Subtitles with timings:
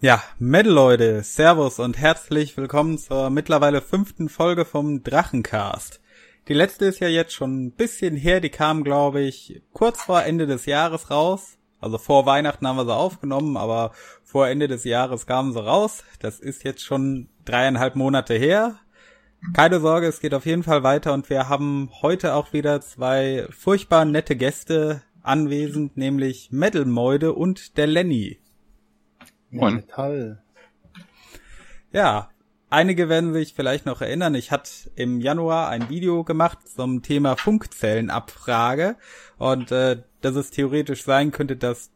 [0.00, 6.00] Ja, Metal Leute, Servus und herzlich willkommen zur mittlerweile fünften Folge vom Drachencast.
[6.46, 10.22] Die letzte ist ja jetzt schon ein bisschen her, die kam, glaube ich, kurz vor
[10.22, 11.58] Ende des Jahres raus.
[11.80, 13.90] Also vor Weihnachten haben wir sie aufgenommen, aber
[14.22, 16.04] vor Ende des Jahres kamen sie raus.
[16.20, 18.78] Das ist jetzt schon dreieinhalb Monate her.
[19.52, 23.48] Keine Sorge, es geht auf jeden Fall weiter und wir haben heute auch wieder zwei
[23.50, 28.38] furchtbar nette Gäste anwesend, nämlich Metal Meude und der Lenny.
[29.50, 30.42] Ja, Metall.
[31.92, 32.30] Ja,
[32.70, 37.36] einige werden sich vielleicht noch erinnern, ich hatte im Januar ein Video gemacht zum Thema
[37.36, 38.96] Funkzellenabfrage
[39.38, 41.90] und äh, dass es theoretisch sein könnte, dass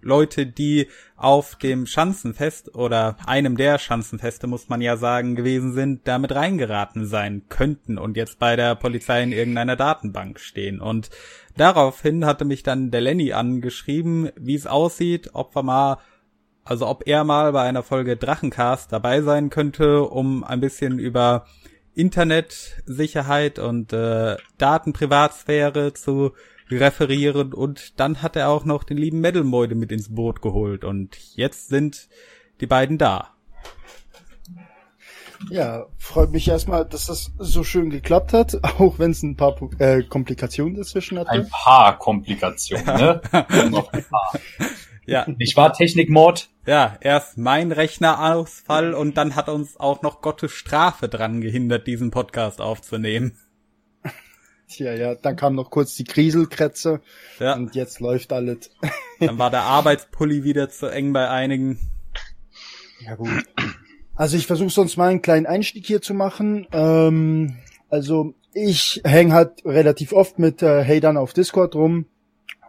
[0.00, 6.06] Leute, die auf dem Schanzenfest oder einem der Schanzenfeste, muss man ja sagen, gewesen sind,
[6.06, 10.80] damit reingeraten sein könnten und jetzt bei der Polizei in irgendeiner Datenbank stehen.
[10.80, 11.10] Und
[11.56, 15.98] daraufhin hatte mich dann der Lenny angeschrieben, wie es aussieht, ob wir mal
[16.66, 21.46] also ob er mal bei einer Folge Drachencast dabei sein könnte, um ein bisschen über
[21.94, 26.32] Internetsicherheit und äh, Datenprivatsphäre zu
[26.68, 31.16] referieren und dann hat er auch noch den lieben Metalmoide mit ins Boot geholt und
[31.36, 32.08] jetzt sind
[32.60, 33.32] die beiden da.
[35.50, 39.56] Ja, freut mich erstmal, dass das so schön geklappt hat, auch wenn es ein paar
[39.78, 41.30] äh, Komplikationen dazwischen hatte.
[41.30, 43.20] Ein paar Komplikationen, ne?
[43.70, 44.32] Noch ein paar.
[45.06, 45.26] Ja.
[45.38, 46.48] Nicht wahr, Technikmord?
[46.66, 52.10] Ja, erst mein Rechnerausfall und dann hat uns auch noch Gottes Strafe dran gehindert, diesen
[52.10, 53.38] Podcast aufzunehmen.
[54.68, 57.00] Tja, ja, dann kam noch kurz die Kriselkrätze
[57.38, 57.54] ja.
[57.54, 58.70] und jetzt läuft alles.
[59.20, 61.78] dann war der Arbeitspulli wieder zu eng bei einigen.
[63.04, 63.28] Ja gut.
[64.16, 66.66] Also ich versuche sonst mal einen kleinen Einstieg hier zu machen.
[66.72, 72.06] Ähm, also ich hänge halt relativ oft mit äh, Hatern auf Discord rum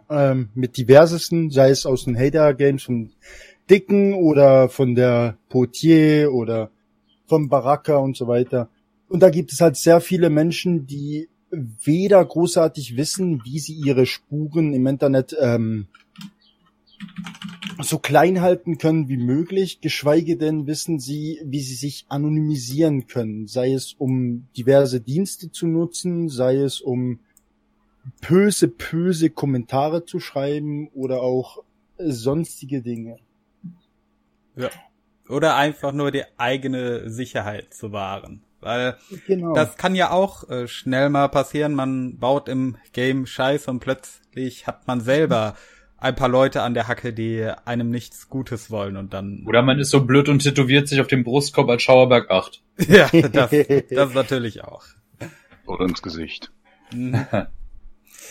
[0.10, 3.12] ähm, mit diversesten, sei es aus den Hater-Games von
[3.70, 6.72] Dicken oder von der Potier oder
[7.26, 8.70] vom Baraka und so weiter.
[9.10, 14.06] Und da gibt es halt sehr viele Menschen, die weder großartig wissen, wie sie ihre
[14.06, 15.88] Spuren im Internet ähm,
[17.82, 23.48] so klein halten können wie möglich, geschweige denn wissen sie, wie sie sich anonymisieren können,
[23.48, 27.20] sei es um diverse Dienste zu nutzen, sei es um
[28.28, 31.64] böse, böse Kommentare zu schreiben oder auch
[31.98, 33.18] sonstige Dinge.
[34.56, 34.70] Ja.
[35.30, 38.44] Oder einfach nur die eigene Sicherheit zu wahren.
[38.60, 38.98] Weil
[39.28, 39.54] genau.
[39.54, 41.76] das kann ja auch äh, schnell mal passieren.
[41.76, 45.56] Man baut im Game Scheiß und plötzlich hat man selber
[45.98, 49.44] ein paar Leute an der Hacke, die einem nichts Gutes wollen und dann.
[49.48, 52.64] Oder man ist so blöd und tätowiert sich auf dem Brustkorb als Schauerberg 8.
[52.88, 53.52] ja, das,
[53.90, 54.86] das natürlich auch.
[55.66, 56.52] Oder ins Gesicht.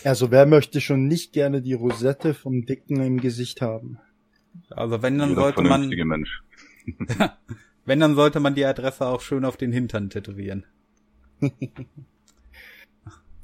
[0.04, 3.98] Also wer möchte schon nicht gerne die Rosette vom Dicken im Gesicht haben?
[4.70, 5.88] Also wenn dann sollte man.
[5.88, 6.42] Mensch.
[7.84, 10.64] wenn dann sollte man die Adresse auch schön auf den Hintern tätowieren.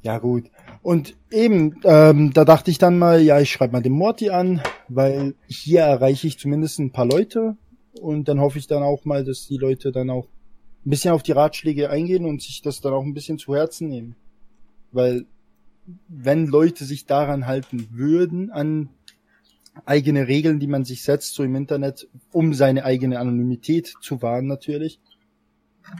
[0.01, 0.49] ja gut.
[0.81, 4.61] Und eben, ähm, da dachte ich dann mal, ja, ich schreibe mal den Morty an,
[4.87, 7.57] weil hier erreiche ich zumindest ein paar Leute
[7.99, 10.27] und dann hoffe ich dann auch mal, dass die Leute dann auch
[10.85, 13.87] ein bisschen auf die Ratschläge eingehen und sich das dann auch ein bisschen zu Herzen
[13.87, 14.15] nehmen.
[14.91, 15.25] Weil
[16.07, 18.89] wenn Leute sich daran halten würden, an
[19.85, 24.47] eigene Regeln, die man sich setzt, so im Internet, um seine eigene Anonymität zu wahren
[24.47, 24.99] natürlich,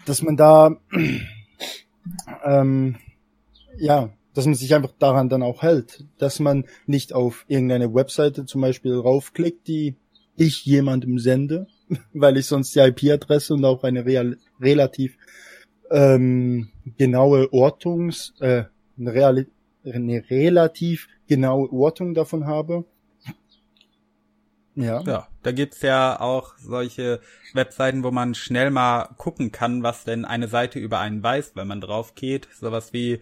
[0.05, 0.77] dass man da,
[2.45, 2.97] ähm,
[3.77, 8.45] ja, dass man sich einfach daran dann auch hält, dass man nicht auf irgendeine Webseite
[8.45, 9.95] zum Beispiel raufklickt, die
[10.35, 11.67] ich jemandem sende,
[12.13, 15.17] weil ich sonst die IP-Adresse und auch eine real, relativ
[15.91, 18.63] ähm, genaue Ortungs, äh,
[18.97, 19.47] eine real,
[19.85, 22.85] eine relativ genaue Ortung davon habe.
[24.75, 25.01] Ja.
[25.03, 27.19] Ja, da gibt's ja auch solche
[27.53, 31.67] Webseiten, wo man schnell mal gucken kann, was denn eine Seite über einen weiß, wenn
[31.67, 32.47] man drauf geht.
[32.59, 33.19] Sowas wie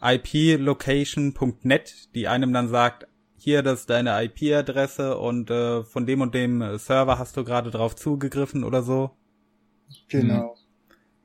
[0.00, 6.34] iplocation.net, die einem dann sagt, hier, das ist deine IP-Adresse und äh, von dem und
[6.34, 9.10] dem Server hast du gerade drauf zugegriffen oder so.
[10.08, 10.56] Genau.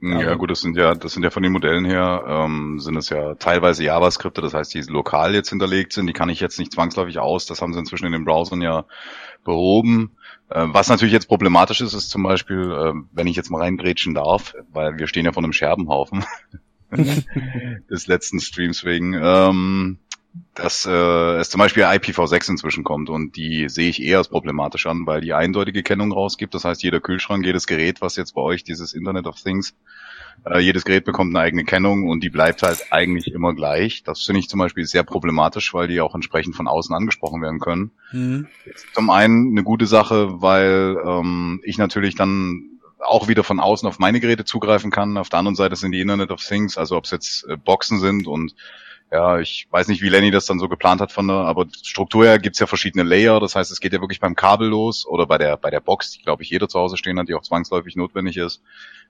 [0.05, 3.09] Ja gut, das sind ja, das sind ja von den Modellen her, ähm, sind es
[3.09, 6.73] ja teilweise JavaScripte, das heißt, die lokal jetzt hinterlegt sind, die kann ich jetzt nicht
[6.73, 8.85] zwangsläufig aus, das haben sie inzwischen in den Browsern ja
[9.45, 10.11] behoben.
[10.50, 14.13] Äh, was natürlich jetzt problematisch ist, ist zum Beispiel, äh, wenn ich jetzt mal reingrätschen
[14.13, 16.25] darf, weil wir stehen ja von einem Scherbenhaufen
[17.89, 19.13] des letzten Streams wegen.
[19.13, 20.00] Ähm,
[20.56, 24.88] dass äh, es zum Beispiel IPv6 inzwischen kommt und die sehe ich eher als problematisch
[24.88, 26.53] an, weil die eindeutige Kennung rausgibt.
[26.53, 29.75] Das heißt, jeder Kühlschrank, jedes Gerät, was jetzt bei euch dieses Internet of Things,
[30.45, 34.03] äh, jedes Gerät bekommt eine eigene Kennung und die bleibt halt eigentlich immer gleich.
[34.03, 37.59] Das finde ich zum Beispiel sehr problematisch, weil die auch entsprechend von außen angesprochen werden
[37.59, 37.91] können.
[38.12, 38.47] Mhm.
[38.94, 44.00] Zum einen eine gute Sache, weil ähm, ich natürlich dann auch wieder von außen auf
[44.00, 45.18] meine Geräte zugreifen kann.
[45.18, 48.00] Auf der anderen Seite sind die Internet of Things, also ob es jetzt äh, Boxen
[48.00, 48.56] sind und
[49.13, 52.25] ja, ich weiß nicht, wie Lenny das dann so geplant hat von der, aber Struktur
[52.25, 53.39] her gibt's ja verschiedene Layer.
[53.39, 56.12] Das heißt, es geht ja wirklich beim Kabel los oder bei der, bei der Box,
[56.12, 58.63] die glaube ich jeder zu Hause stehen hat, die auch zwangsläufig notwendig ist,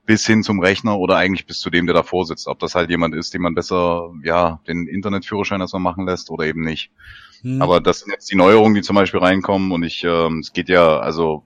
[0.05, 2.47] bis hin zum Rechner oder eigentlich bis zu dem, der davor sitzt.
[2.47, 6.45] Ob das halt jemand ist, dem man besser, ja, den Internetführerschein erstmal machen lässt oder
[6.47, 6.91] eben nicht.
[7.39, 7.61] Hm.
[7.61, 10.67] Aber das sind jetzt die Neuerungen, die zum Beispiel reinkommen und ich, ähm, es geht
[10.67, 11.45] ja, also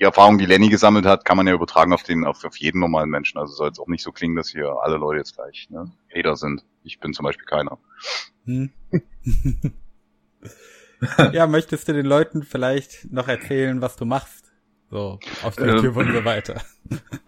[0.00, 2.80] die Erfahrung, die Lenny gesammelt hat, kann man ja übertragen auf den, auf, auf jeden
[2.80, 3.38] normalen Menschen.
[3.38, 6.36] Also soll jetzt auch nicht so klingen, dass hier alle Leute jetzt gleich ne, Hater
[6.36, 6.64] sind.
[6.82, 7.78] Ich bin zum Beispiel keiner.
[8.46, 8.70] Hm.
[11.32, 14.50] ja, möchtest du den Leuten vielleicht noch erzählen, was du machst?
[14.90, 16.62] So, auf YouTube ähm, und so weiter.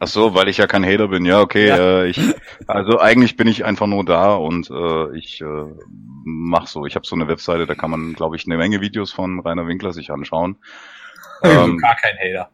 [0.00, 1.24] Ach so, weil ich ja kein Hater bin.
[1.24, 1.68] Ja, okay.
[1.68, 2.02] Ja.
[2.02, 2.20] Äh, ich,
[2.66, 5.64] also eigentlich bin ich einfach nur da und äh, ich äh,
[6.24, 6.86] mach so.
[6.86, 9.68] Ich habe so eine Webseite, da kann man, glaube ich, eine Menge Videos von Rainer
[9.68, 10.56] Winkler sich anschauen.
[11.42, 12.50] Also ähm, gar kein Hater.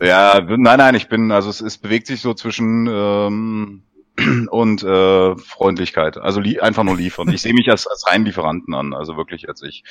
[0.00, 3.82] Ja, nein, nein, ich bin, also es, es bewegt sich so zwischen ähm,
[4.50, 6.18] und äh, Freundlichkeit.
[6.18, 7.28] Also einfach nur liefern.
[7.28, 8.94] Ich sehe mich als, als rein Lieferanten an.
[8.94, 9.84] Also wirklich als ich.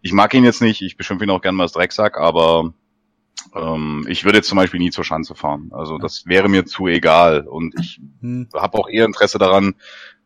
[0.00, 2.72] Ich mag ihn jetzt nicht, ich beschimpfe ihn auch gerne mal als Drecksack, aber
[3.54, 5.70] ähm, ich würde jetzt zum Beispiel nie zur Schanze fahren.
[5.72, 7.46] Also das wäre mir zu egal.
[7.46, 8.48] Und ich hm.
[8.54, 9.74] habe auch eher Interesse daran,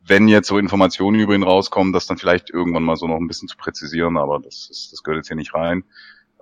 [0.03, 3.27] wenn jetzt so Informationen über ihn rauskommen, das dann vielleicht irgendwann mal so noch ein
[3.27, 5.85] bisschen zu präzisieren, aber das, ist, das gehört jetzt hier nicht rein.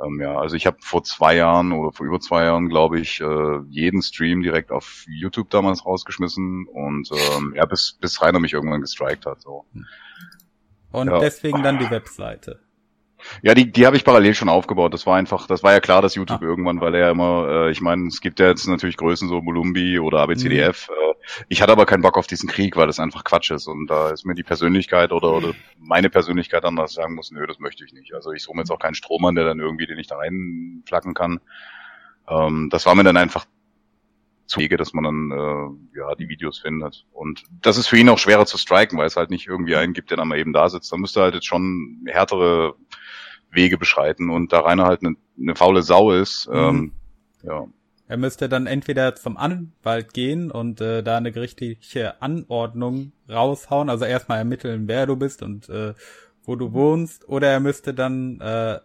[0.02, 3.20] Ähm, ja, also ich habe vor zwei Jahren oder vor über zwei Jahren, glaube ich,
[3.20, 8.52] äh, jeden Stream direkt auf YouTube damals rausgeschmissen und ähm, ja, bis, bis Rainer mich
[8.52, 9.40] irgendwann gestrikt hat.
[9.42, 9.64] So.
[10.90, 11.18] Und ja.
[11.18, 12.63] deswegen dann die Webseite.
[13.42, 14.94] Ja, die, die habe ich parallel schon aufgebaut.
[14.94, 16.44] Das war einfach, das war ja klar, dass YouTube ah.
[16.44, 19.40] irgendwann, weil er ja immer, äh, ich meine, es gibt ja jetzt natürlich Größen so
[19.40, 20.88] Molumbi oder ABCDF.
[20.88, 20.94] Mhm.
[20.94, 23.66] Äh, ich hatte aber keinen Bock auf diesen Krieg, weil das einfach Quatsch ist.
[23.66, 27.30] Und da ist mir die Persönlichkeit oder, oder meine Persönlichkeit dann, dass ich sagen muss,
[27.30, 28.14] nö, das möchte ich nicht.
[28.14, 31.14] Also ich suche mir jetzt auch keinen Strohmann, der dann irgendwie den ich da reinflacken
[31.14, 31.40] kann.
[32.28, 33.46] Ähm, das war mir dann einfach
[34.46, 37.06] zu Wege, dass man dann äh, ja die Videos findet.
[37.12, 39.94] Und das ist für ihn auch schwerer zu striken, weil es halt nicht irgendwie einen
[39.94, 40.92] gibt, der dann mal eben da sitzt.
[40.92, 42.74] Da müsste halt jetzt schon härtere
[43.54, 46.54] Wege beschreiten und da Rainer halt eine, eine faule Sau ist, mhm.
[46.54, 46.92] ähm,
[47.42, 47.66] ja.
[48.06, 54.04] Er müsste dann entweder zum Anwalt gehen und äh, da eine gerichtliche Anordnung raushauen, also
[54.04, 55.94] erstmal ermitteln, wer du bist und äh,
[56.42, 58.78] wo du wohnst, oder er müsste dann äh,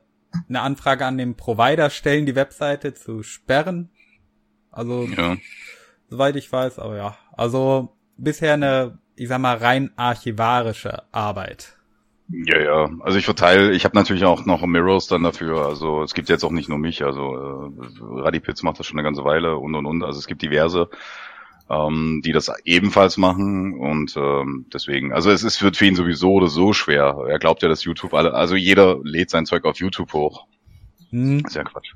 [0.47, 3.89] eine Anfrage an den Provider stellen, die Webseite zu sperren.
[4.71, 5.35] Also, ja.
[6.09, 7.17] soweit ich weiß, aber ja.
[7.33, 11.78] Also bisher eine, ich sag mal, rein archivarische Arbeit.
[12.31, 12.89] Ja, ja.
[13.01, 15.65] Also ich verteile, ich habe natürlich auch noch Mirrors dann dafür.
[15.65, 17.03] Also es gibt jetzt auch nicht nur mich.
[17.03, 20.03] Also äh, Radipitz macht das schon eine ganze Weile und und und.
[20.03, 20.89] Also es gibt diverse,
[21.69, 25.11] ähm, die das ebenfalls machen und ähm, deswegen.
[25.11, 27.25] Also es ist wird für ihn sowieso oder so schwer.
[27.27, 30.45] Er glaubt ja, dass YouTube alle, also jeder lädt sein Zeug auf YouTube hoch.
[31.09, 31.43] Hm.
[31.43, 31.93] ist ja Quatsch.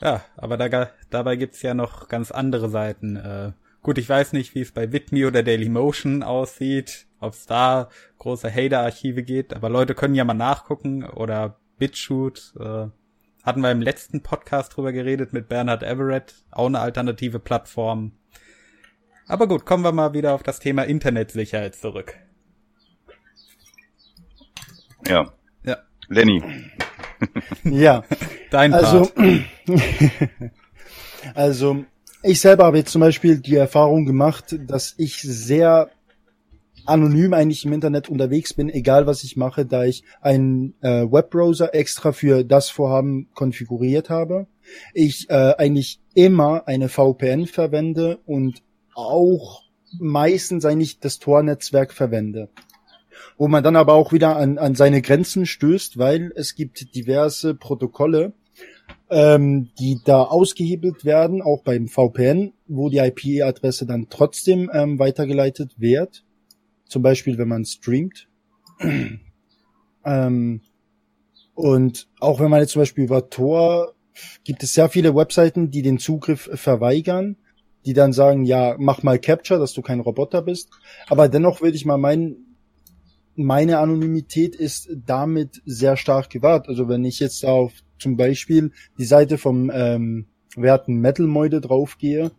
[0.00, 3.16] Ja, aber da, dabei gibt's ja noch ganz andere Seiten.
[3.16, 3.52] Äh,
[3.88, 7.88] gut, ich weiß nicht, wie es bei Whitney oder Dailymotion aussieht ob es da
[8.18, 12.88] große Hater-Archive geht, aber Leute können ja mal nachgucken oder BitShoot, äh,
[13.42, 18.12] hatten wir im letzten Podcast drüber geredet mit Bernhard Everett, auch eine alternative Plattform.
[19.26, 22.14] Aber gut, kommen wir mal wieder auf das Thema Internetsicherheit zurück.
[25.06, 25.32] Ja.
[25.64, 25.78] Ja.
[26.08, 26.42] Lenny.
[27.64, 28.04] ja.
[28.50, 29.44] Dein also, Part.
[31.34, 31.84] also,
[32.22, 35.90] ich selber habe jetzt zum Beispiel die Erfahrung gemacht, dass ich sehr
[36.88, 41.74] anonym eigentlich im Internet unterwegs bin, egal was ich mache, da ich einen äh, Webbrowser
[41.74, 44.46] extra für das Vorhaben konfiguriert habe.
[44.94, 48.62] Ich äh, eigentlich immer eine VPN verwende und
[48.94, 49.62] auch
[49.98, 52.48] meistens eigentlich das Tor-Netzwerk verwende.
[53.36, 57.54] Wo man dann aber auch wieder an, an seine Grenzen stößt, weil es gibt diverse
[57.54, 58.32] Protokolle,
[59.10, 65.72] ähm, die da ausgehebelt werden, auch beim VPN, wo die IP-Adresse dann trotzdem ähm, weitergeleitet
[65.78, 66.24] wird.
[66.86, 68.28] Zum Beispiel, wenn man streamt.
[70.04, 70.60] ähm,
[71.54, 73.94] und auch wenn man jetzt zum Beispiel über Tor,
[74.44, 77.36] gibt es sehr viele Webseiten, die den Zugriff verweigern,
[77.84, 80.70] die dann sagen, ja, mach mal Capture, dass du kein Roboter bist.
[81.08, 82.47] Aber dennoch würde ich mal meinen,
[83.38, 86.68] meine Anonymität ist damit sehr stark gewahrt.
[86.68, 90.26] Also wenn ich jetzt auf zum Beispiel die Seite vom ähm,
[90.56, 92.32] werten Metal Meute draufgehe,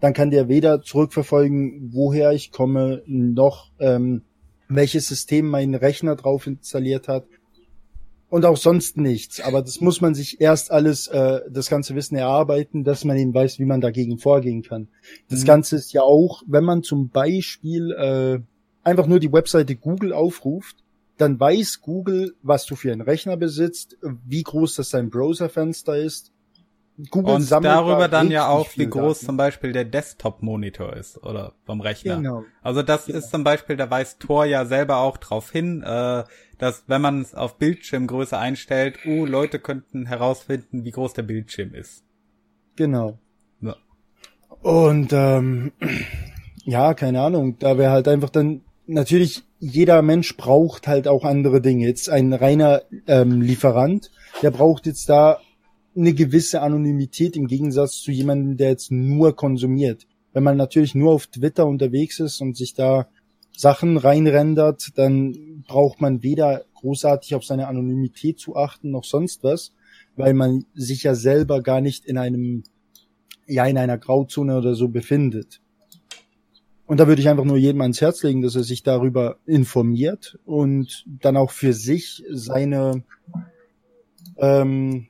[0.00, 4.22] dann kann der weder zurückverfolgen, woher ich komme, noch ähm,
[4.68, 7.26] welches System mein Rechner drauf installiert hat
[8.28, 9.40] und auch sonst nichts.
[9.40, 13.34] Aber das muss man sich erst alles, äh, das ganze Wissen erarbeiten, dass man eben
[13.34, 14.88] weiß, wie man dagegen vorgehen kann.
[15.28, 15.46] Das mhm.
[15.46, 18.38] Ganze ist ja auch, wenn man zum Beispiel äh,
[18.86, 20.76] einfach nur die Webseite Google aufruft,
[21.18, 26.32] dann weiß Google, was du für einen Rechner besitzt, wie groß das dein Browserfenster ist
[27.10, 29.26] Google und darüber dann ja auch, wie groß Daten.
[29.26, 32.16] zum Beispiel der Desktop-Monitor ist oder vom Rechner.
[32.16, 32.44] Genau.
[32.62, 33.18] Also das genau.
[33.18, 36.24] ist zum Beispiel, da weist Tor ja selber auch drauf hin, äh,
[36.58, 41.74] dass wenn man es auf Bildschirmgröße einstellt, uh, Leute könnten herausfinden, wie groß der Bildschirm
[41.74, 42.02] ist.
[42.76, 43.18] Genau.
[43.60, 43.76] Ja.
[44.62, 45.72] Und ähm,
[46.64, 51.60] ja, keine Ahnung, da wäre halt einfach dann natürlich jeder Mensch braucht halt auch andere
[51.60, 51.86] Dinge.
[51.86, 54.10] Jetzt ein reiner ähm, Lieferant,
[54.42, 55.40] der braucht jetzt da
[55.96, 60.06] eine gewisse Anonymität im Gegensatz zu jemandem, der jetzt nur konsumiert.
[60.32, 63.08] Wenn man natürlich nur auf Twitter unterwegs ist und sich da
[63.56, 69.72] Sachen reinrendert, dann braucht man weder großartig auf seine Anonymität zu achten noch sonst was,
[70.14, 72.64] weil man sich ja selber gar nicht in einem,
[73.46, 75.62] ja, in einer Grauzone oder so befindet.
[76.86, 80.38] Und da würde ich einfach nur jedem ans Herz legen, dass er sich darüber informiert
[80.44, 83.02] und dann auch für sich seine
[84.36, 85.08] ähm,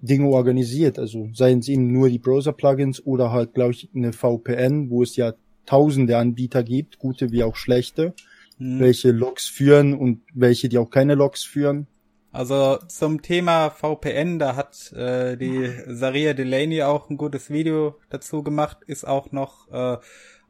[0.00, 0.98] Dinge organisiert.
[0.98, 5.16] Also seien es eben nur die Browser-Plugins oder halt, glaube ich, eine VPN, wo es
[5.16, 5.34] ja
[5.66, 8.14] tausende Anbieter gibt, gute wie auch schlechte,
[8.58, 8.80] hm.
[8.80, 11.88] welche Logs führen und welche, die auch keine Logs führen.
[12.30, 18.42] Also zum Thema VPN, da hat äh, die Saria Delaney auch ein gutes Video dazu
[18.42, 19.96] gemacht, ist auch noch äh,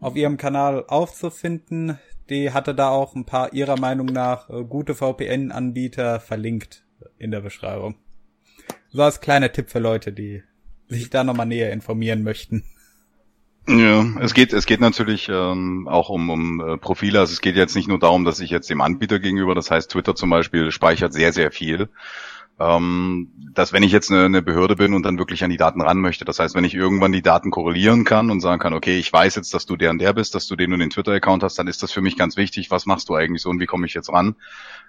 [0.00, 1.98] auf ihrem Kanal aufzufinden.
[2.30, 6.84] Die hatte da auch ein paar ihrer Meinung nach äh, gute VPN-Anbieter verlinkt
[7.18, 7.96] in der Beschreibung.
[8.90, 10.42] So als kleiner Tipp für Leute, die
[10.88, 12.64] sich da nochmal näher informieren möchten.
[13.68, 17.20] Ja, es geht, es geht natürlich ähm, auch um, um äh, Profile.
[17.20, 19.90] Also es geht jetzt nicht nur darum, dass ich jetzt dem Anbieter gegenüber, das heißt
[19.90, 21.90] Twitter zum Beispiel speichert sehr, sehr viel.
[22.60, 25.80] Ähm, dass wenn ich jetzt eine, eine Behörde bin und dann wirklich an die Daten
[25.80, 28.98] ran möchte, das heißt, wenn ich irgendwann die Daten korrelieren kann und sagen kann, okay,
[28.98, 31.42] ich weiß jetzt, dass du der und der bist, dass du den und den Twitter-Account
[31.42, 32.70] hast, dann ist das für mich ganz wichtig.
[32.70, 34.34] Was machst du eigentlich so und wie komme ich jetzt ran?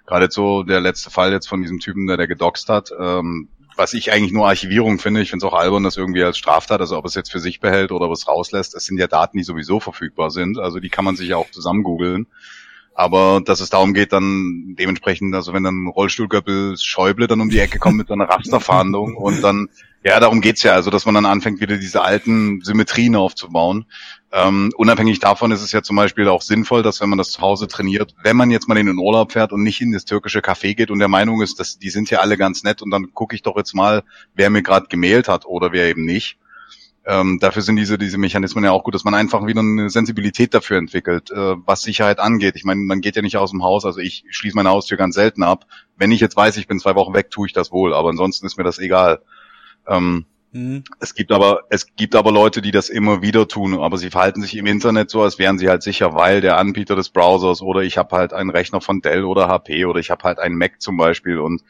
[0.06, 3.94] Gerade so der letzte Fall jetzt von diesem Typen, der der gedoxt hat, ähm, was
[3.94, 5.22] ich eigentlich nur Archivierung finde.
[5.22, 7.60] Ich finde es auch albern, das irgendwie als Straftat, also ob es jetzt für sich
[7.60, 10.58] behält oder was rauslässt, es sind ja Daten, die sowieso verfügbar sind.
[10.58, 12.26] Also die kann man sich ja auch zusammen googeln.
[12.94, 17.60] Aber dass es darum geht, dann dementsprechend, also wenn dann Rollstuhlgöppel Schäuble dann um die
[17.60, 19.68] Ecke kommt mit einer Rasterfahndung und dann,
[20.02, 23.86] ja, darum geht's ja, also dass man dann anfängt, wieder diese alten Symmetrien aufzubauen.
[24.32, 27.40] Ähm, unabhängig davon ist es ja zum Beispiel auch sinnvoll, dass wenn man das zu
[27.40, 30.40] Hause trainiert, wenn man jetzt mal in den Urlaub fährt und nicht in das türkische
[30.40, 33.12] Café geht und der Meinung ist, dass die sind ja alle ganz nett und dann
[33.12, 34.02] gucke ich doch jetzt mal,
[34.34, 36.38] wer mir gerade gemailt hat oder wer eben nicht.
[37.06, 40.52] Ähm, dafür sind diese, diese Mechanismen ja auch gut, dass man einfach wieder eine Sensibilität
[40.52, 42.56] dafür entwickelt, äh, was Sicherheit angeht.
[42.56, 45.14] Ich meine, man geht ja nicht aus dem Haus, also ich schließe meine Haustür ganz
[45.14, 45.66] selten ab.
[45.96, 48.46] Wenn ich jetzt weiß, ich bin zwei Wochen weg, tue ich das wohl, aber ansonsten
[48.46, 49.22] ist mir das egal.
[49.86, 50.82] Ähm, Mhm.
[50.98, 54.42] Es gibt aber, es gibt aber Leute, die das immer wieder tun, aber sie verhalten
[54.42, 57.82] sich im Internet so, als wären sie halt sicher, weil der Anbieter des Browsers oder
[57.82, 60.80] ich habe halt einen Rechner von Dell oder HP oder ich habe halt einen Mac
[60.80, 61.62] zum Beispiel und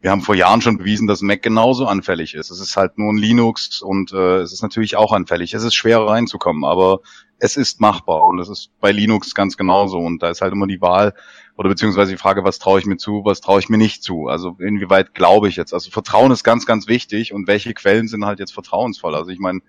[0.00, 2.50] wir haben vor Jahren schon bewiesen, dass Mac genauso anfällig ist.
[2.50, 5.52] Es ist halt nur ein Linux und äh, es ist natürlich auch anfällig.
[5.52, 7.00] Es ist schwerer reinzukommen, aber
[7.38, 10.66] es ist machbar und es ist bei Linux ganz genauso und da ist halt immer
[10.66, 11.14] die Wahl
[11.56, 14.28] oder beziehungsweise die Frage, was traue ich mir zu, was traue ich mir nicht zu.
[14.28, 15.74] Also inwieweit glaube ich jetzt.
[15.74, 19.14] Also Vertrauen ist ganz, ganz wichtig und welche Quellen sind halt jetzt vertrauensvoll.
[19.14, 19.60] Also ich meine,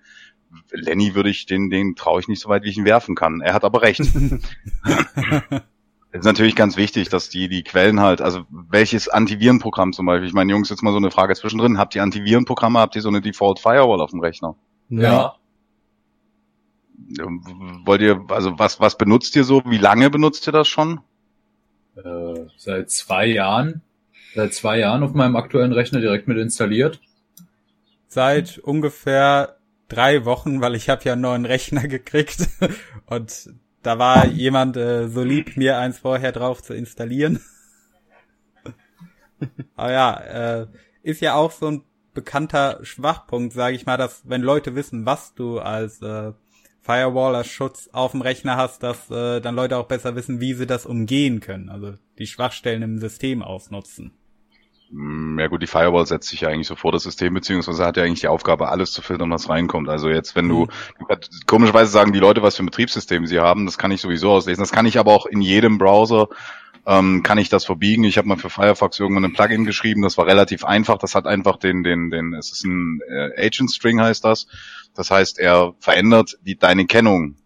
[0.70, 3.42] Lenny würde ich den, den traue ich nicht so weit, wie ich ihn werfen kann.
[3.42, 4.00] Er hat aber recht.
[6.14, 10.28] Es ist natürlich ganz wichtig, dass die die Quellen halt, also welches Antivirenprogramm zum Beispiel.
[10.28, 11.78] Ich meine, Jungs, jetzt mal so eine Frage zwischendrin.
[11.78, 12.78] Habt ihr Antivirenprogramme?
[12.78, 14.54] Habt ihr so eine Default Firewall auf dem Rechner?
[14.90, 15.36] Ja.
[17.86, 19.62] Wollt ihr, also was was benutzt ihr so?
[19.64, 21.00] Wie lange benutzt ihr das schon?
[21.96, 23.80] Äh, seit zwei Jahren.
[24.34, 27.00] Seit zwei Jahren auf meinem aktuellen Rechner direkt mit installiert.
[28.08, 29.56] Seit ungefähr
[29.88, 32.48] drei Wochen, weil ich habe ja einen neuen Rechner gekriegt
[33.06, 37.40] und da war jemand äh, so lieb, mir eins vorher drauf zu installieren.
[39.76, 40.20] Aber ja,
[40.60, 40.66] äh,
[41.02, 41.84] ist ja auch so ein
[42.14, 46.32] bekannter Schwachpunkt, sage ich mal, dass wenn Leute wissen, was du als äh,
[46.80, 50.54] Firewall als Schutz auf dem Rechner hast, dass äh, dann Leute auch besser wissen, wie
[50.54, 54.12] sie das umgehen können, also die Schwachstellen im System ausnutzen.
[54.92, 57.96] Mm, ja gut, die Firewall setzt sich ja eigentlich so vor das System, beziehungsweise hat
[57.96, 59.88] ja eigentlich die Aufgabe, alles zu filtern, was reinkommt.
[59.88, 61.16] Also jetzt, wenn du, mhm.
[61.46, 64.62] komischerweise sagen die Leute, was für ein Betriebssystem sie haben, das kann ich sowieso auslesen.
[64.62, 66.28] Das kann ich aber auch in jedem Browser,
[66.86, 68.04] ähm, kann ich das verbiegen.
[68.04, 70.98] Ich habe mal für Firefox irgendwann ein Plugin geschrieben, das war relativ einfach.
[70.98, 74.46] Das hat einfach den, den, den, es ist ein äh, Agent String heißt das.
[74.94, 77.36] Das heißt, er verändert die, deine Kennung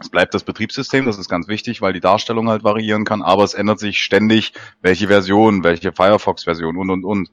[0.00, 3.42] Es bleibt das Betriebssystem, das ist ganz wichtig, weil die Darstellung halt variieren kann, aber
[3.44, 7.30] es ändert sich ständig, welche Version, welche Firefox-Version und und und.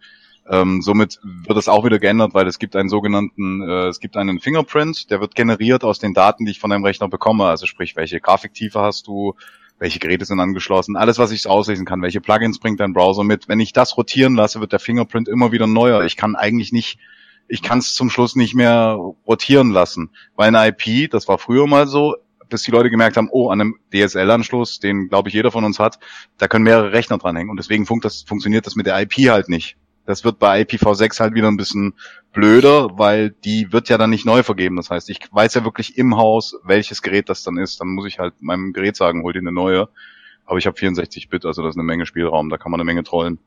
[0.48, 4.16] Ähm, somit wird es auch wieder geändert, weil es gibt einen sogenannten, äh, es gibt
[4.16, 7.46] einen Fingerprint, der wird generiert aus den Daten, die ich von deinem Rechner bekomme.
[7.46, 9.34] Also sprich, welche Grafiktiefe hast du,
[9.80, 13.48] welche Geräte sind angeschlossen, alles, was ich auslesen kann, welche Plugins bringt dein Browser mit.
[13.48, 16.04] Wenn ich das rotieren lasse, wird der Fingerprint immer wieder neuer.
[16.04, 17.00] Ich kann eigentlich nicht,
[17.48, 21.66] ich kann es zum Schluss nicht mehr rotieren lassen, weil eine IP, das war früher
[21.66, 22.16] mal so,
[22.50, 25.80] bis die Leute gemerkt haben, oh, an einem DSL-Anschluss, den glaube ich jeder von uns
[25.80, 26.00] hat,
[26.38, 29.50] da können mehrere Rechner dranhängen und deswegen funkt das, funktioniert das mit der IP halt
[29.50, 29.78] nicht.
[30.06, 31.96] Das wird bei IPv6 halt wieder ein bisschen
[32.32, 34.76] blöder, weil die wird ja dann nicht neu vergeben.
[34.76, 37.82] Das heißt, ich weiß ja wirklich im Haus, welches Gerät das dann ist.
[37.82, 39.90] Dann muss ich halt meinem Gerät sagen, hol dir eine neue.
[40.46, 43.04] Aber ich habe 64-Bit, also das ist eine Menge Spielraum, da kann man eine Menge
[43.04, 43.40] trollen.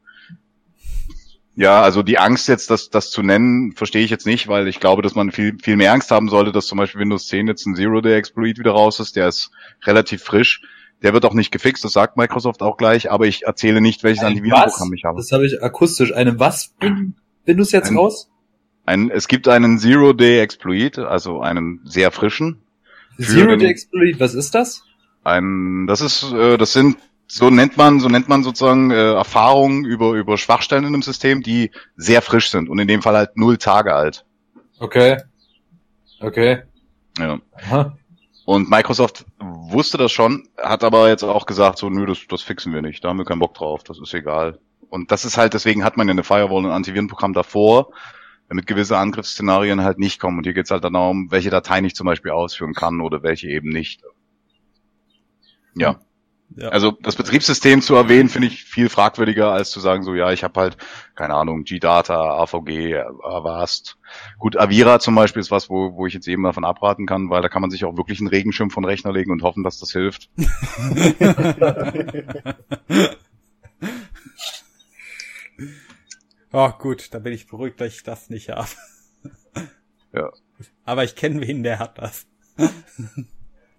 [1.61, 4.79] Ja, also die Angst jetzt, das, das zu nennen, verstehe ich jetzt nicht, weil ich
[4.79, 7.67] glaube, dass man viel, viel mehr Angst haben sollte, dass zum Beispiel Windows 10 jetzt
[7.67, 9.17] ein Zero-Day-Exploit wieder raus ist.
[9.17, 9.51] Der ist
[9.85, 10.63] relativ frisch.
[11.03, 14.23] Der wird auch nicht gefixt, das sagt Microsoft auch gleich, aber ich erzähle nicht, welches
[14.23, 15.17] Ein Antivirenprogramm ich habe.
[15.17, 16.13] Das habe ich akustisch.
[16.15, 16.75] Eine was?
[16.81, 17.13] Du
[17.47, 18.31] jetzt Ein- raus?
[18.87, 22.61] Ein, es gibt einen Zero-Day-Exploit, also einen sehr frischen.
[23.17, 24.85] für Zero den- Day Exploit, was ist das?
[25.25, 26.97] Ein, das ist, äh, das sind,
[27.29, 31.43] so nennt man, so nennt man sozusagen äh, Erfahrungen über über Schwachstellen in einem System,
[31.43, 34.25] die sehr frisch sind und in dem Fall halt null Tage alt.
[34.79, 35.19] Okay.
[36.21, 36.63] Okay.
[37.19, 37.39] Ja.
[37.53, 37.97] Aha.
[38.47, 42.73] Und Microsoft wusste das schon, hat aber jetzt auch gesagt, so, nö, das, das fixen
[42.73, 44.59] wir nicht, da haben wir keinen Bock drauf, das ist egal.
[44.89, 47.91] Und das ist halt, deswegen hat man ja eine Firewall und ein Antivirenprogramm davor,
[48.49, 50.39] damit gewisse Angriffsszenarien halt nicht kommen.
[50.39, 53.49] Und hier geht's halt dann darum, welche Dateien ich zum Beispiel ausführen kann oder welche
[53.49, 54.03] eben nicht.
[55.75, 56.01] Ja.
[56.57, 56.69] Ja.
[56.71, 60.45] Also das Betriebssystem zu erwähnen, finde ich viel fragwürdiger, als zu sagen, so ja, ich
[60.45, 60.79] habe halt,
[61.15, 63.99] keine Ahnung, G-Data, AVG, Avast.
[64.39, 67.43] Gut, Avira zum Beispiel ist was, wo, wo ich jetzt eben davon abraten kann, weil
[67.43, 69.93] da kann man sich auch wirklich einen Regenschirm von Rechner legen und hoffen, dass das
[69.93, 70.31] hilft.
[76.53, 78.69] oh, gut, da bin ich beruhigt, dass ich das nicht habe.
[80.15, 80.31] Ja.
[80.85, 82.27] Aber ich kenne wen, der hat das.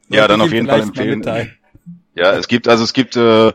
[0.09, 1.23] Ja, dann auf jeden Fall empfehlen.
[2.15, 3.53] Ja, es gibt, also es gibt, äh,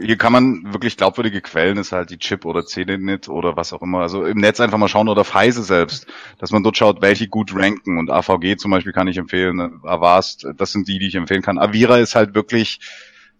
[0.00, 3.82] hier kann man wirklich glaubwürdige Quellen, ist halt die Chip oder CDNet oder was auch
[3.82, 4.00] immer.
[4.00, 6.06] Also im Netz einfach mal schauen oder auf Heise selbst,
[6.38, 7.98] dass man dort schaut, welche gut ranken.
[7.98, 9.80] Und AVG zum Beispiel kann ich empfehlen, ne?
[9.82, 11.58] Avast, das sind die, die ich empfehlen kann.
[11.58, 12.78] Avira ist halt wirklich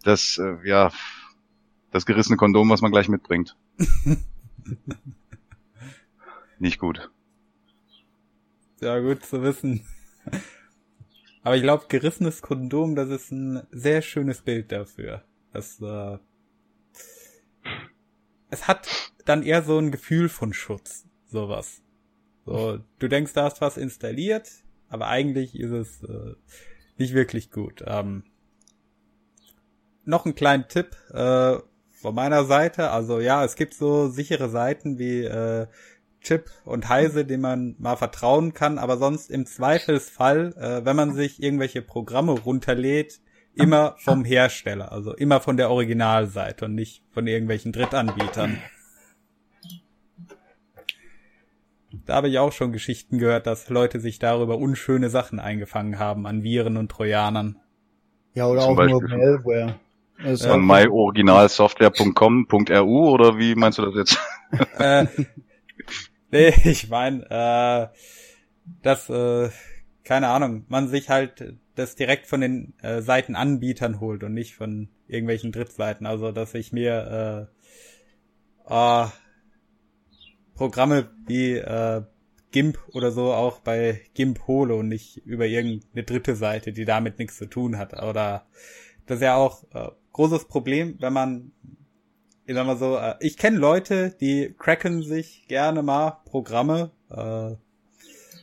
[0.02, 0.90] das, äh, ja,
[1.92, 3.56] das gerissene Kondom, was man gleich mitbringt.
[6.58, 7.10] Nicht gut.
[8.80, 9.86] Ja, gut zu wissen.
[11.48, 15.24] Aber ich glaube, gerissenes Kondom, das ist ein sehr schönes Bild dafür.
[15.50, 16.18] Das, äh,
[18.50, 18.86] es hat
[19.24, 21.80] dann eher so ein Gefühl von Schutz, sowas.
[22.44, 24.50] So, du denkst, da hast was installiert,
[24.90, 26.34] aber eigentlich ist es äh,
[26.98, 27.82] nicht wirklich gut.
[27.86, 28.24] Ähm,
[30.04, 31.56] noch ein kleinen Tipp äh,
[31.92, 32.90] von meiner Seite.
[32.90, 35.66] Also ja, es gibt so sichere Seiten wie äh,
[36.20, 41.14] Chip und Heise, dem man mal vertrauen kann, aber sonst im Zweifelsfall, äh, wenn man
[41.14, 43.20] sich irgendwelche Programme runterlädt,
[43.54, 48.58] immer vom Hersteller, also immer von der Originalseite und nicht von irgendwelchen Drittanbietern.
[52.04, 56.26] Da habe ich auch schon Geschichten gehört, dass Leute sich darüber unschöne Sachen eingefangen haben
[56.26, 57.56] an Viren und Trojanern.
[58.34, 59.16] Ja, oder Zum auch nur Beispiel.
[59.18, 59.74] Malware.
[60.24, 60.50] Ist Ja.
[60.50, 64.18] auch- Von myoriginalsoftware.com.ru oder wie meinst du das jetzt?
[64.78, 65.06] äh,
[66.30, 67.96] nee, ich meine, äh,
[68.82, 69.50] dass, äh,
[70.04, 74.88] keine Ahnung, man sich halt das direkt von den äh, Seitenanbietern holt und nicht von
[75.06, 76.06] irgendwelchen Drittseiten.
[76.06, 77.48] Also, dass ich mir
[78.68, 79.06] äh, äh,
[80.54, 82.02] Programme wie äh,
[82.50, 87.18] GIMP oder so auch bei GIMP hole und nicht über irgendeine dritte Seite, die damit
[87.18, 87.92] nichts zu tun hat.
[88.02, 88.46] Oder
[89.06, 91.52] das ist ja auch äh, großes Problem, wenn man
[92.48, 97.56] ich sag mal so, äh, ich kenne Leute, die cracken sich gerne mal Programme äh,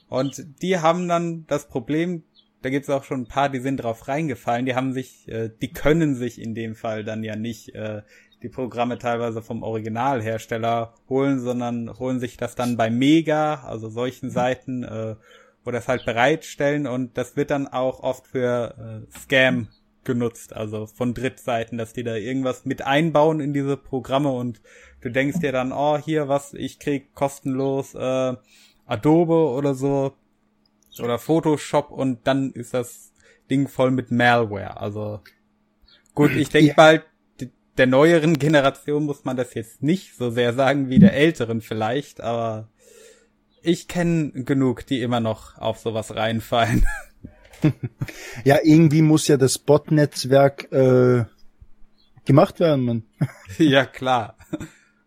[0.08, 2.22] und die haben dann das Problem,
[2.62, 5.74] da gibt's auch schon ein paar, die sind drauf reingefallen, die haben sich, äh, die
[5.74, 8.04] können sich in dem Fall dann ja nicht äh,
[8.44, 14.30] die Programme teilweise vom Originalhersteller holen, sondern holen sich das dann bei Mega, also solchen
[14.30, 15.16] Seiten, äh,
[15.64, 19.68] wo das halt bereitstellen und das wird dann auch oft für äh, Scam
[20.06, 24.62] genutzt, also von Drittseiten, dass die da irgendwas mit einbauen in diese Programme und
[25.02, 28.34] du denkst dir dann, oh, hier was, ich krieg kostenlos äh,
[28.86, 30.14] Adobe oder so
[31.00, 33.12] oder Photoshop und dann ist das
[33.50, 34.78] Ding voll mit Malware.
[34.80, 35.20] Also
[36.14, 36.74] gut, ich denke Ja.
[36.78, 37.04] mal,
[37.78, 42.22] der neueren Generation muss man das jetzt nicht so sehr sagen wie der älteren vielleicht,
[42.22, 42.70] aber
[43.62, 46.86] ich kenne genug, die immer noch auf sowas reinfallen.
[48.44, 51.26] ja, irgendwie muss ja das Bot-Netzwerk äh,
[52.26, 53.04] gemacht werden, man.
[53.58, 54.38] ja, klar.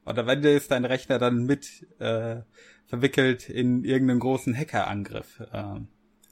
[0.04, 2.36] Und am Ende ist dein Rechner dann mit äh,
[2.86, 5.40] verwickelt in irgendeinen großen Hackerangriff.
[5.52, 5.80] Äh,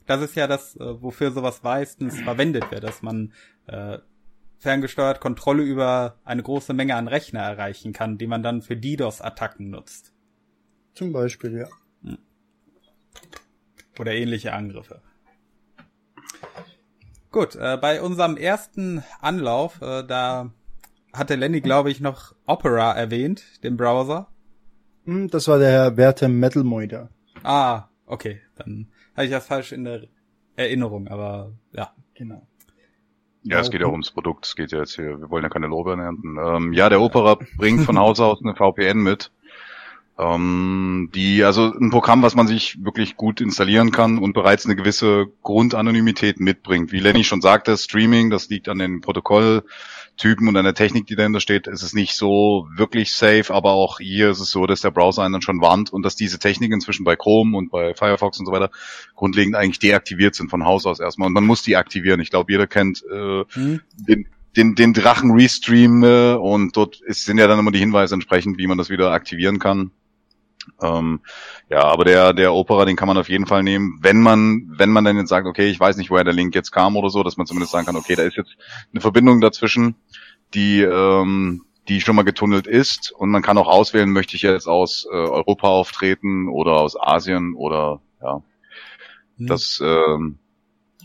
[0.07, 3.33] das ist ja das, äh, wofür sowas meistens verwendet wird, dass man
[3.67, 3.99] äh,
[4.57, 9.69] ferngesteuert Kontrolle über eine große Menge an Rechner erreichen kann, die man dann für DDoS-Attacken
[9.69, 10.13] nutzt.
[10.93, 11.67] Zum Beispiel, ja.
[12.03, 12.17] Hm.
[13.99, 15.01] Oder ähnliche Angriffe.
[17.31, 20.51] Gut, äh, bei unserem ersten Anlauf, äh, da
[21.13, 24.27] hatte Lenny, glaube ich, noch Opera erwähnt, den Browser.
[25.05, 27.09] Hm, das war der Herr Werte Metalmoider.
[27.43, 30.07] Ah, okay, dann hatte ich das falsch in der
[30.55, 31.93] Erinnerung, aber ja.
[32.17, 32.47] Genau.
[33.43, 34.45] Ja, es geht ja auch ums Produkt.
[34.45, 36.37] Es geht ja jetzt hier, wir wollen ja keine Lorbeeren ernten.
[36.37, 39.31] Ähm, ja, der Opera bringt von Haus aus eine VPN mit.
[40.19, 44.75] Ähm, die, also ein Programm, was man sich wirklich gut installieren kann und bereits eine
[44.75, 46.91] gewisse Grundanonymität mitbringt.
[46.91, 49.63] Wie Lenny schon sagte, Streaming, das liegt an den Protokoll,
[50.17, 53.71] Typen und an der Technik, die dahinter steht, ist es nicht so wirklich safe, aber
[53.73, 56.39] auch hier ist es so, dass der Browser einen dann schon warnt und dass diese
[56.39, 58.71] Technik inzwischen bei Chrome und bei Firefox und so weiter
[59.15, 62.19] grundlegend eigentlich deaktiviert sind von Haus aus erstmal und man muss die aktivieren.
[62.19, 63.81] Ich glaube, jeder kennt äh, hm.
[63.95, 68.15] den, den, den Drachen Restream äh, und dort ist, sind ja dann immer die Hinweise
[68.15, 69.91] entsprechend, wie man das wieder aktivieren kann.
[70.81, 71.21] Ähm,
[71.69, 74.91] ja, aber der, der Opera, den kann man auf jeden Fall nehmen, wenn man, wenn
[74.91, 77.23] man dann jetzt sagt, okay, ich weiß nicht, woher der Link jetzt kam oder so,
[77.23, 78.55] dass man zumindest sagen kann, okay, da ist jetzt
[78.91, 79.95] eine Verbindung dazwischen,
[80.53, 84.67] die, ähm, die schon mal getunnelt ist und man kann auch auswählen, möchte ich jetzt
[84.67, 88.41] aus äh, Europa auftreten oder aus Asien oder ja.
[89.37, 89.47] Hm.
[89.47, 90.39] Das, ähm,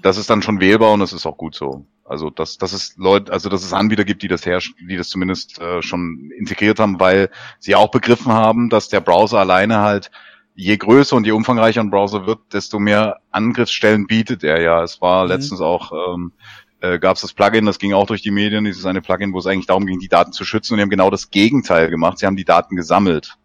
[0.02, 1.86] das ist dann schon wählbar und das ist auch gut so.
[2.12, 5.08] Also dass, dass es Leute, also dass es Anbieter gibt, die das herrschen, die das
[5.08, 10.10] zumindest äh, schon integriert haben, weil sie auch begriffen haben, dass der Browser alleine halt
[10.54, 14.82] je größer und je umfangreicher ein Browser wird, desto mehr Angriffsstellen bietet er ja.
[14.82, 15.30] Es war mhm.
[15.30, 16.32] letztens auch ähm,
[16.80, 19.38] äh, gab es das Plugin, das ging auch durch die Medien, dieses eine Plugin, wo
[19.38, 22.18] es eigentlich darum ging, die Daten zu schützen und die haben genau das Gegenteil gemacht.
[22.18, 23.38] Sie haben die Daten gesammelt.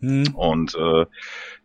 [0.00, 0.34] Mhm.
[0.34, 1.06] Und äh,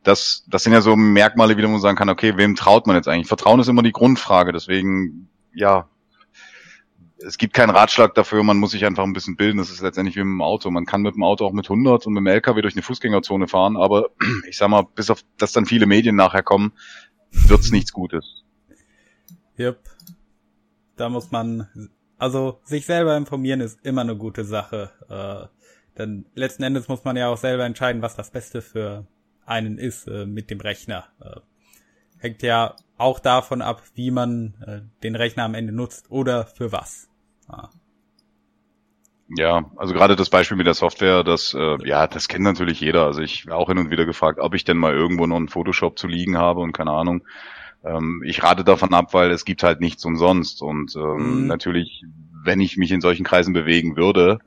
[0.03, 3.07] das, das sind ja so Merkmale, wie man sagen kann, okay, wem traut man jetzt
[3.07, 3.27] eigentlich?
[3.27, 5.87] Vertrauen ist immer die Grundfrage, deswegen, ja,
[7.25, 9.57] es gibt keinen Ratschlag dafür, man muss sich einfach ein bisschen bilden.
[9.57, 10.69] Das ist letztendlich wie mit dem Auto.
[10.71, 13.47] Man kann mit dem Auto auch mit 100 und mit dem LKW durch eine Fußgängerzone
[13.47, 14.09] fahren, aber
[14.47, 16.73] ich sag mal, bis auf dass dann viele Medien nachher kommen,
[17.31, 18.43] wird's nichts Gutes.
[19.57, 19.79] Yep.
[20.95, 24.91] Da muss man, also sich selber informieren ist immer eine gute Sache.
[25.09, 29.05] Äh, denn letzten Endes muss man ja auch selber entscheiden, was das Beste für
[29.45, 31.05] einen ist äh, mit dem Rechner.
[31.21, 31.39] Äh,
[32.17, 36.71] hängt ja auch davon ab, wie man äh, den Rechner am Ende nutzt oder für
[36.71, 37.09] was.
[37.53, 37.69] Ah.
[39.29, 43.05] Ja, also gerade das Beispiel mit der Software, das äh, ja, das kennt natürlich jeder.
[43.05, 45.97] Also ich auch hin und wieder gefragt, ob ich denn mal irgendwo noch einen Photoshop
[45.97, 47.23] zu liegen habe und keine Ahnung.
[47.83, 51.47] Ähm, ich rate davon ab, weil es gibt halt nichts umsonst und ähm, mhm.
[51.47, 52.03] natürlich,
[52.43, 54.39] wenn ich mich in solchen Kreisen bewegen würde,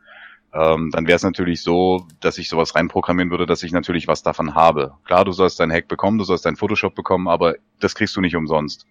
[0.53, 4.23] ähm, dann wäre es natürlich so, dass ich sowas reinprogrammieren würde, dass ich natürlich was
[4.23, 4.95] davon habe.
[5.05, 8.21] Klar, du sollst dein Hack bekommen, du sollst dein Photoshop bekommen, aber das kriegst du
[8.21, 8.87] nicht umsonst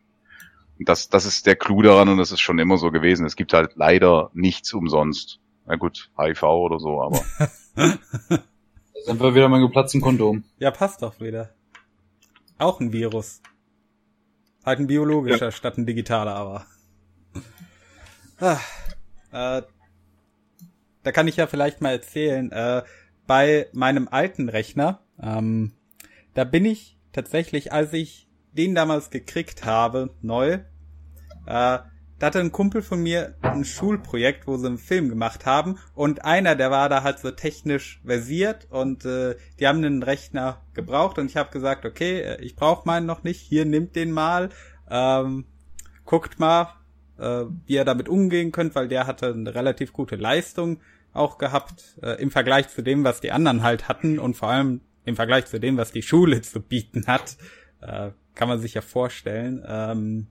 [0.80, 3.26] das, das ist der Clou daran und das ist schon immer so gewesen.
[3.26, 5.40] Es gibt halt leider nichts umsonst.
[5.66, 7.22] Na gut, HIV oder so, aber.
[7.76, 8.40] da
[9.06, 10.44] sind wir wieder mal geplatzten Kondom.
[10.60, 11.54] Ja, passt doch wieder.
[12.58, 13.42] Auch ein Virus.
[14.66, 15.52] Halt ein biologischer ja.
[15.52, 16.66] statt ein digitaler, aber.
[18.40, 18.60] Ah,
[19.32, 19.62] äh,
[21.04, 22.84] da kann ich ja vielleicht mal erzählen, äh,
[23.28, 25.72] bei meinem alten Rechner, ähm,
[26.34, 28.25] da bin ich tatsächlich, als ich
[28.58, 30.60] den damals gekriegt habe, neu,
[31.46, 31.80] äh,
[32.18, 36.24] da hatte ein Kumpel von mir ein Schulprojekt, wo sie einen Film gemacht haben und
[36.24, 41.20] einer, der war da halt so technisch versiert und äh, die haben einen Rechner gebraucht
[41.20, 44.50] und ich habe gesagt, okay, äh, ich brauche meinen noch nicht, hier nimmt den mal,
[44.90, 45.46] ähm,
[46.06, 46.74] guckt mal,
[47.20, 50.80] äh, wie ihr damit umgehen könnt, weil der hatte eine relativ gute Leistung
[51.12, 54.82] auch gehabt äh, im Vergleich zu dem, was die anderen halt hatten und vor allem
[55.04, 57.38] im Vergleich zu dem, was die Schule zu bieten hat.
[57.82, 59.64] Äh, kann man sich ja vorstellen.
[59.68, 60.28] Ähm,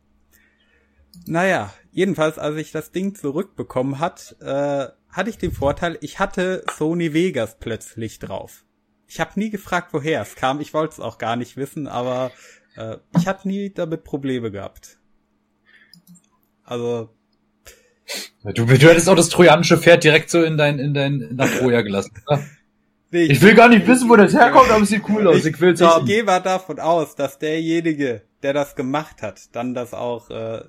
[1.26, 6.64] naja, jedenfalls, als ich das Ding zurückbekommen hat, äh, hatte ich den Vorteil, ich hatte
[6.76, 8.64] Sony Vegas plötzlich drauf.
[9.06, 10.60] Ich habe nie gefragt, woher es kam.
[10.60, 12.32] Ich wollte es auch gar nicht wissen, aber
[12.76, 14.98] äh, ich hatte nie damit Probleme gehabt.
[16.64, 17.10] Also
[18.42, 21.80] Du, du hättest auch das trojanische Pferd direkt so in dein in dein nach Troja
[21.80, 22.12] gelassen.
[23.14, 25.36] Nee, ich, will gar nicht wissen, wo das herkommt, aber es sieht cool aus.
[25.36, 26.04] Ich, ich will's ich haben.
[26.04, 30.64] Ich gehe mal davon aus, dass derjenige, der das gemacht hat, dann das auch äh,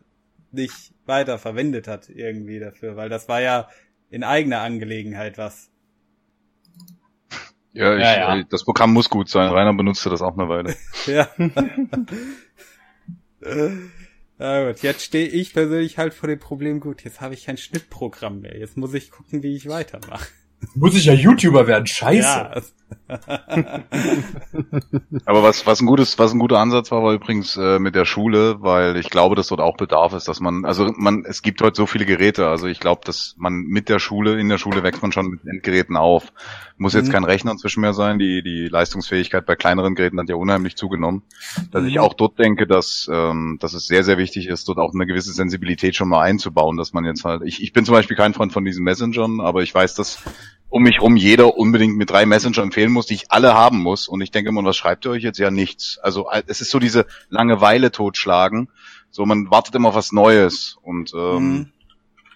[0.52, 3.68] nicht weiter verwendet hat irgendwie dafür, weil das war ja
[4.12, 5.72] in eigener Angelegenheit was.
[7.74, 8.44] Ja, ich, ja, ja.
[8.44, 9.50] das Programm muss gut sein.
[9.50, 10.76] Rainer benutzte das auch eine Weile.
[11.08, 11.28] ja.
[14.38, 17.58] Na gut, jetzt stehe ich persönlich halt vor dem Problem, gut, jetzt habe ich kein
[17.58, 18.56] Schnittprogramm mehr.
[18.56, 20.28] Jetzt muss ich gucken, wie ich weitermache.
[20.74, 22.22] Muss ich ja YouTuber werden, scheiße.
[22.22, 22.62] Ja.
[25.26, 28.06] Aber was, was ein gutes, was ein guter Ansatz war, war übrigens äh, mit der
[28.06, 31.62] Schule, weil ich glaube, dass dort auch Bedarf ist, dass man, also man, es gibt
[31.62, 34.82] heute so viele Geräte, also ich glaube, dass man mit der Schule, in der Schule
[34.84, 36.34] wächst man schon mit Endgeräten auf.
[36.78, 37.14] Muss jetzt mhm.
[37.14, 41.24] kein Rechner inzwischen mehr sein, die, die Leistungsfähigkeit bei kleineren Geräten hat ja unheimlich zugenommen.
[41.72, 41.90] Dass mhm.
[41.90, 45.06] ich auch dort denke, dass, ähm, dass es sehr, sehr wichtig ist, dort auch eine
[45.06, 48.34] gewisse Sensibilität schon mal einzubauen, dass man jetzt halt, ich, ich bin zum Beispiel kein
[48.34, 50.24] Freund von diesen Messengern, aber ich weiß, dass
[50.70, 54.08] um mich rum jeder unbedingt mit drei Messenger empfehlen muss, die ich alle haben muss.
[54.08, 55.40] Und ich denke immer, was schreibt ihr euch jetzt?
[55.40, 56.00] Ja, nichts.
[56.00, 58.70] Also es ist so diese Langeweile totschlagen.
[59.10, 60.78] So, man wartet immer auf was Neues.
[60.82, 61.72] Und ähm, mhm.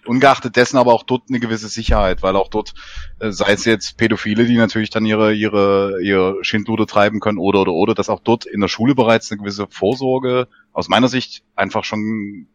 [0.06, 2.72] ungeachtet dessen aber auch dort eine gewisse Sicherheit, weil auch dort,
[3.18, 7.60] äh, sei es jetzt Pädophile, die natürlich dann ihre, ihre, ihre Schindluder treiben können oder
[7.60, 11.42] oder oder, dass auch dort in der Schule bereits eine gewisse Vorsorge aus meiner Sicht
[11.56, 12.46] einfach schon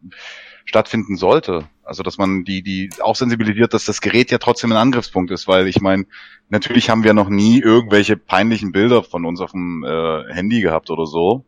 [0.66, 1.68] stattfinden sollte.
[1.82, 5.48] Also dass man die, die auch sensibilisiert, dass das Gerät ja trotzdem ein Angriffspunkt ist,
[5.48, 6.04] weil ich meine,
[6.48, 10.90] natürlich haben wir noch nie irgendwelche peinlichen Bilder von uns auf dem äh, Handy gehabt
[10.90, 11.44] oder so.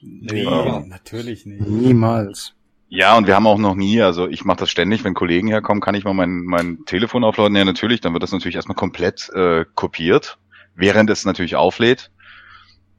[0.00, 0.80] Nee, ja.
[0.86, 1.66] natürlich nicht.
[1.66, 2.54] Niemals.
[2.88, 5.80] Ja, und wir haben auch noch nie, also ich mache das ständig, wenn Kollegen herkommen,
[5.80, 7.56] kann ich mal mein, mein Telefon aufladen.
[7.56, 10.38] Ja, natürlich, dann wird das natürlich erstmal komplett äh, kopiert,
[10.76, 12.12] während es natürlich auflädt.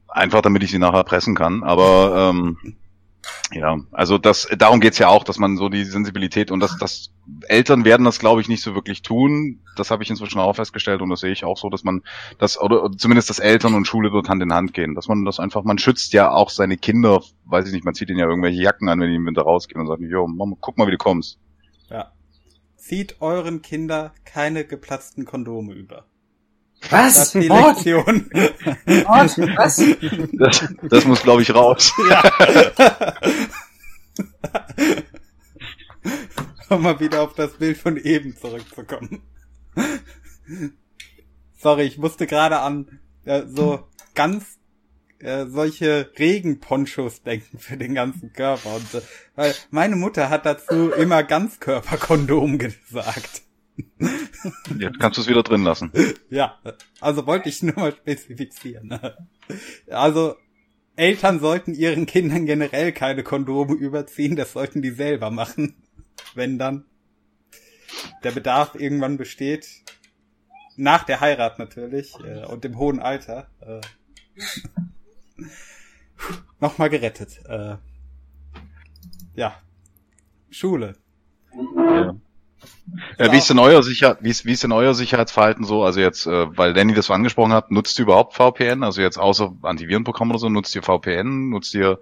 [0.08, 1.62] Einfach damit ich sie nachher pressen kann.
[1.62, 2.76] Aber ähm,
[3.52, 7.12] ja, also das, darum geht's ja auch, dass man so die Sensibilität und das, das
[7.48, 9.60] Eltern werden das, glaube ich, nicht so wirklich tun.
[9.76, 12.02] Das habe ich inzwischen auch festgestellt und das sehe ich auch so, dass man
[12.38, 15.38] das oder zumindest das Eltern und Schule dort Hand in Hand gehen, dass man das
[15.38, 18.60] einfach, man schützt ja auch seine Kinder, weiß ich nicht, man zieht ihnen ja irgendwelche
[18.60, 20.98] Jacken an, wenn die im Winter rausgehen und sagt, jo, Mama, guck mal, wie du
[20.98, 21.38] kommst.
[21.88, 22.12] Ja.
[22.76, 26.04] Zieht euren Kinder keine geplatzten Kondome über.
[26.90, 27.32] Was?
[27.32, 28.30] Die Lektion.
[29.06, 29.38] Was?
[29.38, 29.82] Was?
[30.32, 31.92] Das, das muss, glaube ich, raus.
[32.08, 32.22] Ja.
[36.68, 39.22] um mal wieder auf das Bild von eben zurückzukommen.
[41.56, 44.58] Sorry, ich musste gerade an äh, so ganz
[45.18, 48.76] äh, solche Regenponchos denken für den ganzen Körper.
[48.76, 49.02] Und, äh,
[49.34, 53.42] weil meine Mutter hat dazu immer Ganzkörperkondom gesagt.
[54.78, 55.92] Jetzt kannst du es wieder drin lassen.
[56.30, 56.58] Ja,
[57.00, 58.98] also wollte ich nur mal spezifizieren.
[59.88, 60.36] Also
[60.96, 65.76] Eltern sollten ihren Kindern generell keine Kondome überziehen, das sollten die selber machen.
[66.34, 66.84] Wenn dann
[68.22, 69.84] der Bedarf irgendwann besteht.
[70.76, 73.48] Nach der Heirat natürlich äh, und dem hohen Alter.
[73.60, 73.80] Äh,
[76.60, 77.40] Nochmal gerettet.
[77.46, 77.76] Äh,
[79.34, 79.60] ja.
[80.50, 80.96] Schule.
[81.76, 82.16] Ja.
[83.18, 85.82] Ja, wie ist denn euer Sicher wie ist, wie ist denn euer Sicherheitsverhalten so?
[85.82, 88.82] Also jetzt, äh, weil Danny das so angesprochen hat, nutzt ihr überhaupt VPN?
[88.82, 91.50] Also jetzt außer Antivirenprogramm oder so, nutzt ihr VPN?
[91.50, 91.98] Nutzt ihr,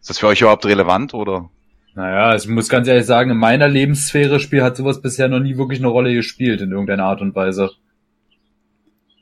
[0.00, 1.50] ist das für euch überhaupt relevant oder?
[1.94, 5.56] Naja, ich muss ganz ehrlich sagen, in meiner Lebenssphäre Spiel hat sowas bisher noch nie
[5.56, 7.70] wirklich eine Rolle gespielt in irgendeiner Art und Weise.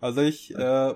[0.01, 0.93] Also ich äh,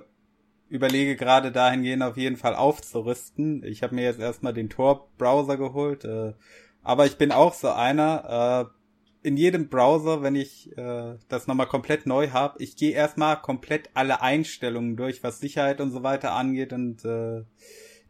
[0.68, 3.62] überlege gerade dahingehend auf jeden Fall aufzurüsten.
[3.64, 6.34] Ich habe mir jetzt erstmal den Tor-Browser geholt, äh,
[6.82, 8.81] aber ich bin auch so einer, äh,
[9.22, 13.90] in jedem Browser, wenn ich äh, das nochmal komplett neu habe, ich gehe erstmal komplett
[13.94, 17.44] alle Einstellungen durch, was Sicherheit und so weiter angeht und äh,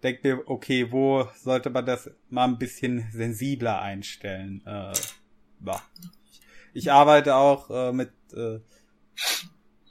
[0.02, 4.62] denke mir, okay, wo sollte man das mal ein bisschen sensibler einstellen?
[4.66, 4.92] Äh,
[5.66, 5.82] ja.
[6.72, 8.60] Ich arbeite auch äh, mit äh,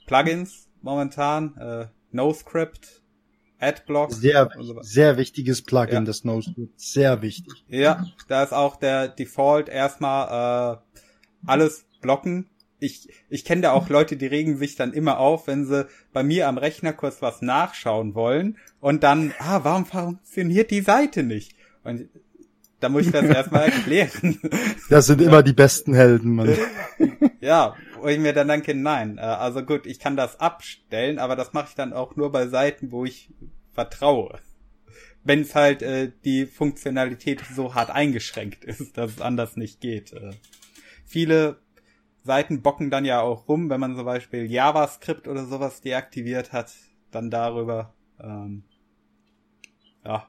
[0.06, 3.02] Plugins momentan, äh, NoScript,
[3.60, 4.12] Adblock.
[4.12, 6.00] Sehr, so sehr wichtiges Plugin, ja.
[6.00, 7.64] das NoScript, sehr wichtig.
[7.68, 11.00] Ja, da ist auch der Default erstmal äh,
[11.46, 12.48] alles blocken.
[12.78, 16.22] Ich, ich kenne da auch Leute, die regen sich dann immer auf, wenn sie bei
[16.24, 21.54] mir am Rechner kurz was nachschauen wollen und dann, ah, warum funktioniert die Seite nicht?
[21.84, 22.08] Und
[22.82, 24.40] da muss ich das erstmal erklären.
[24.90, 26.56] Das sind immer die besten Helden, Mann.
[27.40, 31.34] Ja, wo ich mir dann denke, nein, äh, also gut, ich kann das abstellen, aber
[31.34, 33.30] das mache ich dann auch nur bei Seiten, wo ich
[33.72, 34.38] vertraue.
[35.24, 40.12] Wenn es halt äh, die Funktionalität so hart eingeschränkt ist, dass es anders nicht geht.
[41.12, 41.58] Viele
[42.24, 46.72] Seiten bocken dann ja auch rum, wenn man zum Beispiel JavaScript oder sowas deaktiviert hat,
[47.10, 47.92] dann darüber.
[48.18, 48.62] Ähm,
[50.06, 50.26] ja.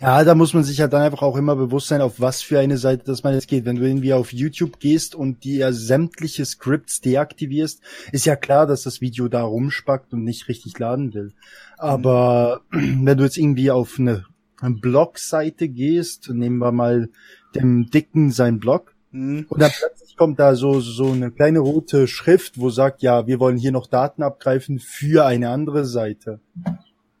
[0.00, 2.60] Ja, da muss man sich ja dann einfach auch immer bewusst sein, auf was für
[2.60, 3.64] eine Seite das man jetzt geht.
[3.64, 8.84] Wenn du irgendwie auf YouTube gehst und dir sämtliche Scripts deaktivierst, ist ja klar, dass
[8.84, 11.32] das Video da rumspackt und nicht richtig laden will.
[11.78, 13.00] Aber mhm.
[13.06, 14.24] wenn du jetzt irgendwie auf eine,
[14.60, 17.08] eine Blog-Seite gehst, nehmen wir mal
[17.56, 19.46] dem Dicken sein Blog, Mhm.
[19.48, 23.40] Und dann plötzlich kommt da so, so eine kleine rote Schrift, wo sagt, ja, wir
[23.40, 26.40] wollen hier noch Daten abgreifen für eine andere Seite.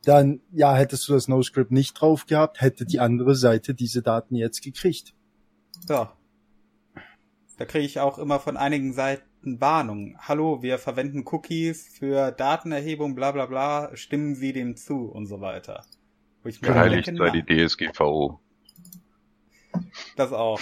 [0.04, 4.36] dann ja, hättest du das NoScript nicht drauf gehabt, hätte die andere Seite diese Daten
[4.36, 5.14] jetzt gekriegt.
[5.88, 6.12] Ja.
[7.58, 10.16] Da kriege ich auch immer von einigen Seiten Warnungen.
[10.20, 15.40] Hallo, wir verwenden Cookies für Datenerhebung, bla bla bla, stimmen Sie dem zu und so
[15.40, 15.84] weiter.
[16.60, 18.40] Geheiligt sei die DSGVO.
[20.16, 20.60] Das auch.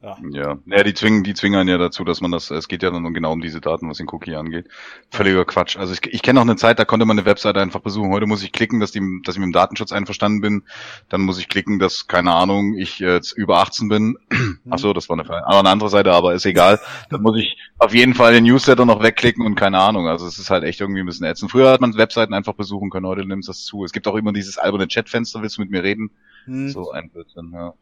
[0.00, 0.16] Ja.
[0.30, 0.58] ja.
[0.66, 3.32] Ja, die zwingen, die zwingen ja dazu, dass man das, es geht ja dann genau
[3.32, 4.68] um diese Daten, was den Cookie angeht.
[5.10, 5.76] Völliger Quatsch.
[5.76, 8.12] Also ich, ich kenne noch eine Zeit, da konnte man eine Webseite einfach besuchen.
[8.12, 10.62] Heute muss ich klicken, dass die, dass ich mit dem Datenschutz einverstanden bin.
[11.08, 14.16] Dann muss ich klicken, dass, keine Ahnung, ich jetzt über 18 bin.
[14.30, 14.60] Mhm.
[14.70, 16.78] Ach so, das war eine, aber eine andere Seite, aber ist egal.
[17.10, 20.06] Dann muss ich auf jeden Fall den Newsletter noch wegklicken und keine Ahnung.
[20.06, 21.50] Also es ist halt echt irgendwie ein bisschen ätzend.
[21.50, 23.84] Früher hat man Webseiten einfach besuchen können, heute nimmst das zu.
[23.84, 26.10] Es gibt auch immer dieses alberne Chatfenster, willst du mit mir reden?
[26.46, 26.68] Mhm.
[26.68, 27.74] So ein Blödsinn, ja.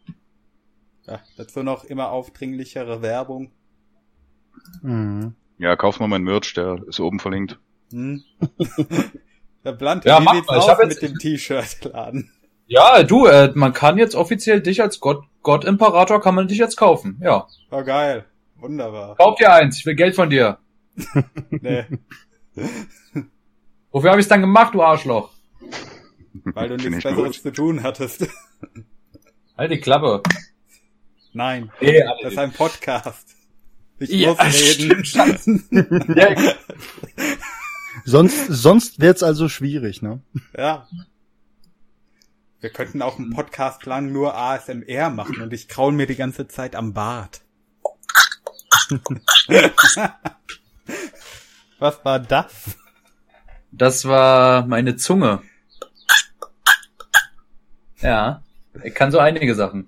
[1.06, 3.52] Ja, dazu noch immer aufdringlichere Werbung.
[4.82, 5.34] Mhm.
[5.58, 7.58] Ja, kauf mal mein Merch, der ist oben verlinkt.
[7.90, 8.22] Hm.
[9.64, 12.30] der Blunt, ja, wie sieht's aus mit dem T-Shirt-Laden?
[12.66, 16.58] Ja, du, äh, man kann jetzt offiziell dich als Gott, Gott Imperator kann man dich
[16.58, 17.46] jetzt kaufen, ja.
[17.70, 18.24] War oh, geil.
[18.56, 19.14] Wunderbar.
[19.16, 20.58] Kauf dir eins, ich will Geld von dir.
[21.50, 21.84] nee.
[23.92, 25.30] Wofür habe ich's dann gemacht, du Arschloch?
[26.44, 28.26] Weil du nichts Besseres zu tun hattest.
[29.56, 30.22] Halt die Klappe.
[31.36, 33.36] Nein, nee, das ist ein Podcast.
[33.98, 35.04] Ich ja, muss reden.
[36.16, 36.34] ja.
[38.06, 40.22] sonst sonst wird's also schwierig, ne?
[40.56, 40.88] Ja.
[42.60, 46.48] Wir könnten auch einen Podcast lang nur ASMR machen und ich kraul mir die ganze
[46.48, 47.42] Zeit am Bart.
[51.78, 52.78] Was war das?
[53.72, 55.42] Das war meine Zunge.
[57.98, 58.42] Ja,
[58.82, 59.86] ich kann so einige Sachen.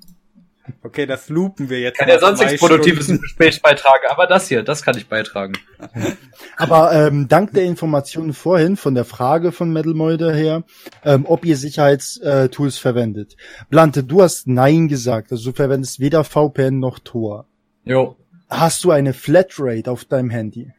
[0.83, 1.99] Okay, das loopen wir jetzt.
[1.99, 5.55] Kann ja sonst nichts Produktives im Gespräch beitragen, aber das hier, das kann ich beitragen.
[6.57, 10.65] Aber ähm, dank der Informationen vorhin von der Frage von Metalmoide her,
[11.05, 13.37] ähm, ob ihr Sicherheitstools verwendet.
[13.71, 17.47] Blante, du hast Nein gesagt, also du verwendest weder VPN noch Tor.
[17.85, 18.17] Jo.
[18.49, 20.73] Hast du eine Flatrate auf deinem Handy?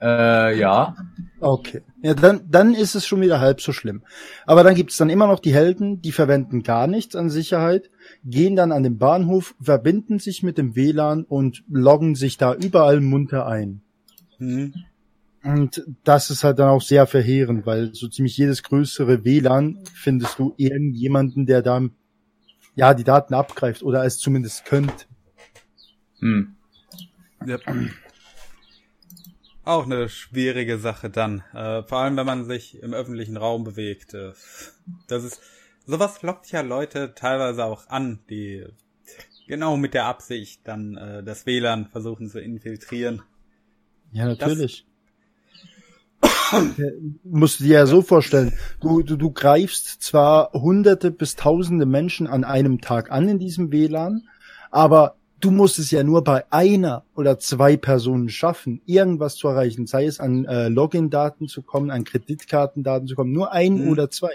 [0.00, 0.96] Äh, ja.
[1.40, 1.82] Okay.
[2.02, 4.02] Ja, dann, dann ist es schon wieder halb so schlimm.
[4.46, 7.90] Aber dann gibt es dann immer noch die Helden, die verwenden gar nichts an Sicherheit,
[8.24, 13.00] gehen dann an den Bahnhof, verbinden sich mit dem WLAN und loggen sich da überall
[13.00, 13.82] munter ein.
[14.38, 14.74] Mhm.
[15.42, 20.38] Und das ist halt dann auch sehr verheerend, weil so ziemlich jedes größere WLAN findest
[20.38, 21.80] du irgendjemanden, der da
[22.74, 25.06] ja die Daten abgreift oder es zumindest könnte.
[26.18, 26.56] Hm.
[27.46, 27.58] Ja.
[29.64, 31.42] Auch eine schwierige Sache dann.
[31.52, 34.14] Äh, vor allem, wenn man sich im öffentlichen Raum bewegt.
[34.14, 34.32] Äh,
[35.06, 35.40] das ist,
[35.86, 38.66] sowas lockt ja Leute teilweise auch an, die
[39.46, 43.22] genau mit der Absicht dann äh, das WLAN versuchen zu infiltrieren.
[44.12, 44.86] Ja, natürlich.
[47.24, 52.26] musst du dir ja so vorstellen, du, du, du greifst zwar hunderte bis tausende Menschen
[52.26, 54.28] an einem Tag an in diesem WLAN,
[54.70, 59.86] aber du musst es ja nur bei einer oder zwei Personen schaffen, irgendwas zu erreichen,
[59.86, 63.88] sei es an äh, Login-Daten zu kommen, an Kreditkartendaten zu kommen, nur ein mhm.
[63.88, 64.32] oder zwei.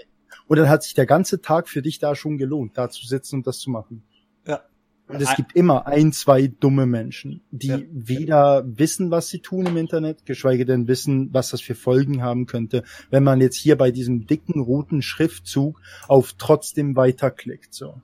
[0.47, 3.37] Und dann hat sich der ganze Tag für dich da schon gelohnt, da zu sitzen
[3.37, 4.03] und das zu machen.
[4.45, 4.61] Ja.
[5.07, 7.79] Und es gibt immer ein, zwei dumme Menschen, die ja.
[7.91, 12.47] weder wissen, was sie tun im Internet, geschweige denn wissen, was das für Folgen haben
[12.47, 18.01] könnte, wenn man jetzt hier bei diesem dicken roten Schriftzug auf trotzdem weiterklickt, so.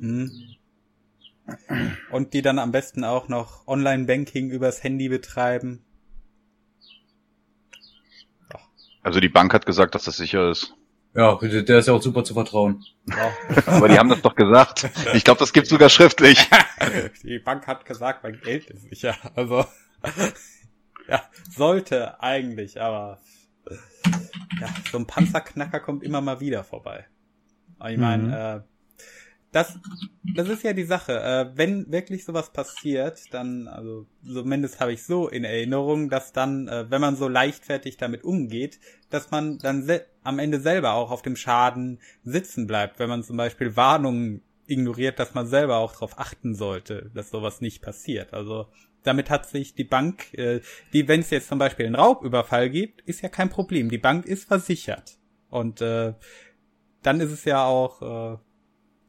[0.00, 0.30] Mhm.
[2.10, 5.84] Und die dann am besten auch noch Online-Banking übers Handy betreiben.
[9.02, 10.74] Also die Bank hat gesagt, dass das sicher ist.
[11.14, 12.84] Ja, der ist ja auch super zu vertrauen.
[13.06, 13.32] Ja.
[13.66, 14.88] Aber die haben das doch gesagt.
[15.12, 16.48] Ich glaube, das gibt sogar schriftlich.
[17.22, 19.14] die Bank hat gesagt, mein Geld ist sicher.
[19.34, 19.66] Also
[21.08, 23.20] ja, sollte eigentlich, aber
[24.60, 27.06] ja, so ein Panzerknacker kommt immer mal wieder vorbei.
[27.88, 28.32] Ich meine, mhm.
[28.32, 28.71] äh,
[29.52, 29.78] das,
[30.34, 31.12] das ist ja die Sache.
[31.12, 36.68] Äh, wenn wirklich sowas passiert, dann, also zumindest habe ich so in Erinnerung, dass dann,
[36.68, 39.88] äh, wenn man so leichtfertig damit umgeht, dass man dann
[40.22, 45.18] am Ende selber auch auf dem Schaden sitzen bleibt, wenn man zum Beispiel Warnungen ignoriert,
[45.18, 48.32] dass man selber auch darauf achten sollte, dass sowas nicht passiert.
[48.32, 48.68] Also
[49.02, 50.60] damit hat sich die Bank, äh,
[50.94, 53.90] die, wenn es jetzt zum Beispiel einen Raubüberfall gibt, ist ja kein Problem.
[53.90, 55.18] Die Bank ist versichert.
[55.50, 56.14] Und äh,
[57.02, 58.38] dann ist es ja auch äh,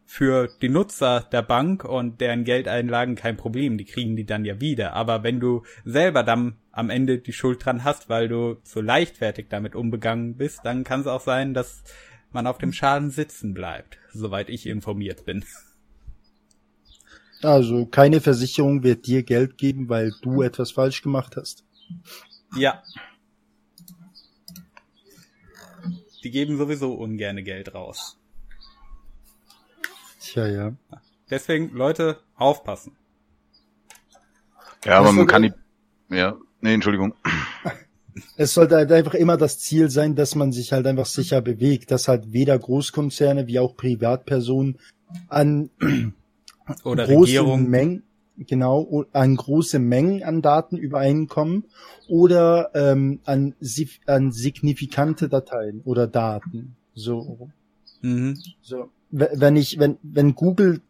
[0.05, 4.59] für die Nutzer der Bank und deren Geldeinlagen kein Problem, die kriegen die dann ja
[4.59, 4.93] wieder.
[4.93, 9.47] Aber wenn du selber dann am Ende die Schuld dran hast, weil du so leichtfertig
[9.49, 11.83] damit umgegangen bist, dann kann es auch sein, dass
[12.31, 15.45] man auf dem Schaden sitzen bleibt, soweit ich informiert bin.
[17.41, 21.65] Also keine Versicherung wird dir Geld geben, weil du etwas falsch gemacht hast.
[22.56, 22.81] Ja.
[26.23, 28.17] die geben sowieso ungerne Geld raus.
[30.24, 30.74] Tja, ja.
[31.30, 32.96] Deswegen, Leute, aufpassen.
[34.86, 35.54] Ja, aber man kann die,
[36.10, 37.13] ja, nee, Entschuldigung.
[38.38, 41.92] Es sollte halt einfach immer das Ziel sein, dass man sich halt einfach sicher bewegt,
[41.92, 44.80] dass halt weder Großkonzerne wie auch Privatpersonen
[45.28, 45.69] an
[46.86, 47.69] Oder großen Regierung.
[47.69, 48.04] Mengen,
[48.38, 51.65] genau, an große Mengen an Daten übereinkommen
[52.08, 53.56] oder ähm, an,
[54.06, 56.78] an signifikante Dateien oder Daten.
[56.96, 57.50] So,
[58.02, 58.38] Mhm.
[58.62, 58.90] so.
[59.15, 60.81] Wenn ich, wenn, wenn Google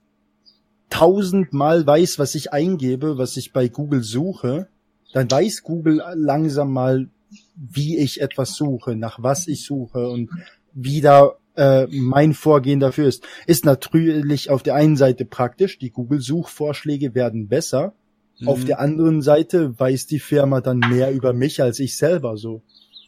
[0.89, 4.67] tausendmal weiß, was ich eingebe, was ich bei Google suche,
[5.11, 7.09] dann weiß Google langsam mal,
[7.55, 10.29] wie ich etwas suche, nach was ich suche und
[10.73, 13.25] wie da äh, mein Vorgehen dafür ist.
[13.45, 17.93] Ist natürlich auf der einen Seite praktisch, die Google-Suchvorschläge werden besser.
[18.39, 18.47] Mhm.
[18.47, 22.61] Auf der anderen Seite weiß die Firma dann mehr über mich als ich selber so.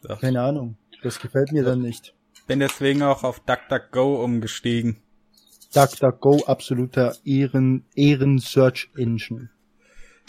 [0.07, 0.15] Ja.
[0.17, 0.77] Keine Ahnung.
[1.03, 2.13] Das gefällt mir dann nicht.
[2.47, 4.97] Bin deswegen auch auf DuckDuckGo umgestiegen.
[5.73, 9.49] DuckDuckGo, absoluter Ehren, Ehren-Search Engine.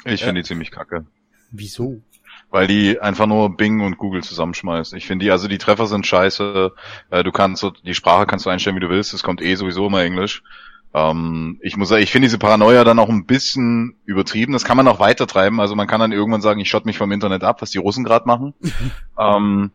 [0.05, 0.27] Ich Ja.
[0.27, 1.07] finde die ziemlich kacke.
[1.51, 2.01] Wieso?
[2.51, 4.95] Weil die einfach nur Bing und Google zusammenschmeißt.
[4.95, 6.73] Ich finde die, also die Treffer sind scheiße.
[7.11, 9.15] Äh, du kannst die Sprache kannst du einstellen, wie du willst.
[9.15, 10.43] Es kommt eh sowieso immer Englisch.
[10.95, 14.53] Ähm, ich muss sagen, ich finde diese Paranoia dann auch ein bisschen übertrieben.
[14.53, 15.61] Das kann man auch weiter treiben.
[15.61, 18.05] Also man kann dann irgendwann sagen, ich schott mich vom Internet ab, was die Russen
[18.05, 18.55] gerade machen.
[19.19, 19.73] ähm,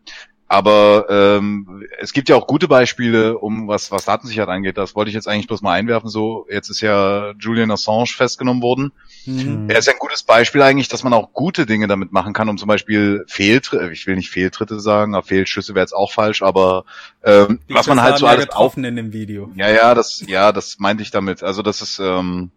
[0.52, 4.78] aber ähm, es gibt ja auch gute Beispiele, um was, was Datensicherheit angeht.
[4.78, 6.10] Das wollte ich jetzt eigentlich bloß mal einwerfen.
[6.10, 8.92] So, jetzt ist ja Julian Assange festgenommen worden.
[9.26, 9.70] Mhm.
[9.70, 12.50] Er ist ja ein gutes Beispiel eigentlich, dass man auch gute Dinge damit machen kann,
[12.50, 16.42] um zum Beispiel Fehltritte, ich will nicht Fehltritte sagen, aber Fehlschüsse wäre jetzt auch falsch,
[16.42, 16.84] aber
[17.24, 19.50] ähm, was man halt so alles getroffen in dem Video.
[19.56, 21.44] Ja, ja, das, ja, das meinte ich damit.
[21.44, 22.52] Also das ist, ähm,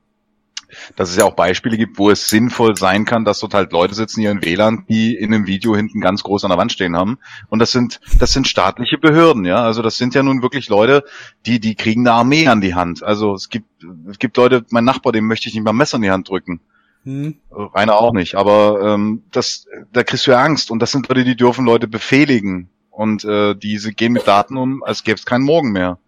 [0.96, 3.94] dass es ja auch Beispiele gibt, wo es sinnvoll sein kann, dass dort halt Leute
[3.94, 6.96] sitzen hier in WLAN, die in einem Video hinten ganz groß an der Wand stehen
[6.96, 7.18] haben.
[7.48, 9.56] Und das sind, das sind staatliche Behörden, ja.
[9.56, 11.04] Also das sind ja nun wirklich Leute,
[11.46, 13.02] die, die kriegen eine Armee an die Hand.
[13.02, 13.68] Also es gibt,
[14.08, 16.28] es gibt Leute, mein Nachbar, dem möchte ich nicht mal ein Messer in die Hand
[16.28, 16.60] drücken.
[17.04, 17.36] Hm.
[17.50, 21.24] Rainer auch nicht, aber ähm, das, da kriegst du ja Angst und das sind Leute,
[21.24, 25.44] die dürfen Leute befehligen und äh, diese gehen mit Daten um, als gäbe es keinen
[25.44, 25.98] Morgen mehr.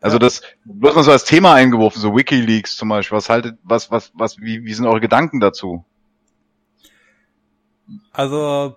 [0.00, 3.16] Also das bloß mal so als Thema eingeworfen, so WikiLeaks zum Beispiel.
[3.16, 5.84] Was haltet, was, was, was, wie, wie sind eure Gedanken dazu?
[8.12, 8.76] Also,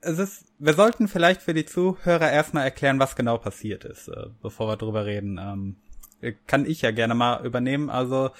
[0.00, 4.26] es ist, wir sollten vielleicht für die Zuhörer erstmal erklären, was genau passiert ist, äh,
[4.42, 5.38] bevor wir drüber reden.
[5.38, 7.88] Ähm, kann ich ja gerne mal übernehmen.
[7.88, 8.30] Also,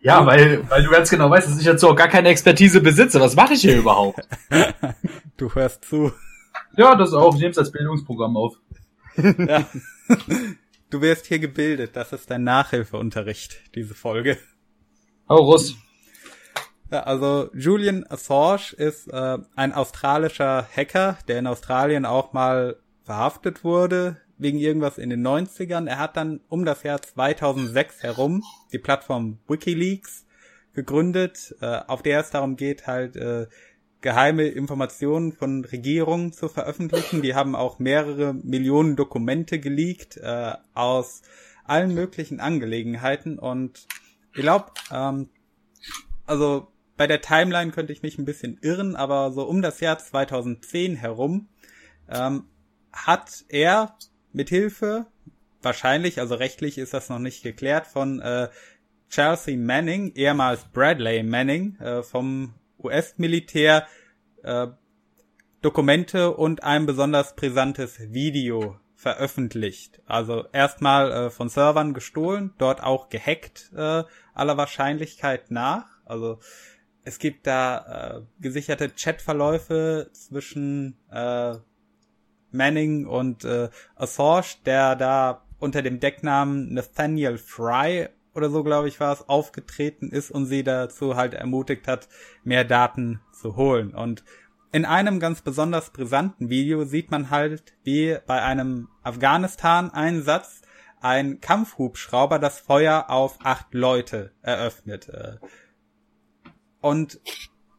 [0.00, 3.20] Ja, weil, weil du ganz genau weißt, dass ich dazu auch gar keine Expertise besitze.
[3.20, 4.20] Was mache ich hier überhaupt?
[5.36, 6.12] du hörst zu.
[6.76, 7.34] Ja, das auch.
[7.34, 8.56] Ich nehme es als Bildungsprogramm auf.
[9.16, 9.64] ja.
[10.90, 11.96] Du wirst hier gebildet.
[11.96, 14.38] Das ist dein Nachhilfeunterricht, diese Folge.
[15.28, 15.74] Hau Russ.
[16.90, 23.64] Ja, also Julian Assange ist äh, ein australischer Hacker, der in Australien auch mal verhaftet
[23.64, 25.88] wurde wegen irgendwas in den 90ern.
[25.88, 30.26] Er hat dann um das Jahr 2006 herum die Plattform WikiLeaks
[30.74, 33.46] gegründet, äh, auf der es darum geht, halt äh,
[34.00, 37.22] geheime Informationen von Regierungen zu veröffentlichen.
[37.22, 41.22] Die haben auch mehrere Millionen Dokumente geleakt äh, aus
[41.64, 43.86] allen möglichen Angelegenheiten und
[44.34, 45.30] ich glaube, ähm,
[46.26, 49.98] also bei der Timeline könnte ich mich ein bisschen irren, aber so um das Jahr
[49.98, 51.48] 2010 herum
[52.08, 52.44] ähm,
[52.92, 53.96] hat er
[54.32, 55.06] mit Hilfe
[55.62, 58.48] wahrscheinlich, also rechtlich ist das noch nicht geklärt, von äh,
[59.08, 63.86] Chelsea Manning, ehemals Bradley Manning, äh, vom US-Militär
[64.42, 64.68] äh,
[65.62, 70.00] Dokumente und ein besonders brisantes Video veröffentlicht.
[70.06, 74.04] Also erstmal äh, von Servern gestohlen, dort auch gehackt, äh,
[74.34, 75.86] aller Wahrscheinlichkeit nach.
[76.04, 76.38] Also
[77.04, 81.56] es gibt da äh, gesicherte Chatverläufe zwischen äh,
[82.50, 89.00] Manning und äh, Assange, der da unter dem Decknamen Nathaniel Fry oder so, glaube ich,
[89.00, 92.08] war es, aufgetreten ist und sie dazu halt ermutigt hat,
[92.44, 93.94] mehr Daten zu holen.
[93.94, 94.24] Und
[94.72, 100.62] in einem ganz besonders brisanten Video sieht man halt, wie bei einem Afghanistan-Einsatz
[101.00, 105.10] ein Kampfhubschrauber das Feuer auf acht Leute eröffnet.
[106.80, 107.20] Und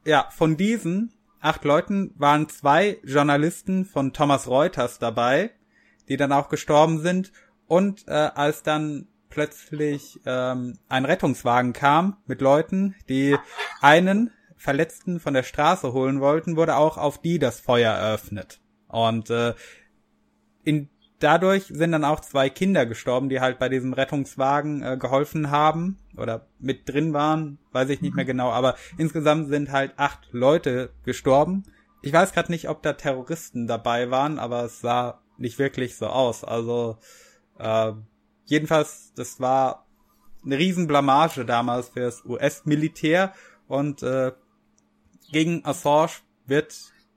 [0.05, 5.51] ja, von diesen acht Leuten waren zwei Journalisten von Thomas Reuters dabei,
[6.09, 7.31] die dann auch gestorben sind.
[7.67, 13.37] Und äh, als dann plötzlich ähm, ein Rettungswagen kam mit Leuten, die
[13.81, 18.59] einen Verletzten von der Straße holen wollten, wurde auch auf die das Feuer eröffnet.
[18.87, 19.53] Und äh,
[20.63, 25.51] in, dadurch sind dann auch zwei Kinder gestorben, die halt bei diesem Rettungswagen äh, geholfen
[25.51, 30.27] haben oder mit drin waren, weiß ich nicht mehr genau, aber insgesamt sind halt acht
[30.31, 31.63] Leute gestorben.
[32.01, 36.07] Ich weiß gerade nicht, ob da Terroristen dabei waren, aber es sah nicht wirklich so
[36.07, 36.43] aus.
[36.43, 36.97] Also
[37.59, 37.91] äh,
[38.47, 39.85] jedenfalls, das war
[40.43, 43.33] eine Riesenblamage damals für das US-Militär
[43.67, 44.31] und äh,
[45.31, 46.11] gegen Assange
[46.45, 46.75] wird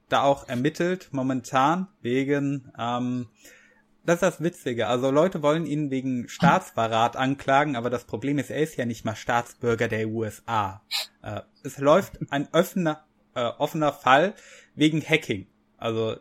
[0.08, 3.28] da auch ermittelt momentan wegen ähm,
[4.04, 4.86] das ist das Witzige.
[4.86, 9.04] Also Leute wollen ihn wegen Staatsverrat anklagen, aber das Problem ist, er ist ja nicht
[9.04, 10.82] mal Staatsbürger der USA.
[11.22, 13.04] Äh, es läuft ein offener,
[13.34, 14.34] äh, offener Fall
[14.74, 15.46] wegen Hacking.
[15.76, 16.16] Also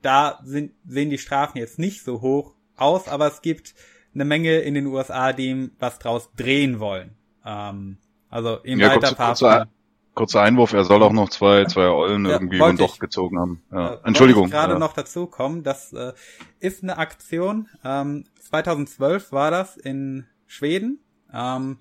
[0.00, 3.74] da sind, sehen die Strafen jetzt nicht so hoch aus, aber es gibt
[4.18, 7.16] eine Menge in den USA, die ihm was draus drehen wollen.
[7.44, 7.98] Ähm,
[8.28, 9.68] also ihm ja, weiter kurzer,
[10.14, 13.62] kurzer Einwurf, er soll auch noch zwei, zwei Eulen ja, irgendwie und doch gezogen haben.
[13.72, 13.94] Ja.
[13.94, 14.50] Äh, Entschuldigung.
[14.50, 14.78] gerade ja.
[14.78, 16.12] noch dazu kommen, das äh,
[16.58, 20.98] ist eine Aktion, ähm, 2012 war das in Schweden.
[21.32, 21.78] Ähm,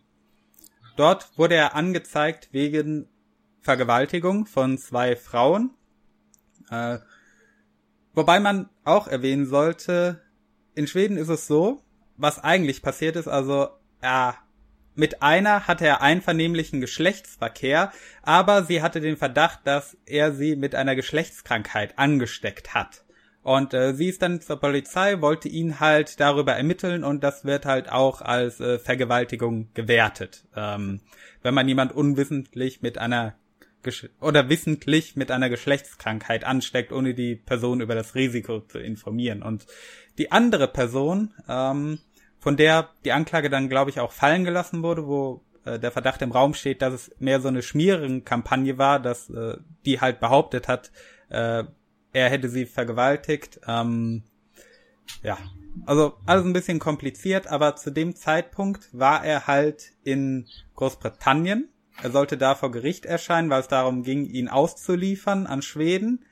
[0.95, 3.07] dort wurde er angezeigt wegen
[3.61, 5.71] Vergewaltigung von zwei Frauen.
[6.69, 6.99] Äh,
[8.13, 10.21] wobei man auch erwähnen sollte,
[10.75, 11.81] in Schweden ist es so,
[12.18, 13.70] was eigentlich passiert ist, also
[14.01, 14.36] ja,
[14.95, 17.91] mit einer hatte er einvernehmlichen Geschlechtsverkehr,
[18.24, 23.03] aber sie hatte den Verdacht, dass er sie mit einer Geschlechtskrankheit angesteckt hat.
[23.43, 27.65] Und äh, sie ist dann zur Polizei, wollte ihn halt darüber ermitteln und das wird
[27.65, 30.43] halt auch als äh, Vergewaltigung gewertet.
[30.55, 30.99] Ähm,
[31.43, 33.36] wenn man jemand unwissentlich mit einer
[33.84, 39.43] Gesch oder wissentlich mit einer Geschlechtskrankheit ansteckt, ohne die Person über das Risiko zu informieren.
[39.43, 39.65] Und
[40.18, 41.99] die andere Person, ähm,
[42.47, 46.21] von der die Anklage dann, glaube ich, auch fallen gelassen wurde, wo äh, der Verdacht
[46.21, 50.69] im Raum steht, dass es mehr so eine Schmierenkampagne war, dass äh, die halt behauptet
[50.69, 50.93] hat,
[51.27, 51.65] äh,
[52.13, 53.59] er hätte sie vergewaltigt.
[53.67, 54.23] Ähm,
[55.23, 55.37] ja,
[55.85, 61.67] also alles ein bisschen kompliziert, aber zu dem Zeitpunkt war er halt in Großbritannien.
[62.01, 66.23] Er sollte da vor Gericht erscheinen, weil es darum ging, ihn auszuliefern an Schweden.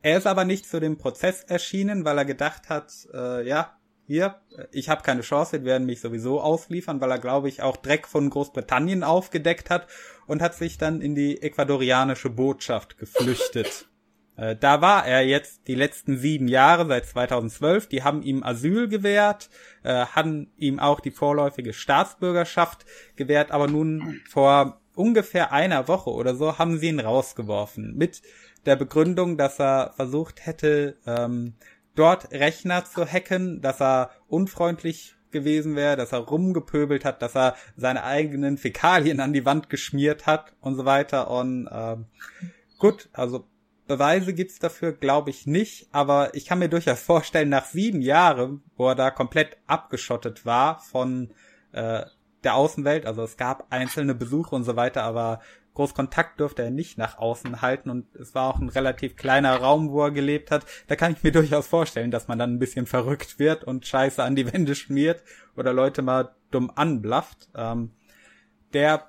[0.00, 3.76] Er ist aber nicht zu dem Prozess erschienen, weil er gedacht hat, äh, ja,
[4.06, 4.36] hier,
[4.70, 8.06] ich habe keine Chance, die werden mich sowieso ausliefern, weil er, glaube ich, auch Dreck
[8.06, 9.86] von Großbritannien aufgedeckt hat
[10.26, 13.86] und hat sich dann in die ecuadorianische Botschaft geflüchtet.
[14.36, 17.86] Äh, da war er jetzt die letzten sieben Jahre, seit 2012.
[17.86, 19.48] Die haben ihm Asyl gewährt,
[19.84, 22.84] äh, haben ihm auch die vorläufige Staatsbürgerschaft
[23.14, 27.96] gewährt, aber nun vor ungefähr einer Woche oder so haben sie ihn rausgeworfen.
[27.96, 28.22] Mit
[28.66, 31.54] der Begründung, dass er versucht hätte, ähm,
[31.94, 37.56] dort Rechner zu hacken, dass er unfreundlich gewesen wäre, dass er rumgepöbelt hat, dass er
[37.76, 41.30] seine eigenen Fäkalien an die Wand geschmiert hat und so weiter.
[41.30, 42.06] Und ähm,
[42.78, 43.46] gut, also
[43.86, 48.62] Beweise gibt's dafür, glaube ich nicht, aber ich kann mir durchaus vorstellen, nach sieben Jahren,
[48.76, 51.34] wo er da komplett abgeschottet war von
[51.72, 52.04] äh,
[52.44, 55.40] der Außenwelt, also es gab einzelne Besuche und so weiter, aber
[55.74, 59.56] groß Kontakt durfte er nicht nach außen halten und es war auch ein relativ kleiner
[59.56, 60.64] Raum, wo er gelebt hat.
[60.86, 64.22] Da kann ich mir durchaus vorstellen, dass man dann ein bisschen verrückt wird und Scheiße
[64.22, 65.22] an die Wände schmiert
[65.56, 67.48] oder Leute mal dumm anblafft.
[67.54, 67.90] Ähm,
[68.72, 69.08] der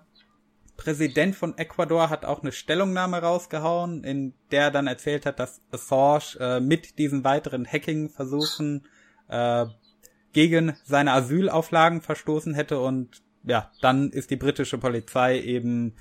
[0.77, 5.61] Präsident von Ecuador hat auch eine Stellungnahme rausgehauen, in der er dann erzählt hat, dass
[5.71, 8.85] Assange äh, mit diesen weiteren Hacking-Versuchen
[9.29, 9.67] äh,
[10.33, 15.95] gegen seine Asylauflagen verstoßen hätte und ja, dann ist die britische Polizei eben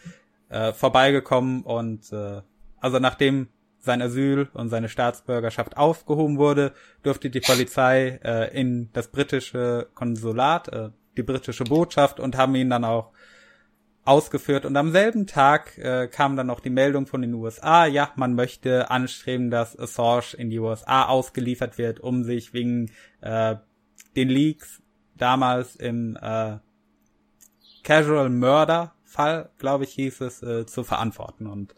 [0.55, 2.43] äh, vorbeigekommen und äh,
[2.81, 3.49] also nachdem
[3.81, 10.69] sein Asyl und seine Staatsbürgerschaft aufgehoben wurde, durfte die Polizei äh, in das britische Konsulat,
[10.69, 13.11] äh, die britische Botschaft und haben ihn dann auch
[14.05, 14.65] ausgeführt.
[14.65, 18.35] Und am selben Tag äh, kam dann noch die Meldung von den USA, ja, man
[18.35, 22.91] möchte anstreben, dass Assange in die USA ausgeliefert wird, um sich wegen
[23.21, 23.57] äh,
[24.15, 24.83] den Leaks
[25.17, 26.59] damals im äh,
[27.83, 31.47] Casual Murder Fall, glaube ich, hieß es, äh, zu verantworten.
[31.47, 31.75] Und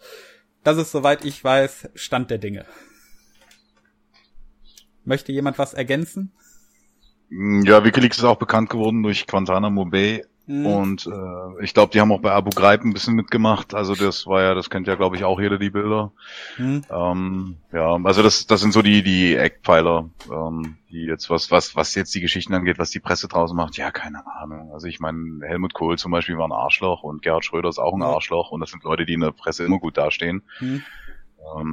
[0.64, 2.64] das ist, soweit ich weiß, Stand der Dinge.
[5.04, 6.32] Möchte jemand was ergänzen?
[7.28, 10.66] Ja, Wikileaks ist auch bekannt geworden durch Guantanamo Bay Mhm.
[10.66, 13.74] Und äh, ich glaube, die haben auch bei Abu Ghraib ein bisschen mitgemacht.
[13.74, 16.12] Also das war ja, das kennt ja, glaube ich, auch jeder die Bilder.
[16.56, 16.82] Mhm.
[16.88, 21.74] Ähm, ja, also das, das sind so die die Eckpfeiler, ähm, die jetzt was was
[21.74, 23.76] was jetzt die Geschichten angeht, was die Presse draußen macht.
[23.76, 24.70] Ja, keine Ahnung.
[24.72, 27.94] Also ich meine, Helmut Kohl zum Beispiel war ein Arschloch und Gerhard Schröder ist auch
[27.94, 30.42] ein Arschloch und das sind Leute, die in der Presse immer gut dastehen.
[30.60, 30.82] Mhm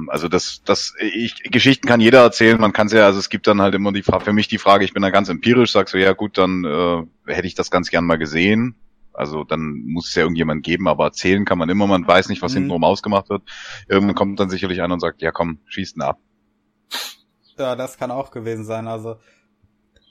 [0.08, 3.46] also das, das, ich, Geschichten kann jeder erzählen, man kann es ja, also es gibt
[3.46, 5.88] dann halt immer die Frage, für mich die Frage, ich bin da ganz empirisch, sag
[5.88, 8.76] so, ja gut, dann äh, hätte ich das ganz gern mal gesehen.
[9.12, 12.42] Also dann muss es ja irgendjemand geben, aber erzählen kann man immer, man weiß nicht,
[12.42, 12.58] was mhm.
[12.58, 13.42] hintenrum ausgemacht wird.
[13.88, 16.18] Irgendwann kommt dann sicherlich einer und sagt, ja komm, schießt ihn ab.
[17.56, 18.88] Ja, das kann auch gewesen sein.
[18.88, 19.16] Also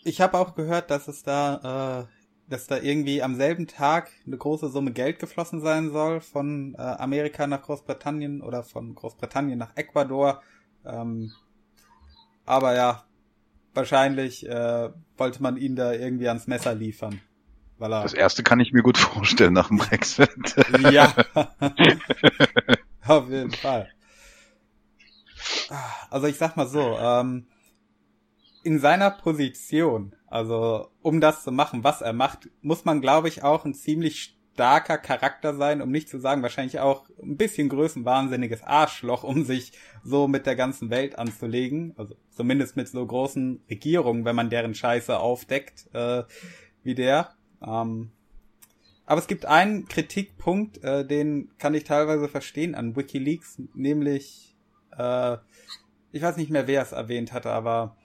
[0.03, 2.22] ich habe auch gehört, dass es da äh,
[2.53, 6.81] dass da irgendwie am selben Tag eine große Summe Geld geflossen sein soll von äh,
[6.81, 10.43] Amerika nach Großbritannien oder von Großbritannien nach Ecuador.
[10.85, 11.31] Ähm,
[12.45, 13.05] aber ja,
[13.73, 17.21] wahrscheinlich äh, wollte man ihn da irgendwie ans Messer liefern.
[17.79, 20.55] Weil er das erste kann ich mir gut vorstellen nach dem Brexit.
[20.91, 21.11] ja.
[23.07, 23.89] Auf jeden Fall.
[26.11, 27.47] Also ich sag mal so, ähm,
[28.63, 33.43] in seiner Position, also um das zu machen, was er macht, muss man, glaube ich,
[33.43, 38.63] auch ein ziemlich starker Charakter sein, um nicht zu sagen, wahrscheinlich auch ein bisschen größenwahnsinniges
[38.63, 41.93] Arschloch, um sich so mit der ganzen Welt anzulegen.
[41.97, 46.23] Also zumindest mit so großen Regierungen, wenn man deren Scheiße aufdeckt, äh,
[46.83, 47.33] wie der.
[47.65, 48.11] Ähm,
[49.05, 54.55] aber es gibt einen Kritikpunkt, äh, den kann ich teilweise verstehen an WikiLeaks, nämlich,
[54.97, 55.37] äh,
[56.11, 57.97] ich weiß nicht mehr, wer es erwähnt hatte, aber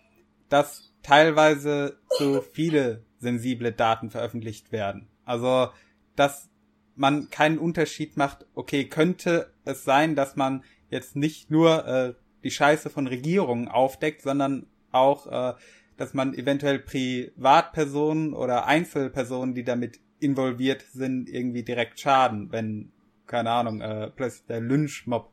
[0.48, 5.08] dass teilweise zu viele sensible Daten veröffentlicht werden.
[5.24, 5.68] Also
[6.16, 6.48] dass
[6.96, 12.50] man keinen Unterschied macht, okay, könnte es sein, dass man jetzt nicht nur äh, die
[12.50, 15.54] Scheiße von Regierungen aufdeckt, sondern auch, äh,
[15.96, 22.90] dass man eventuell Privatpersonen oder Einzelpersonen, die damit involviert sind, irgendwie direkt schaden, wenn,
[23.26, 25.30] keine Ahnung, äh, plötzlich der Lynchmob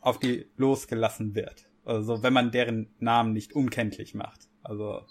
[0.00, 1.71] auf die losgelassen wird.
[1.84, 4.48] Also wenn man deren Namen nicht unkenntlich macht.
[4.62, 5.02] Also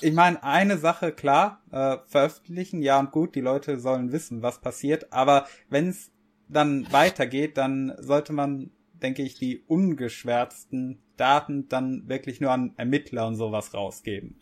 [0.00, 4.60] ich meine, eine Sache, klar, äh, veröffentlichen, ja und gut, die Leute sollen wissen, was
[4.60, 6.12] passiert, aber wenn es
[6.48, 13.26] dann weitergeht, dann sollte man, denke ich, die ungeschwärzten Daten dann wirklich nur an Ermittler
[13.26, 14.36] und sowas rausgeben.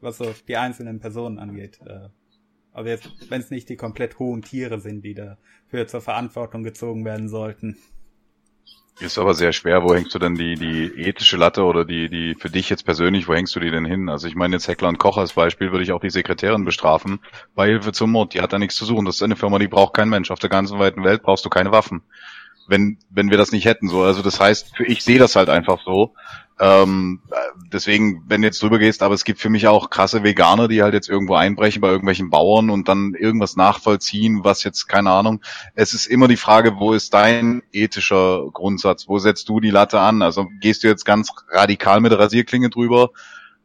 [0.00, 1.78] Was so die einzelnen Personen angeht.
[1.84, 2.08] Äh,
[2.72, 7.04] also jetzt, wenn es nicht die komplett hohen Tiere sind, die dafür zur Verantwortung gezogen
[7.04, 7.76] werden sollten.
[8.98, 9.82] Ist aber sehr schwer.
[9.82, 13.28] Wo hängst du denn die, die ethische Latte oder die, die für dich jetzt persönlich,
[13.28, 14.08] wo hängst du die denn hin?
[14.08, 17.20] Also ich meine jetzt Heckler und Koch als Beispiel würde ich auch die Sekretärin bestrafen
[17.54, 18.34] bei Hilfe zum Mord.
[18.34, 19.06] Die hat da nichts zu suchen.
[19.06, 20.30] Das ist eine Firma, die braucht kein Mensch.
[20.30, 22.02] Auf der ganzen weiten Welt brauchst du keine Waffen.
[22.66, 24.02] Wenn, wenn wir das nicht hätten, so.
[24.02, 26.14] Also das heißt, für ich sehe das halt einfach so.
[26.60, 27.20] Ähm,
[27.72, 30.82] deswegen, wenn du jetzt drüber gehst, aber es gibt für mich auch krasse Veganer, die
[30.82, 35.40] halt jetzt irgendwo einbrechen bei irgendwelchen Bauern und dann irgendwas nachvollziehen, was jetzt, keine Ahnung.
[35.74, 39.08] Es ist immer die Frage, wo ist dein ethischer Grundsatz?
[39.08, 40.20] Wo setzt du die Latte an?
[40.20, 43.10] Also gehst du jetzt ganz radikal mit der Rasierklinge drüber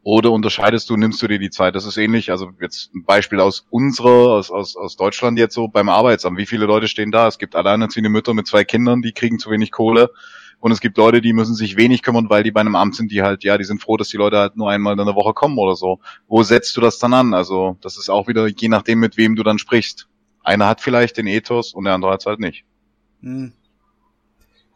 [0.02, 1.74] oder unterscheidest du, nimmst du dir die Zeit?
[1.74, 5.68] Das ist ähnlich, also jetzt ein Beispiel aus unserer, aus, aus, aus Deutschland jetzt so
[5.68, 6.38] beim Arbeitsamt.
[6.38, 7.26] Wie viele Leute stehen da?
[7.26, 10.10] Es gibt alleinerziehende Mütter mit zwei Kindern, die kriegen zu wenig Kohle
[10.60, 13.12] und es gibt Leute, die müssen sich wenig kümmern, weil die bei einem Amt sind,
[13.12, 15.34] die halt, ja, die sind froh, dass die Leute halt nur einmal in der Woche
[15.34, 16.00] kommen oder so.
[16.26, 17.34] Wo setzt du das dann an?
[17.34, 20.08] Also, das ist auch wieder je nachdem, mit wem du dann sprichst.
[20.42, 22.64] Einer hat vielleicht den Ethos und der andere hat es halt nicht.
[23.20, 23.52] Hm.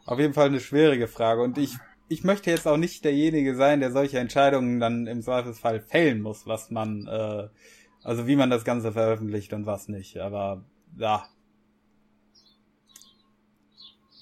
[0.05, 1.41] Auf jeden Fall eine schwierige Frage.
[1.41, 1.77] Und ich,
[2.09, 6.45] ich möchte jetzt auch nicht derjenige sein, der solche Entscheidungen dann im Zweifelsfall fällen muss,
[6.45, 7.47] was man, äh,
[8.03, 10.17] also wie man das Ganze veröffentlicht und was nicht.
[10.17, 10.63] Aber
[10.97, 11.25] ja.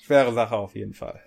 [0.02, 1.22] Schwere Sache auf jeden Fall.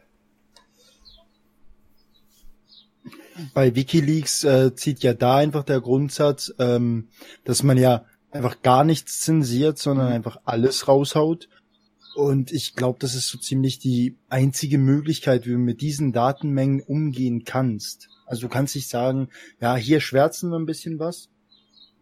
[3.54, 7.08] Bei WikiLeaks äh, zieht ja da einfach der Grundsatz, ähm,
[7.44, 10.12] dass man ja einfach gar nichts zensiert, sondern mhm.
[10.14, 11.48] einfach alles raushaut.
[12.14, 16.82] Und ich glaube, das ist so ziemlich die einzige Möglichkeit, wie du mit diesen Datenmengen
[16.82, 18.08] umgehen kannst.
[18.26, 19.28] Also du kannst nicht sagen,
[19.60, 21.30] ja, hier schwärzen wir ein bisschen was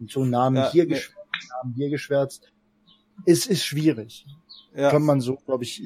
[0.01, 0.95] und so Namen ja, hier nee.
[0.95, 2.53] geschwärzt, Namen hier geschwärzt.
[3.25, 4.27] Es ist schwierig.
[4.75, 4.91] Ja.
[4.91, 5.83] Kann man so, glaube ich.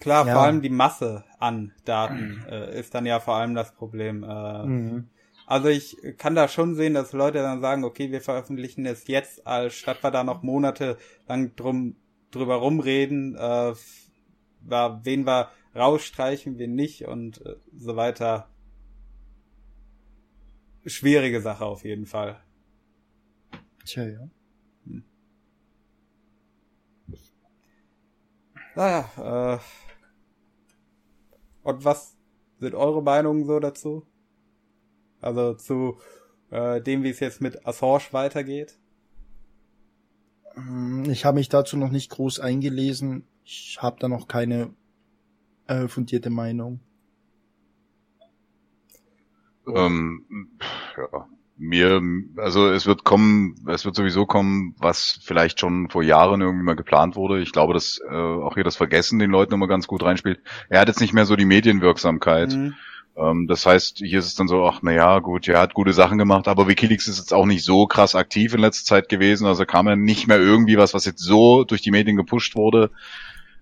[0.00, 0.34] Klar, ja.
[0.34, 4.22] vor allem die Masse an Daten äh, ist dann ja vor allem das Problem.
[4.22, 5.08] Äh, mhm.
[5.46, 9.46] Also ich kann da schon sehen, dass Leute dann sagen, okay, wir veröffentlichen es jetzt,
[9.46, 11.96] als statt wir da noch Monate lang drum
[12.30, 13.72] drüber rumreden, äh,
[14.60, 18.50] wen wir rausstreichen, wen nicht und äh, so weiter.
[20.84, 22.40] Schwierige Sache auf jeden Fall.
[23.86, 24.28] Tja, ja.
[28.78, 29.58] Naja, äh,
[31.64, 32.16] und was
[32.60, 34.06] sind eure Meinungen so dazu?
[35.20, 35.98] Also zu
[36.50, 38.78] äh, dem, wie es jetzt mit Assange weitergeht?
[40.54, 43.26] Hm, ich habe mich dazu noch nicht groß eingelesen.
[43.42, 44.72] Ich habe da noch keine
[45.66, 46.78] äh, fundierte Meinung.
[49.66, 50.56] Ähm,
[50.96, 51.28] ja
[51.58, 52.00] mir,
[52.36, 56.76] also es wird kommen, es wird sowieso kommen, was vielleicht schon vor Jahren irgendwie mal
[56.76, 57.40] geplant wurde.
[57.40, 60.40] Ich glaube, dass äh, auch hier das Vergessen den Leuten immer ganz gut reinspielt.
[60.68, 62.52] Er hat jetzt nicht mehr so die Medienwirksamkeit.
[62.52, 62.74] Mhm.
[63.16, 65.92] Ähm, das heißt, hier ist es dann so, ach na ja, gut, er hat gute
[65.92, 69.46] Sachen gemacht, aber WikiLeaks ist jetzt auch nicht so krass aktiv in letzter Zeit gewesen.
[69.46, 72.90] Also kam ja nicht mehr irgendwie was, was jetzt so durch die Medien gepusht wurde.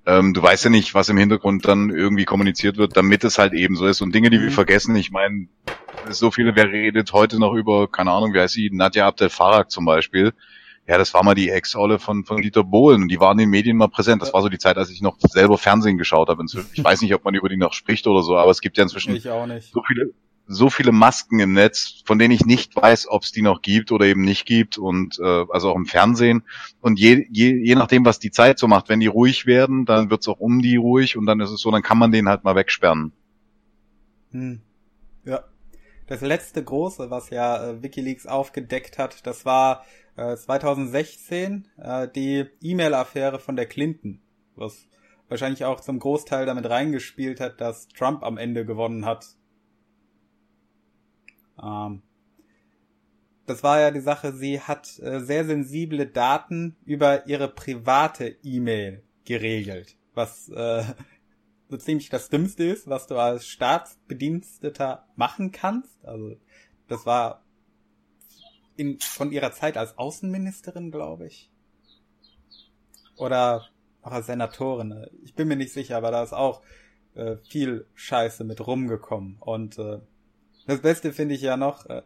[0.04, 3.54] Ähm, du weißt ja nicht, was im Hintergrund dann irgendwie kommuniziert wird, damit es halt
[3.54, 4.02] eben so ist.
[4.02, 4.42] Und Dinge, die mhm.
[4.42, 5.48] wir vergessen, ich meine,
[6.10, 9.70] so viele, wer redet heute noch über, keine Ahnung, wie heißt sie, Nadja Abdel Farag
[9.70, 10.32] zum Beispiel.
[10.88, 13.50] Ja, das war mal die Ex-Olle von, von Dieter Bohlen und die waren in den
[13.50, 14.22] Medien mal präsent.
[14.22, 16.44] Das war so die Zeit, als ich noch selber Fernsehen geschaut habe.
[16.72, 18.84] Ich weiß nicht, ob man über die noch spricht oder so, aber es gibt ja
[18.84, 20.12] inzwischen so viele,
[20.46, 23.90] so viele Masken im Netz, von denen ich nicht weiß, ob es die noch gibt
[23.90, 26.44] oder eben nicht gibt und äh, also auch im Fernsehen.
[26.80, 30.08] Und je, je, je nachdem, was die Zeit so macht, wenn die ruhig werden, dann
[30.08, 32.44] wird's auch um die ruhig und dann ist es so, dann kann man den halt
[32.44, 33.12] mal wegsperren.
[34.30, 34.60] Hm.
[35.24, 35.42] Ja.
[36.06, 39.84] Das letzte große, was ja äh, WikiLeaks aufgedeckt hat, das war
[40.16, 44.20] äh, 2016 äh, die E-Mail-Affäre von der Clinton,
[44.54, 44.86] was
[45.28, 49.26] wahrscheinlich auch zum Großteil damit reingespielt hat, dass Trump am Ende gewonnen hat.
[51.60, 52.02] Ähm,
[53.46, 59.02] das war ja die Sache, sie hat äh, sehr sensible Daten über ihre private E-Mail
[59.24, 60.84] geregelt, was äh,
[61.68, 66.04] so ziemlich das Dümmste ist, was du als Staatsbediensteter machen kannst.
[66.04, 66.36] Also
[66.88, 67.42] das war
[68.76, 71.50] in, von ihrer Zeit als Außenministerin, glaube ich.
[73.16, 73.66] Oder
[74.02, 75.06] auch als Senatorin.
[75.24, 76.62] Ich bin mir nicht sicher, aber da ist auch
[77.14, 79.38] äh, viel Scheiße mit rumgekommen.
[79.40, 80.00] Und äh,
[80.66, 82.02] das Beste finde ich ja noch, äh,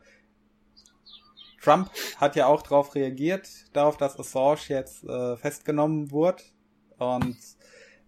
[1.61, 6.42] Trump hat ja auch darauf reagiert, darauf, dass Assange jetzt äh, festgenommen wurde.
[6.98, 7.36] Und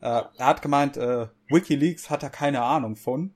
[0.02, 3.32] äh, er hat gemeint, äh, WikiLeaks hat er keine Ahnung von.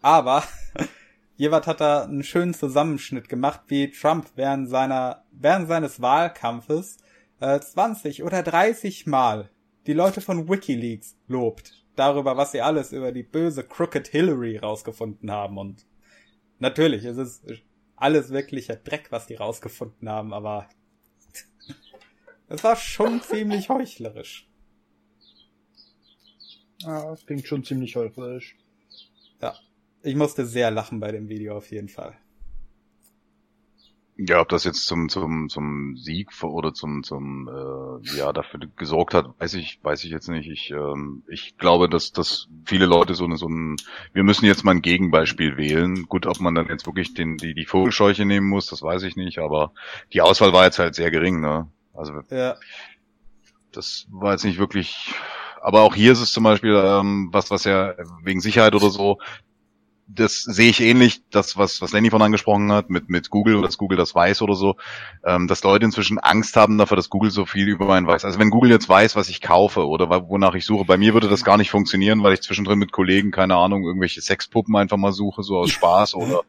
[0.00, 0.42] Aber
[1.36, 6.96] Jewart hat da einen schönen Zusammenschnitt gemacht, wie Trump während seiner, während seines Wahlkampfes
[7.40, 9.50] äh, 20 oder 30 Mal
[9.86, 11.84] die Leute von WikiLeaks lobt.
[11.96, 15.58] Darüber, was sie alles über die böse Crooked Hillary rausgefunden haben.
[15.58, 15.86] Und
[16.58, 17.44] natürlich, es ist
[17.94, 20.68] alles wirklicher Dreck, was die rausgefunden haben, aber
[22.48, 24.47] es war schon ziemlich heuchlerisch.
[26.84, 28.56] Ah, das klingt schon ziemlich heuchlerisch.
[29.40, 29.54] Ja.
[30.02, 32.16] Ich musste sehr lachen bei dem Video auf jeden Fall.
[34.20, 39.14] Ja, ob das jetzt zum zum zum Sieg oder zum zum äh, ja dafür gesorgt
[39.14, 40.50] hat, weiß ich weiß ich jetzt nicht.
[40.50, 43.76] Ich ähm, ich glaube, dass dass viele Leute so eine so ein
[44.12, 46.02] wir müssen jetzt mal ein Gegenbeispiel wählen.
[46.08, 49.14] Gut, ob man dann jetzt wirklich den die die Vogelscheuche nehmen muss, das weiß ich
[49.14, 49.38] nicht.
[49.38, 49.72] Aber
[50.12, 51.68] die Auswahl war jetzt halt sehr gering, ne?
[51.94, 52.56] Also ja.
[53.70, 55.14] das war jetzt nicht wirklich
[55.62, 59.18] aber auch hier ist es zum Beispiel ähm, was, was ja wegen Sicherheit oder so,
[60.08, 63.66] das sehe ich ähnlich, das, was, was Lenny von angesprochen hat, mit, mit Google oder
[63.66, 64.76] dass Google das weiß oder so,
[65.22, 68.24] ähm, dass Leute inzwischen Angst haben dafür, dass Google so viel über einen weiß.
[68.24, 71.28] Also wenn Google jetzt weiß, was ich kaufe oder wonach ich suche, bei mir würde
[71.28, 75.12] das gar nicht funktionieren, weil ich zwischendrin mit Kollegen, keine Ahnung, irgendwelche Sexpuppen einfach mal
[75.12, 76.40] suche, so aus Spaß oder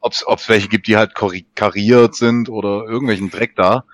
[0.00, 1.14] ob es welche gibt, die halt
[1.54, 3.84] kariert sind oder irgendwelchen Dreck da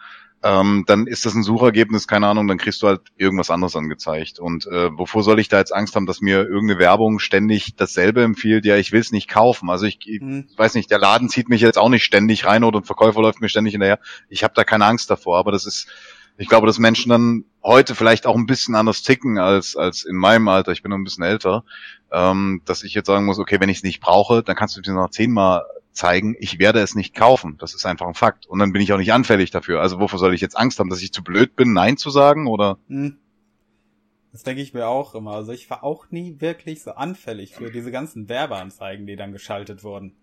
[0.45, 4.39] ähm, dann ist das ein Suchergebnis, keine Ahnung, dann kriegst du halt irgendwas anderes angezeigt.
[4.39, 8.23] Und äh, wovor soll ich da jetzt Angst haben, dass mir irgendeine Werbung ständig dasselbe
[8.23, 8.67] empfiehlt?
[8.67, 9.71] Ja, ich will es nicht kaufen.
[9.71, 10.47] Also ich, ich mhm.
[10.55, 13.41] weiß nicht, der Laden zieht mich jetzt auch nicht ständig rein oder ein Verkäufer läuft
[13.41, 13.99] mir ständig hinterher.
[14.29, 15.89] Ich habe da keine Angst davor, aber das ist,
[16.37, 20.17] ich glaube, dass Menschen dann heute vielleicht auch ein bisschen anders ticken als, als in
[20.17, 20.73] meinem Alter.
[20.73, 21.65] Ich bin noch ein bisschen älter,
[22.13, 24.83] ähm, dass ich jetzt sagen muss, okay, wenn ich es nicht brauche, dann kannst du
[24.87, 25.63] mir noch zehnmal
[25.95, 27.57] zeigen, ich werde es nicht kaufen.
[27.59, 28.47] Das ist einfach ein Fakt.
[28.47, 29.81] Und dann bin ich auch nicht anfällig dafür.
[29.81, 32.47] Also wofür soll ich jetzt Angst haben, dass ich zu blöd bin, Nein zu sagen
[32.47, 32.79] oder?
[32.89, 33.19] Hm.
[34.33, 35.33] Das denke ich mir auch immer.
[35.33, 39.85] Also ich war auch nie wirklich so anfällig für diese ganzen Werbeanzeigen, die dann geschaltet
[39.85, 40.17] wurden.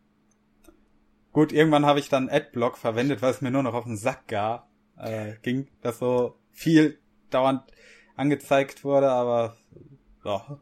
[1.31, 4.27] Gut, irgendwann habe ich dann Adblock verwendet, weil es mir nur noch auf den Sack
[4.27, 4.67] gar,
[4.97, 6.99] äh, ging, dass so viel
[7.29, 7.63] dauernd
[8.17, 9.55] angezeigt wurde, aber
[10.25, 10.59] ja,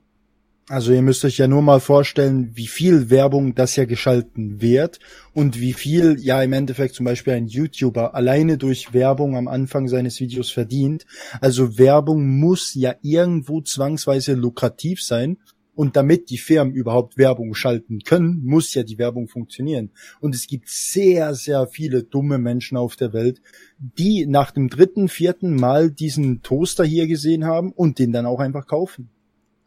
[0.70, 5.00] also ihr müsst euch ja nur mal vorstellen, wie viel Werbung das ja geschalten wird
[5.34, 9.88] und wie viel ja im Endeffekt zum Beispiel ein YouTuber alleine durch Werbung am Anfang
[9.88, 11.08] seines Videos verdient.
[11.42, 15.38] Also Werbung muss ja irgendwo zwangsweise lukrativ sein.
[15.74, 19.92] Und damit die Firmen überhaupt Werbung schalten können, muss ja die Werbung funktionieren.
[20.20, 23.42] Und es gibt sehr, sehr viele dumme Menschen auf der Welt,
[23.78, 28.42] die nach dem dritten, vierten Mal diesen Toaster hier gesehen haben und den dann auch
[28.42, 29.10] einfach kaufen.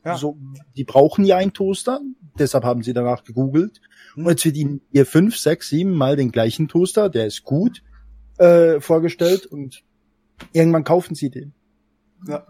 [0.05, 0.17] Ja.
[0.17, 0.37] So,
[0.77, 2.01] die brauchen ja einen Toaster,
[2.39, 3.81] deshalb haben sie danach gegoogelt.
[4.15, 4.27] Hm.
[4.27, 7.83] Und jetzt wird ihnen ihr fünf, sechs, sieben Mal den gleichen Toaster, der ist gut,
[8.39, 9.85] äh, vorgestellt und
[10.53, 11.55] irgendwann kaufen sie den.
[12.27, 12.47] Ja.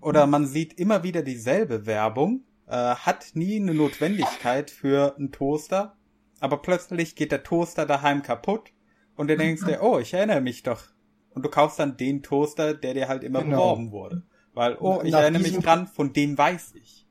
[0.00, 5.96] Oder man sieht immer wieder dieselbe Werbung, äh, hat nie eine Notwendigkeit für einen Toaster,
[6.38, 8.72] aber plötzlich geht der Toaster daheim kaputt
[9.16, 10.84] und du denkst dir, oh, ich erinnere mich doch.
[11.30, 13.56] Und du kaufst dann den Toaster, der dir halt immer genau.
[13.56, 14.22] beworben wurde.
[14.54, 17.06] Weil, oh, ich nach erinnere mich dran, von dem weiß ich.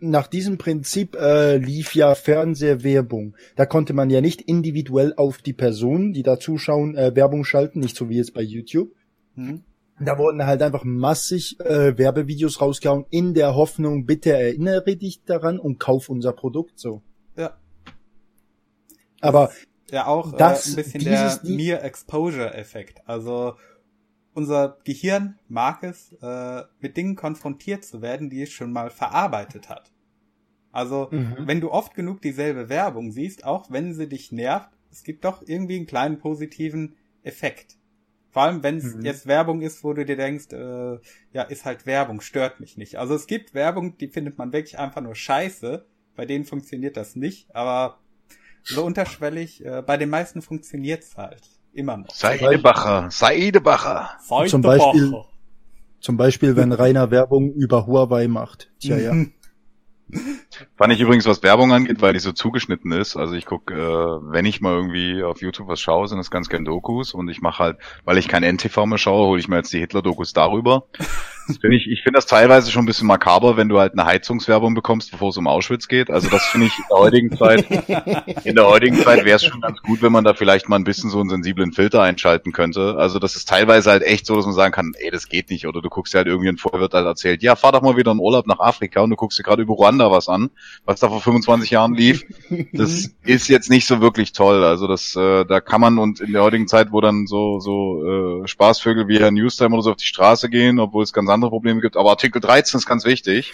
[0.00, 3.36] Nach diesem Prinzip äh, lief ja Fernsehwerbung.
[3.54, 7.78] Da konnte man ja nicht individuell auf die Personen, die da zuschauen, äh, Werbung schalten,
[7.78, 8.90] nicht so wie jetzt bei YouTube.
[9.36, 9.62] Hm.
[10.00, 15.60] Da wurden halt einfach massig äh, Werbevideos rausgehauen, in der Hoffnung, bitte erinnere dich daran
[15.60, 17.02] und kauf unser Produkt so.
[17.36, 17.56] Ja.
[19.20, 19.52] Aber
[19.92, 23.02] ja auch das, äh, ein bisschen der Mere Exposure Effekt.
[23.06, 23.54] Also
[24.34, 29.68] unser Gehirn mag es, äh, mit Dingen konfrontiert zu werden, die es schon mal verarbeitet
[29.68, 29.92] hat.
[30.70, 31.36] Also, mhm.
[31.40, 35.42] wenn du oft genug dieselbe Werbung siehst, auch wenn sie dich nervt, es gibt doch
[35.46, 37.76] irgendwie einen kleinen positiven Effekt.
[38.30, 39.04] Vor allem, wenn es mhm.
[39.04, 40.98] jetzt Werbung ist, wo du dir denkst, äh,
[41.32, 42.96] ja, ist halt Werbung, stört mich nicht.
[42.96, 45.84] Also es gibt Werbung, die findet man wirklich einfach nur scheiße.
[46.16, 47.98] Bei denen funktioniert das nicht, aber
[48.62, 51.42] so unterschwellig, äh, bei den meisten funktioniert's halt.
[51.72, 52.10] Immer noch.
[52.10, 54.10] Seidebacher, Seidebacher.
[54.46, 55.14] Zum Beispiel,
[56.00, 58.70] zum Beispiel, wenn Rainer Werbung über Huawei macht.
[58.78, 59.14] Tja, ja.
[60.82, 63.14] Fand ich übrigens, was Werbung angeht, weil die so zugeschnitten ist.
[63.14, 66.48] Also ich gucke, äh, wenn ich mal irgendwie auf YouTube was schaue, sind das ganz
[66.48, 69.58] gern Dokus und ich mache halt, weil ich kein NTV mehr schaue, hole ich mir
[69.58, 70.88] jetzt die Hitler-Dokus darüber.
[71.46, 74.74] Find ich ich finde das teilweise schon ein bisschen makaber, wenn du halt eine Heizungswerbung
[74.74, 76.10] bekommst, bevor es um Auschwitz geht.
[76.10, 79.60] Also das finde ich in der heutigen Zeit, in der heutigen Zeit wäre es schon
[79.60, 82.96] ganz gut, wenn man da vielleicht mal ein bisschen so einen sensiblen Filter einschalten könnte.
[82.96, 85.66] Also das ist teilweise halt echt so, dass man sagen kann, ey, das geht nicht.
[85.66, 88.12] Oder du guckst dir halt irgendwie ein Vorwirt halt erzählt, ja, fahr doch mal wieder
[88.12, 90.50] in Urlaub nach Afrika und du guckst dir gerade über Ruanda was an,
[90.84, 92.24] was da vor 25 Jahren lief.
[92.72, 94.64] Das ist jetzt nicht so wirklich toll.
[94.64, 98.42] Also das, äh, da kann man und in der heutigen Zeit, wo dann so so
[98.42, 101.50] äh, Spaßvögel wie Herr Newstime oder so auf die Straße gehen, obwohl es ganz andere
[101.50, 101.96] Probleme gibt.
[101.96, 103.52] Aber Artikel 13 ist ganz wichtig.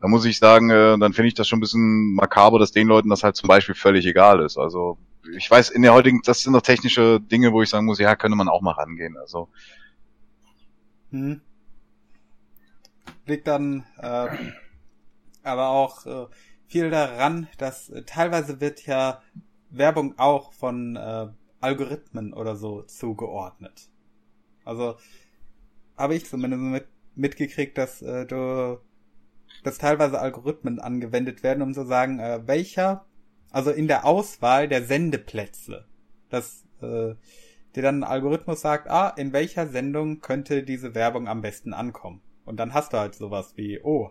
[0.00, 2.88] Da muss ich sagen, äh, dann finde ich das schon ein bisschen makaber, dass den
[2.88, 4.56] Leuten das halt zum Beispiel völlig egal ist.
[4.56, 4.98] Also
[5.36, 8.16] ich weiß, in der heutigen, das sind doch technische Dinge, wo ich sagen muss, ja,
[8.16, 9.16] könnte man auch mal rangehen.
[9.18, 9.48] Also
[11.10, 11.40] hm.
[13.26, 14.28] liegt dann äh,
[15.42, 16.26] aber auch äh,
[16.70, 19.22] viel daran, dass äh, teilweise wird ja
[19.70, 21.28] Werbung auch von äh,
[21.60, 23.90] Algorithmen oder so zugeordnet.
[24.64, 24.96] Also
[25.96, 28.80] habe ich zumindest mit, mitgekriegt, dass äh, du
[29.64, 33.04] dass teilweise Algorithmen angewendet werden, um zu sagen, äh, welcher,
[33.50, 35.86] also in der Auswahl der Sendeplätze,
[36.28, 37.14] dass äh,
[37.74, 42.22] dir dann ein Algorithmus sagt, ah, in welcher Sendung könnte diese Werbung am besten ankommen.
[42.44, 44.10] Und dann hast du halt sowas wie, oh,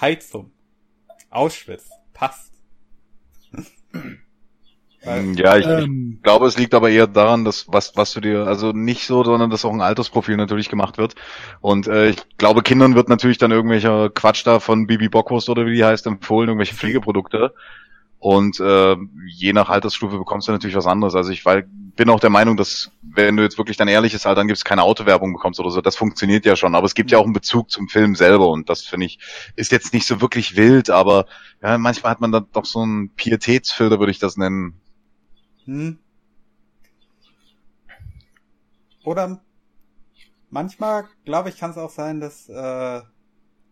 [0.00, 0.52] Heizung,
[1.30, 2.52] Auschwitz, passt.
[5.36, 8.46] Ja, ich, ähm, ich, glaube, es liegt aber eher daran, dass was, was du dir,
[8.46, 11.14] also nicht so, sondern dass auch ein Altersprofil natürlich gemacht wird.
[11.60, 15.64] Und äh, ich glaube, Kindern wird natürlich dann irgendwelcher Quatsch da von Bibi Bockwurst oder
[15.64, 17.54] wie die heißt empfohlen, irgendwelche Pflegeprodukte.
[18.18, 18.96] Und äh,
[19.26, 21.14] je nach Altersstufe bekommst du natürlich was anderes.
[21.14, 24.42] Also ich weil, bin auch der Meinung, dass wenn du jetzt wirklich dein ehrliches Alter
[24.42, 26.74] angibst, keine Autowerbung bekommst oder so, das funktioniert ja schon.
[26.74, 29.18] Aber es gibt ja auch einen Bezug zum Film selber und das finde ich
[29.54, 31.26] ist jetzt nicht so wirklich wild, aber
[31.62, 34.80] ja, manchmal hat man da doch so einen Pietätsfilter, würde ich das nennen.
[35.64, 35.98] Hm.
[39.04, 39.40] Oder
[40.50, 43.02] manchmal, glaube ich, kann es auch sein, dass äh,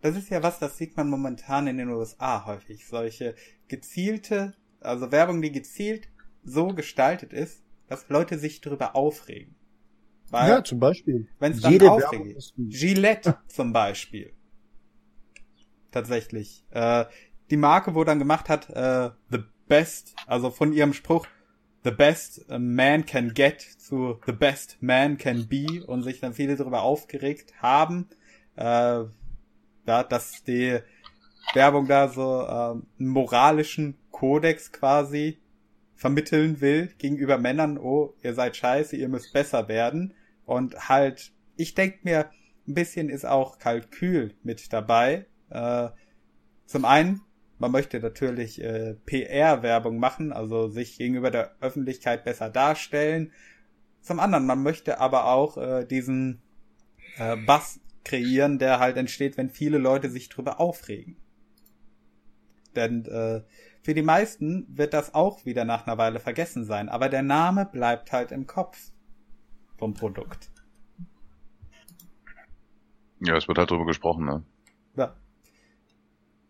[0.05, 2.85] das ist ja was, das sieht man momentan in den USA häufig.
[2.85, 3.33] Solche
[3.67, 6.09] gezielte, also Werbung, die gezielt
[6.43, 9.55] so gestaltet ist, dass Leute sich darüber aufregen.
[10.29, 11.27] Weil, ja, zum Beispiel.
[11.39, 12.53] Wenn es dann aufregt.
[12.55, 14.31] Gillette zum Beispiel.
[15.89, 16.63] Tatsächlich.
[16.69, 17.05] Äh,
[17.49, 21.25] die Marke, wo dann gemacht hat, äh, the best, also von ihrem Spruch,
[21.83, 26.35] the best a man can get zu the best man can be und sich dann
[26.35, 28.07] viele darüber aufgeregt haben,
[28.55, 29.05] äh,
[29.85, 30.79] ja, dass die
[31.53, 35.39] Werbung da so äh, einen moralischen Kodex quasi
[35.93, 40.13] vermitteln will gegenüber Männern, oh, ihr seid scheiße, ihr müsst besser werden.
[40.45, 42.29] Und halt, ich denk mir,
[42.67, 45.25] ein bisschen ist auch Kalkül mit dabei.
[45.49, 45.89] Äh,
[46.65, 47.21] zum einen
[47.57, 53.31] man möchte natürlich äh, PR-Werbung machen, also sich gegenüber der Öffentlichkeit besser darstellen.
[54.01, 56.41] Zum anderen, man möchte aber auch äh, diesen
[57.17, 61.17] äh, Bass kreieren, der halt entsteht, wenn viele Leute sich drüber aufregen.
[62.75, 63.41] Denn äh,
[63.81, 67.65] für die meisten wird das auch wieder nach einer Weile vergessen sein, aber der Name
[67.65, 68.91] bleibt halt im Kopf
[69.77, 70.49] vom Produkt.
[73.19, 74.43] Ja, es wird halt drüber gesprochen, ne?
[74.95, 75.15] Ja.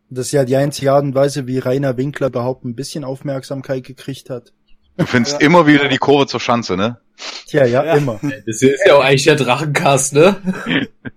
[0.09, 3.83] Das ist ja die einzige Art und Weise, wie Rainer Winkler überhaupt ein bisschen Aufmerksamkeit
[3.83, 4.53] gekriegt hat.
[4.97, 5.47] Du findest ja.
[5.47, 7.01] immer wieder die Kurve zur Schanze, ne?
[7.47, 7.95] Tja, ja, ja.
[7.95, 8.19] immer.
[8.21, 10.41] Das ist ja auch eigentlich der Drachenkast, ne?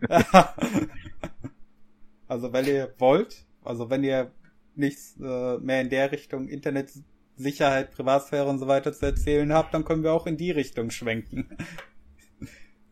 [2.28, 4.30] also wenn ihr wollt, also wenn ihr
[4.74, 9.84] nichts äh, mehr in der Richtung Internetsicherheit, Privatsphäre und so weiter zu erzählen habt, dann
[9.84, 11.48] können wir auch in die Richtung schwenken.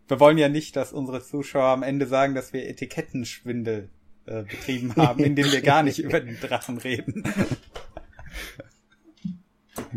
[0.09, 3.89] Wir wollen ja nicht, dass unsere Zuschauer am Ende sagen, dass wir Etikettenschwindel
[4.27, 7.25] äh, betrieben haben, indem wir gar nicht über den Drachen reden.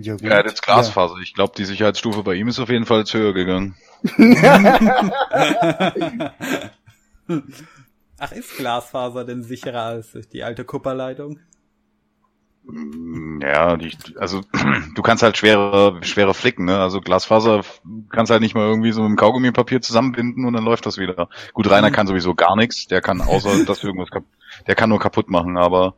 [0.01, 0.23] Ja, gut.
[0.23, 1.15] ja jetzt Glasfaser.
[1.15, 1.21] Ja.
[1.21, 3.75] Ich glaube, die Sicherheitsstufe bei ihm ist auf jeden Fall zu höher gegangen.
[8.17, 11.39] Ach, ist Glasfaser denn sicherer als die alte Kupperleitung?
[12.63, 14.41] Mm, ja, die, also
[14.95, 16.79] du kannst halt schwere, schwere flicken, ne?
[16.79, 17.63] Also Glasfaser
[18.09, 21.29] kannst halt nicht mal irgendwie so mit dem Kaugummipapier zusammenbinden und dann läuft das wieder.
[21.53, 21.93] Gut, Rainer mhm.
[21.93, 24.09] kann sowieso gar nichts, der kann außer dass irgendwas
[24.67, 25.95] der kann nur kaputt machen, aber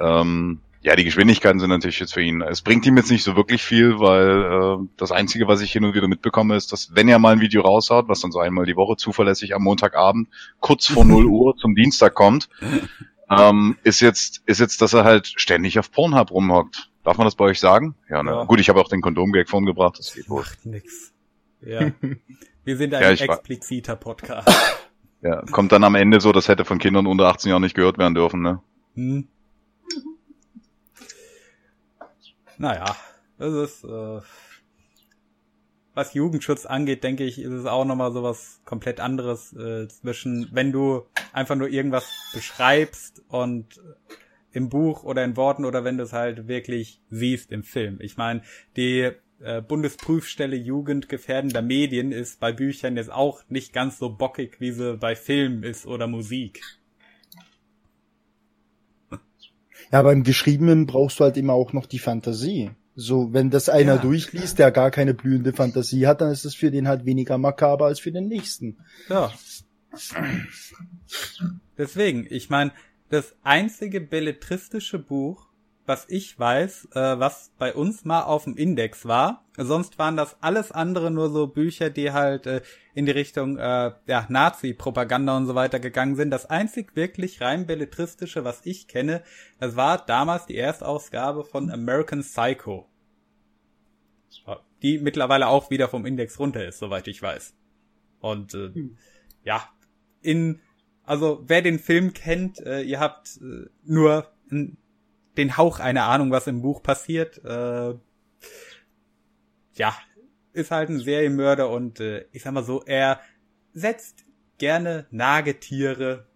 [0.00, 2.40] Ähm, ja, die Geschwindigkeiten sind natürlich jetzt für ihn.
[2.40, 5.84] Es bringt ihm jetzt nicht so wirklich viel, weil äh, das Einzige, was ich hin
[5.84, 8.64] und wieder mitbekomme, ist, dass wenn er mal ein Video raushaut, was dann so einmal
[8.64, 10.28] die Woche zuverlässig am Montagabend
[10.60, 12.48] kurz vor 0 Uhr zum Dienstag kommt,
[13.28, 16.90] ähm, ist jetzt ist jetzt, dass er halt ständig auf Pornhub rumhockt.
[17.04, 17.94] Darf man das bei euch sagen?
[18.08, 18.30] Ja, ne?
[18.30, 18.44] Ja.
[18.44, 19.98] Gut, ich habe auch den Kondomgag vorhin gebracht.
[19.98, 20.40] Das geht wohl.
[20.40, 21.12] Macht nix.
[21.60, 21.90] Ja.
[22.64, 24.48] Wir sind ein ja, expliziter Podcast.
[25.22, 27.98] Ja, kommt dann am Ende so, das hätte von Kindern unter 18 Jahren nicht gehört
[27.98, 28.60] werden dürfen, ne?
[28.94, 29.28] Hm.
[32.60, 32.94] Naja,
[33.38, 34.20] das ist, äh,
[35.94, 40.46] was Jugendschutz angeht, denke ich, ist es auch nochmal so was komplett anderes äh, zwischen,
[40.52, 43.80] wenn du einfach nur irgendwas beschreibst und
[44.52, 47.96] im Buch oder in Worten oder wenn du es halt wirklich siehst im Film.
[48.02, 48.42] Ich meine,
[48.76, 54.60] die äh, Bundesprüfstelle Jugend gefährdender Medien ist bei Büchern jetzt auch nicht ganz so bockig,
[54.60, 56.60] wie sie bei Film ist oder Musik.
[59.92, 62.70] Ja, beim Geschriebenen brauchst du halt immer auch noch die Fantasie.
[62.94, 64.00] So, wenn das einer ja.
[64.00, 67.86] durchliest, der gar keine blühende Fantasie hat, dann ist es für den halt weniger makaber
[67.86, 68.78] als für den nächsten.
[69.08, 69.32] Ja.
[71.78, 72.72] Deswegen, ich meine,
[73.08, 75.49] das einzige belletristische Buch,
[75.90, 79.44] was ich weiß, äh, was bei uns mal auf dem Index war.
[79.56, 82.62] Sonst waren das alles andere nur so Bücher, die halt äh,
[82.94, 86.30] in die Richtung äh, ja, Nazi-Propaganda und so weiter gegangen sind.
[86.30, 89.24] Das einzig wirklich rein belletristische, was ich kenne,
[89.58, 92.88] das war damals die Erstausgabe von American Psycho.
[94.82, 97.52] Die mittlerweile auch wieder vom Index runter ist, soweit ich weiß.
[98.20, 98.96] Und äh, hm.
[99.42, 99.68] ja,
[100.22, 100.60] in
[101.02, 104.76] also wer den Film kennt, äh, ihr habt äh, nur ein
[105.40, 107.42] den Hauch einer Ahnung, was im Buch passiert.
[107.44, 107.94] Äh,
[109.74, 109.96] ja,
[110.52, 113.20] ist halt ein Serienmörder und äh, ich sag mal so, er
[113.72, 114.26] setzt
[114.58, 116.26] gerne Nagetiere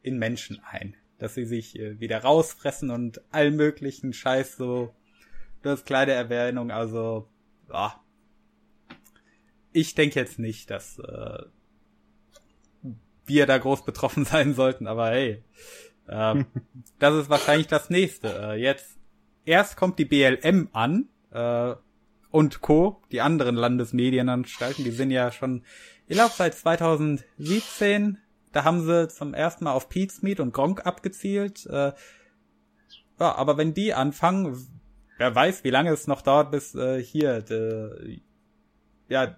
[0.00, 4.94] in Menschen ein, dass sie sich äh, wieder rausfressen und all möglichen Scheiß so.
[5.60, 7.28] Das kleine Erwähnung, also
[7.70, 8.00] ja.
[9.72, 11.42] Ich denke jetzt nicht, dass äh,
[13.26, 15.44] wir da groß betroffen sein sollten, aber hey,
[16.08, 16.46] ähm,
[16.98, 18.28] das ist wahrscheinlich das nächste.
[18.28, 18.98] Äh, jetzt
[19.44, 21.74] erst kommt die BLM an äh,
[22.30, 23.02] und Co.
[23.10, 25.64] Die anderen Landesmedienanstalten, die sind ja schon,
[26.06, 28.18] ich glaube seit 2017.
[28.52, 29.88] Da haben sie zum ersten Mal auf
[30.22, 31.66] Meat und Gronk abgezielt.
[31.66, 31.92] Äh,
[33.20, 34.56] ja, aber wenn die anfangen,
[35.18, 38.20] wer weiß, wie lange es noch dauert, bis äh, hier de,
[39.08, 39.36] ja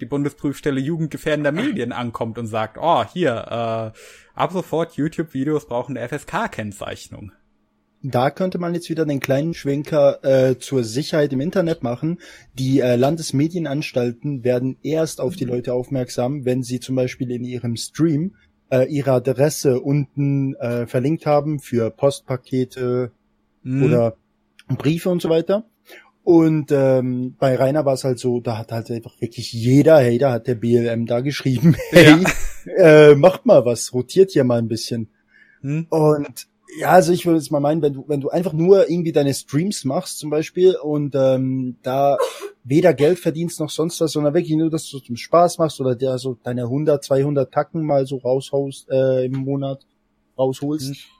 [0.00, 3.98] die Bundesprüfstelle jugendgefährdender Medien ankommt und sagt, oh, hier, äh,
[4.34, 7.32] ab sofort YouTube-Videos brauchen eine FSK-Kennzeichnung.
[8.02, 12.20] Da könnte man jetzt wieder den kleinen Schwenker äh, zur Sicherheit im Internet machen.
[12.54, 17.76] Die äh, Landesmedienanstalten werden erst auf die Leute aufmerksam, wenn sie zum Beispiel in ihrem
[17.76, 18.36] Stream
[18.70, 23.10] äh, ihre Adresse unten äh, verlinkt haben für Postpakete
[23.64, 23.82] mhm.
[23.82, 24.16] oder
[24.68, 25.64] Briefe und so weiter.
[26.28, 30.30] Und ähm, bei Rainer war es halt so, da hat halt einfach wirklich jeder Hater
[30.30, 32.22] hat der BLM da geschrieben, hey,
[32.66, 33.12] ja.
[33.12, 35.08] äh, macht mal was, rotiert hier mal ein bisschen.
[35.62, 35.86] Hm.
[35.88, 36.48] Und
[36.78, 39.32] ja, also ich würde jetzt mal meinen, wenn du, wenn du einfach nur irgendwie deine
[39.32, 42.18] Streams machst zum Beispiel und ähm, da
[42.62, 45.96] weder Geld verdienst noch sonst was, sondern wirklich nur, dass du zum Spaß machst oder
[45.96, 49.86] dir so deine 100, 200 Tacken mal so raushaust äh, im Monat
[50.36, 51.17] rausholst, hm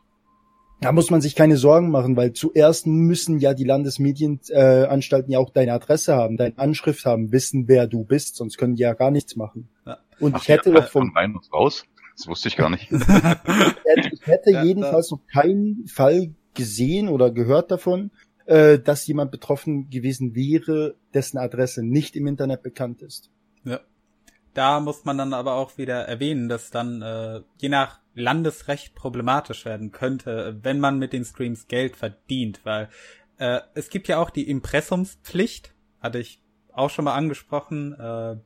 [0.80, 5.38] da muss man sich keine Sorgen machen, weil zuerst müssen ja die Landesmedienanstalten äh, ja
[5.38, 8.94] auch deine Adresse haben, deine Anschrift haben, wissen, wer du bist, sonst können die ja
[8.94, 9.68] gar nichts machen.
[9.84, 9.98] Ja.
[10.20, 11.84] Und Ach, ich hätte doch vom rein und raus.
[12.16, 12.90] Das wusste ich gar nicht.
[12.92, 18.10] ich hätte, ich hätte ja, jedenfalls noch keinen Fall gesehen oder gehört davon,
[18.46, 23.30] äh, dass jemand betroffen gewesen wäre, dessen Adresse nicht im Internet bekannt ist.
[23.64, 23.80] Ja.
[24.54, 29.64] Da muss man dann aber auch wieder erwähnen, dass dann äh, je nach Landesrecht problematisch
[29.64, 32.88] werden könnte, wenn man mit den Streams Geld verdient, weil
[33.38, 36.42] äh, es gibt ja auch die Impressumspflicht, hatte ich
[36.72, 37.92] auch schon mal angesprochen.
[37.94, 38.36] Äh,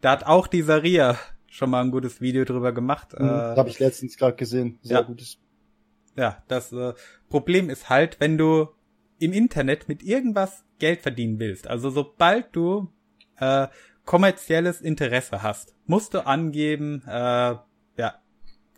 [0.00, 1.16] da hat auch die Saria
[1.46, 3.18] schon mal ein gutes Video drüber gemacht.
[3.18, 4.78] Mhm, äh, Habe ich letztens gerade gesehen.
[4.82, 5.02] Sehr ja.
[5.02, 5.38] gutes.
[6.16, 6.94] Ja, das äh,
[7.28, 8.68] Problem ist halt, wenn du
[9.18, 11.66] im Internet mit irgendwas Geld verdienen willst.
[11.66, 12.88] Also sobald du
[13.38, 13.68] äh,
[14.04, 17.56] kommerzielles Interesse hast, musst du angeben, äh,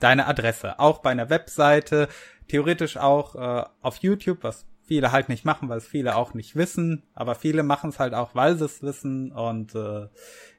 [0.00, 0.78] deine Adresse.
[0.78, 2.08] Auch bei einer Webseite,
[2.48, 6.56] theoretisch auch äh, auf YouTube, was viele halt nicht machen, weil es viele auch nicht
[6.56, 10.08] wissen, aber viele machen es halt auch, weil sie es wissen und äh,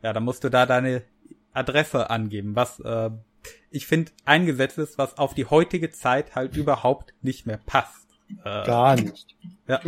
[0.01, 1.03] ja, da musst du da deine
[1.51, 3.09] Adresse angeben, was äh,
[3.71, 8.07] ich finde eingesetzt ist, was auf die heutige Zeit halt überhaupt nicht mehr passt.
[8.45, 9.35] Äh, Gar nicht.
[9.67, 9.81] Ja.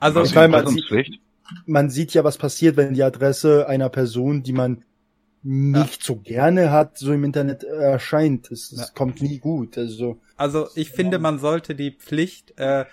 [0.00, 1.20] Also, man, sieht,
[1.66, 4.84] man sieht ja, was passiert, wenn die Adresse einer Person, die man
[5.50, 6.06] nicht ja.
[6.06, 8.50] so gerne hat, so im Internet erscheint.
[8.50, 8.84] Es, ja.
[8.94, 9.78] kommt nie gut.
[9.78, 12.84] Also, also ich finde, man sollte die Pflicht äh,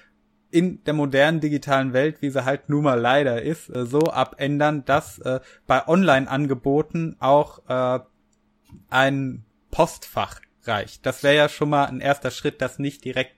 [0.51, 4.86] in der modernen digitalen Welt, wie sie halt nun mal leider ist, äh, so abändern,
[4.86, 7.99] dass äh, bei Online-Angeboten auch äh,
[8.89, 11.06] ein Postfach reicht.
[11.06, 13.36] Das wäre ja schon mal ein erster Schritt, dass nicht direkt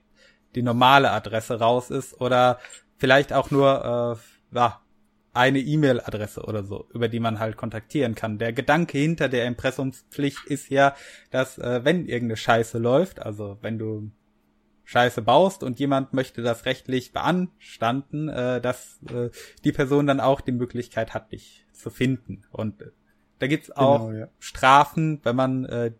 [0.54, 2.60] die normale Adresse raus ist oder
[2.98, 4.20] vielleicht auch nur
[4.52, 4.80] äh, ja,
[5.38, 8.38] eine E-Mail-Adresse oder so, über die man halt kontaktieren kann.
[8.38, 10.94] Der Gedanke hinter der Impressumspflicht ist ja,
[11.30, 14.10] dass äh, wenn irgendeine Scheiße läuft, also wenn du
[14.84, 19.30] Scheiße baust und jemand möchte das rechtlich beanstanden, äh, dass äh,
[19.62, 22.42] die Person dann auch die Möglichkeit hat, dich zu finden.
[22.50, 22.90] Und äh,
[23.38, 24.28] da gibt's auch genau, ja.
[24.40, 25.92] Strafen, wenn man äh,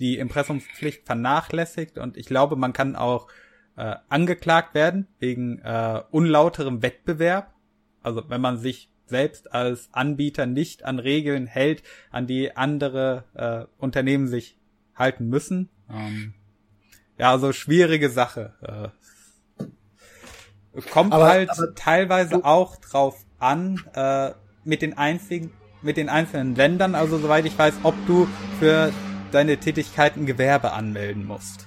[0.00, 1.98] die Impressumspflicht vernachlässigt.
[1.98, 3.28] Und ich glaube, man kann auch
[3.76, 7.54] äh, angeklagt werden wegen äh, unlauterem Wettbewerb.
[8.02, 13.64] Also wenn man sich selbst als Anbieter nicht an Regeln hält, an die andere äh,
[13.78, 14.56] Unternehmen sich
[14.94, 15.68] halten müssen.
[15.90, 16.34] Ähm,
[17.18, 18.92] ja, also schwierige Sache.
[19.60, 24.32] Äh, kommt aber, halt aber, teilweise du, auch drauf an, äh,
[24.64, 28.26] mit den einzigen, mit den einzelnen Ländern, also soweit ich weiß, ob du
[28.58, 28.92] für
[29.32, 31.66] deine Tätigkeiten Gewerbe anmelden musst.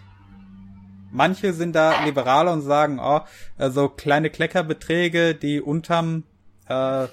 [1.12, 3.22] Manche sind da liberaler und sagen, oh,
[3.58, 6.24] also kleine Kleckerbeträge, die unterm
[6.68, 7.08] äh,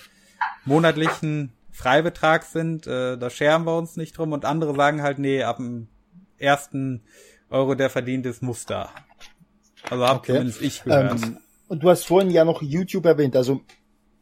[0.65, 4.33] monatlichen Freibetrag sind, äh, da scheren wir uns nicht drum.
[4.33, 5.89] Und andere sagen halt, nee, ab dem
[6.39, 7.03] ersten
[7.51, 8.91] Euro, der verdient ist, muss da.
[9.91, 10.33] Also hab okay.
[10.33, 11.23] zumindest ich gehört.
[11.23, 11.39] Ähm,
[11.69, 13.37] und du hast vorhin ja noch YouTube erwähnt.
[13.37, 13.63] Also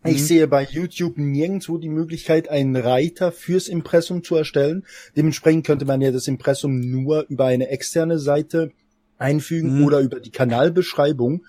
[0.05, 0.25] ich mhm.
[0.25, 4.87] sehe bei YouTube nirgendwo die Möglichkeit, einen Reiter fürs Impressum zu erstellen.
[5.17, 8.73] Dementsprechend könnte man ja das Impressum nur über eine externe Seite
[9.21, 9.85] einfügen mhm.
[9.85, 11.45] oder über die Kanalbeschreibung.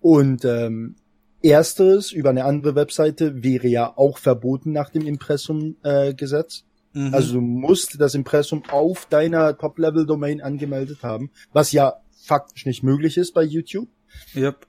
[0.00, 0.96] Und ähm,
[1.42, 6.64] ersteres über eine andere Webseite wäre ja auch verboten nach dem Impressum-Gesetz.
[6.94, 7.14] Äh, mhm.
[7.14, 13.16] Also du musst das Impressum auf deiner Top-Level-Domain angemeldet haben, was ja faktisch nicht möglich
[13.16, 13.88] ist bei YouTube.
[14.34, 14.66] Yep.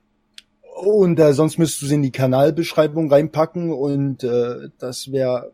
[0.75, 5.53] Und äh, sonst müsstest du sie in die Kanalbeschreibung reinpacken und äh, das wäre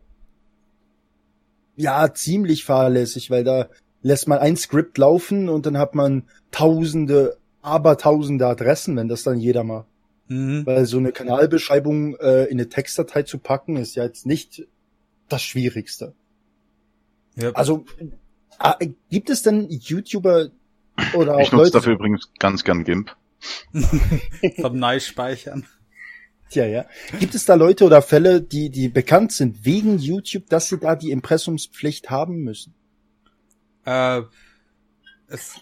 [1.76, 3.70] ja ziemlich fahrlässig, weil da
[4.02, 9.24] lässt man ein Skript laufen und dann hat man tausende, aber tausende Adressen, wenn das
[9.24, 9.88] dann jeder macht.
[10.28, 10.66] Mhm.
[10.66, 14.68] Weil so eine Kanalbeschreibung äh, in eine Textdatei zu packen, ist ja jetzt nicht
[15.30, 16.14] das Schwierigste.
[17.36, 17.52] Ja.
[17.52, 17.86] Also
[18.60, 20.49] äh, gibt es denn YouTuber
[21.14, 23.16] oder auch Ich nutze Leute, dafür übrigens ganz gern GIMP.
[24.62, 25.66] Vom Nice speichern.
[26.49, 26.86] Tja, ja.
[27.20, 30.95] Gibt es da Leute oder Fälle, die, die bekannt sind wegen YouTube, dass sie da
[30.95, 32.74] die Impressumspflicht haben müssen?
[33.86, 34.22] Äh,
[35.28, 35.62] es,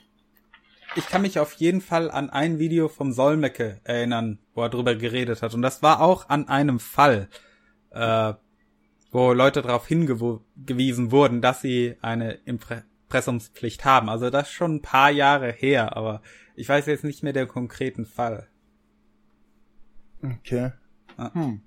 [0.95, 4.95] ich kann mich auf jeden Fall an ein Video vom Solmecke erinnern, wo er drüber
[4.95, 5.53] geredet hat.
[5.53, 7.29] Und das war auch an einem Fall,
[7.91, 8.33] äh,
[9.11, 14.09] wo Leute darauf hingewiesen wurden, dass sie eine Impressumspflicht haben.
[14.09, 16.21] Also das ist schon ein paar Jahre her, aber
[16.55, 18.47] ich weiß jetzt nicht mehr der konkreten Fall.
[20.21, 20.71] Okay.
[21.17, 21.33] Ah.
[21.33, 21.61] Hm.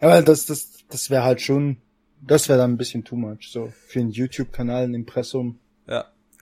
[0.00, 1.78] Ja, weil das, das, das wäre halt schon,
[2.20, 5.58] das wäre dann ein bisschen too much, so für einen YouTube-Kanal ein Impressum.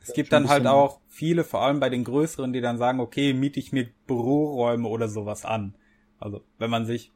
[0.03, 3.33] Es gibt dann halt auch viele, vor allem bei den größeren, die dann sagen, okay,
[3.33, 5.75] miete ich mir Büroräume oder sowas an.
[6.19, 7.13] Also, wenn man sich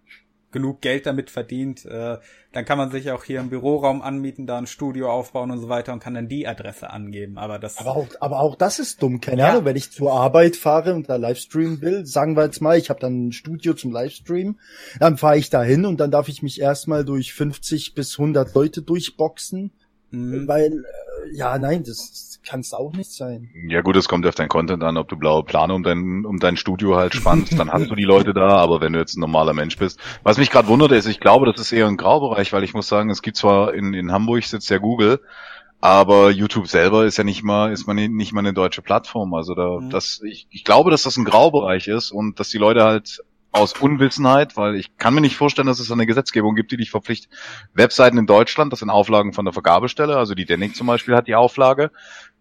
[0.57, 2.17] genug Geld damit verdient, äh,
[2.53, 5.69] dann kann man sich auch hier einen Büroraum anmieten, da ein Studio aufbauen und so
[5.69, 7.37] weiter und kann dann die Adresse angeben.
[7.37, 7.77] Aber das.
[7.79, 9.51] Aber auch, aber auch das ist dumm, keine ja.
[9.51, 9.67] Ahnung.
[9.67, 13.01] Wenn ich zur Arbeit fahre und da Livestream will, sagen wir jetzt mal, ich habe
[13.01, 14.59] dann ein Studio zum Livestream,
[14.99, 18.55] dann fahre ich da hin und dann darf ich mich erstmal durch 50 bis 100
[18.55, 19.73] Leute durchboxen,
[20.11, 20.49] mhm.
[20.49, 23.51] weil äh, ja, nein, das kann es auch nicht sein.
[23.69, 26.39] Ja gut, es kommt auf dein Content an, ob du blaue Plane um dein, um
[26.39, 29.21] dein Studio halt spannst, dann hast du die Leute da, aber wenn du jetzt ein
[29.21, 29.99] normaler Mensch bist.
[30.23, 32.89] Was mich gerade wundert ist, ich glaube, das ist eher ein Graubereich, weil ich muss
[32.89, 35.21] sagen, es gibt zwar in, in Hamburg sitzt ja Google,
[35.81, 39.35] aber YouTube selber ist ja nicht mal, ist man nicht mal eine deutsche Plattform.
[39.35, 39.91] Also da, mhm.
[39.91, 43.23] das, ich, ich glaube, dass das ein Graubereich ist und dass die Leute halt
[43.57, 46.91] aus Unwissenheit, weil ich kann mir nicht vorstellen, dass es eine Gesetzgebung gibt, die dich
[46.91, 47.31] verpflichtet.
[47.75, 51.27] Webseiten in Deutschland, das sind Auflagen von der Vergabestelle, also die Denning zum Beispiel hat
[51.27, 51.91] die Auflage.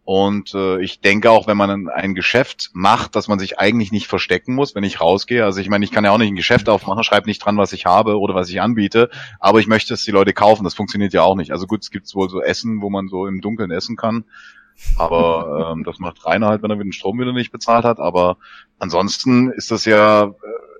[0.05, 4.05] Und äh, ich denke auch, wenn man ein, Geschäft macht, dass man sich eigentlich nicht
[4.05, 5.43] verstecken muss, wenn ich rausgehe.
[5.43, 7.73] Also ich meine, ich kann ja auch nicht ein Geschäft aufmachen, schreibe nicht dran, was
[7.73, 9.09] ich habe oder was ich anbiete,
[9.39, 10.63] aber ich möchte, dass die Leute kaufen.
[10.63, 11.51] Das funktioniert ja auch nicht.
[11.51, 14.25] Also gut, es gibt wohl so Essen, wo man so im Dunkeln essen kann.
[14.97, 17.99] Aber ähm, das macht Rainer halt, wenn er den Strom wieder nicht bezahlt hat.
[17.99, 18.37] Aber
[18.77, 20.33] ansonsten ist das ja äh,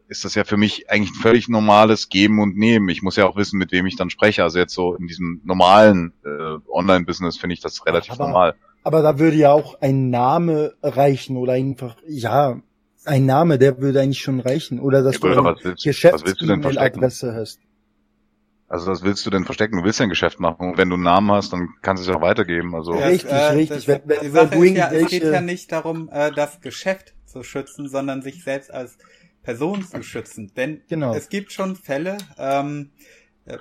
[0.08, 2.90] ist das ja für mich eigentlich ein völlig normales Geben und Nehmen.
[2.90, 4.44] Ich muss ja auch wissen, mit wem ich dann spreche.
[4.44, 8.56] Also jetzt so in diesem normalen äh, Online-Business finde ich das relativ aber, normal.
[8.84, 12.62] Aber da würde ja auch ein Name reichen oder einfach, ja,
[13.06, 14.80] ein Name, der würde eigentlich schon reichen.
[14.80, 17.60] Oder dass ja, du eine Geschäftsadresse hast.
[18.68, 19.78] Also was willst du denn verstecken?
[19.78, 20.70] Du willst ja ein Geschäft machen.
[20.70, 22.74] Und wenn du einen Namen hast, dann kannst du es ja auch weitergeben.
[22.76, 23.86] Also ja, richtig, äh, richtig.
[23.86, 27.44] Das, wenn, die Sache ist ja, es geht ja nicht darum, äh, das Geschäft zu
[27.44, 28.98] schützen, sondern sich selbst als
[29.46, 30.52] Person zu schützen.
[30.58, 31.14] Denn genau.
[31.14, 32.92] es gibt schon Fälle, ähm,
[33.46, 33.58] äh,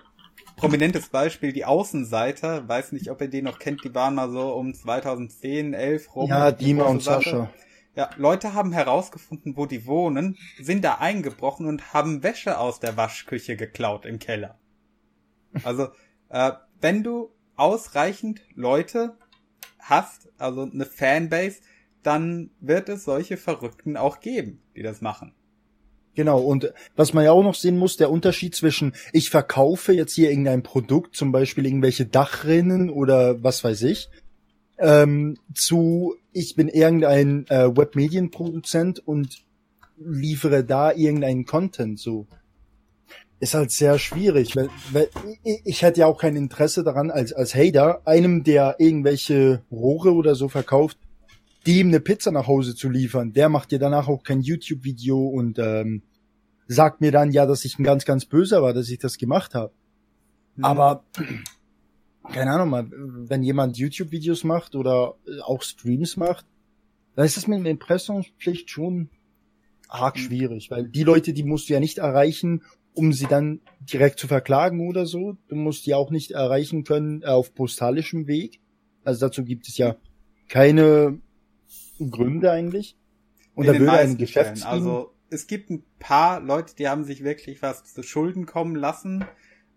[0.56, 4.54] prominentes Beispiel, die Außenseiter, weiß nicht, ob ihr die noch kennt, die waren mal so
[4.54, 6.30] um 2010, 11 rum.
[6.30, 7.22] Ja, Dima und Sache.
[7.22, 7.50] Sascha.
[7.96, 12.96] Ja, Leute haben herausgefunden, wo die wohnen, sind da eingebrochen und haben Wäsche aus der
[12.96, 14.58] Waschküche geklaut im Keller.
[15.62, 15.88] Also,
[16.30, 19.16] äh, wenn du ausreichend Leute
[19.78, 21.60] hast, also eine Fanbase,
[22.02, 25.32] dann wird es solche Verrückten auch geben, die das machen.
[26.14, 30.14] Genau, und was man ja auch noch sehen muss, der Unterschied zwischen ich verkaufe jetzt
[30.14, 34.08] hier irgendein Produkt, zum Beispiel irgendwelche Dachrinnen oder was weiß ich,
[34.78, 39.44] ähm, zu ich bin irgendein äh, Webmedienproduzent und
[39.96, 42.26] liefere da irgendeinen Content so.
[43.40, 45.08] Ist halt sehr schwierig, weil, weil
[45.64, 50.34] ich hätte ja auch kein Interesse daran, als, als Hater, einem, der irgendwelche Rohre oder
[50.34, 50.98] so verkauft,
[51.66, 53.32] dem eine Pizza nach Hause zu liefern.
[53.32, 56.02] Der macht dir danach auch kein YouTube-Video und ähm,
[56.66, 59.54] sagt mir dann ja, dass ich ein ganz, ganz böser war, dass ich das gemacht
[59.54, 59.72] habe.
[60.56, 60.64] Mhm.
[60.64, 61.04] Aber
[62.32, 66.46] keine Ahnung mal, wenn jemand YouTube-Videos macht oder auch Streams macht,
[67.16, 69.10] dann ist das mit der Impressumspflicht schon
[69.88, 70.20] arg mhm.
[70.20, 72.62] schwierig, weil die Leute, die musst du ja nicht erreichen,
[72.94, 75.36] um sie dann direkt zu verklagen oder so.
[75.48, 78.60] Du musst die auch nicht erreichen können äh, auf postalischem Weg.
[79.04, 79.96] Also dazu gibt es ja
[80.48, 81.18] keine
[82.10, 82.96] Gründe eigentlich.
[83.54, 84.64] Und da würde ein Geschäft.
[84.66, 89.24] Also es gibt ein paar Leute, die haben sich wirklich was zu Schulden kommen lassen,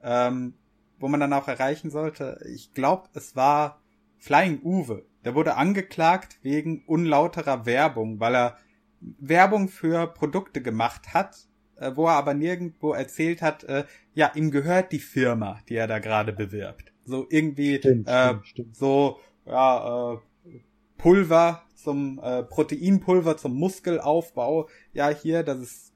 [0.04, 0.54] ähm,
[1.00, 2.40] wo man dann auch erreichen sollte.
[2.54, 3.82] Ich glaube, es war
[4.18, 5.06] Flying Uwe.
[5.26, 8.58] Der wurde angeklagt wegen unlauterer Werbung, weil er
[9.00, 14.52] Werbung für Produkte gemacht hat, äh, wo er aber nirgendwo erzählt hat, äh, ja, ihm
[14.52, 16.92] gehört die Firma, die er da gerade bewirbt.
[17.06, 18.76] So irgendwie stimmt, äh, stimmt, stimmt.
[18.76, 20.18] so ja, äh,
[20.98, 24.68] Pulver zum äh, Proteinpulver zum Muskelaufbau.
[24.94, 25.94] Ja, hier, das ist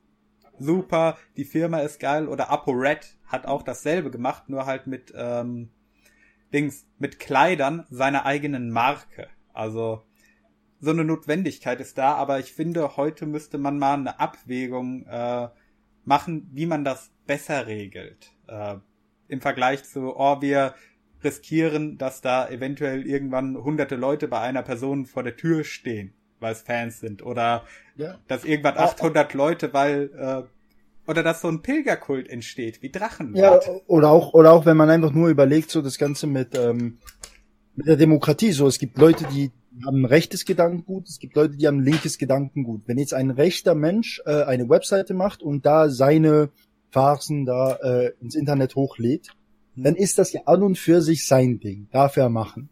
[0.59, 2.27] super, die Firma ist geil.
[2.27, 5.69] Oder ApoRed hat auch dasselbe gemacht, nur halt mit ähm,
[6.53, 9.27] Dings, mit Kleidern seiner eigenen Marke.
[9.53, 10.03] Also
[10.79, 15.49] so eine Notwendigkeit ist da, aber ich finde, heute müsste man mal eine Abwägung äh,
[16.05, 18.31] machen, wie man das besser regelt.
[18.47, 18.77] Äh,
[19.27, 20.75] Im Vergleich zu, oh, wir
[21.23, 26.53] riskieren, dass da eventuell irgendwann hunderte Leute bei einer Person vor der Tür stehen, weil
[26.53, 27.23] es Fans sind.
[27.23, 27.63] Oder
[27.95, 28.17] ja.
[28.27, 30.43] dass irgendwann 800 Leute, weil äh,
[31.09, 33.35] oder dass so ein Pilgerkult entsteht, wie Drachen.
[33.35, 36.99] Ja, oder auch, oder auch, wenn man einfach nur überlegt, so das Ganze mit, ähm,
[37.75, 39.51] mit der Demokratie, so, es gibt Leute, die
[39.85, 42.83] haben rechtes Gedankengut, es gibt Leute, die haben linkes Gedankengut.
[42.85, 46.49] Wenn jetzt ein rechter Mensch äh, eine Webseite macht und da seine
[46.91, 49.29] Farsen da äh, ins Internet hochlädt.
[49.75, 52.69] Dann ist das ja an und für sich sein Ding, darf er machen.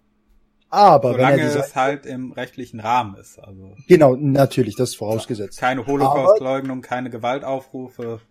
[0.70, 3.40] Aber Solange wenn er diese, es halt im rechtlichen Rahmen ist.
[3.40, 5.60] Also genau, natürlich, das ist vorausgesetzt.
[5.60, 8.22] Keine Holocaust-Leugnung, keine Gewaltaufrufe.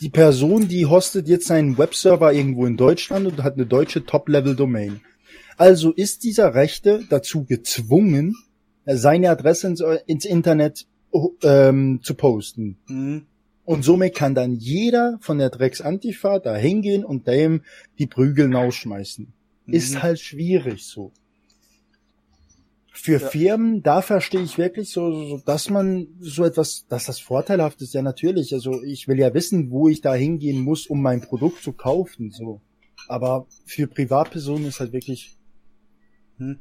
[0.00, 5.02] Die Person, die hostet jetzt seinen Webserver irgendwo in Deutschland und hat eine deutsche Top-Level-Domain.
[5.58, 8.34] Also ist dieser Rechte dazu gezwungen,
[8.86, 10.86] seine Adresse ins, ins Internet
[11.42, 12.78] ähm, zu posten.
[12.88, 13.26] Mhm.
[13.64, 17.62] Und somit kann dann jeder von der Drecks-Antifa da hingehen und dem
[17.98, 19.32] die Prügel ausschmeißen.
[19.66, 19.72] Mhm.
[19.72, 21.12] Ist halt schwierig so
[23.02, 23.28] für ja.
[23.28, 27.94] Firmen, da verstehe ich wirklich so, so, dass man so etwas, dass das vorteilhaft ist,
[27.94, 28.54] ja natürlich.
[28.54, 32.30] Also ich will ja wissen, wo ich da hingehen muss, um mein Produkt zu kaufen,
[32.30, 32.60] so.
[33.08, 35.36] Aber für Privatpersonen ist halt wirklich
[36.36, 36.60] hm,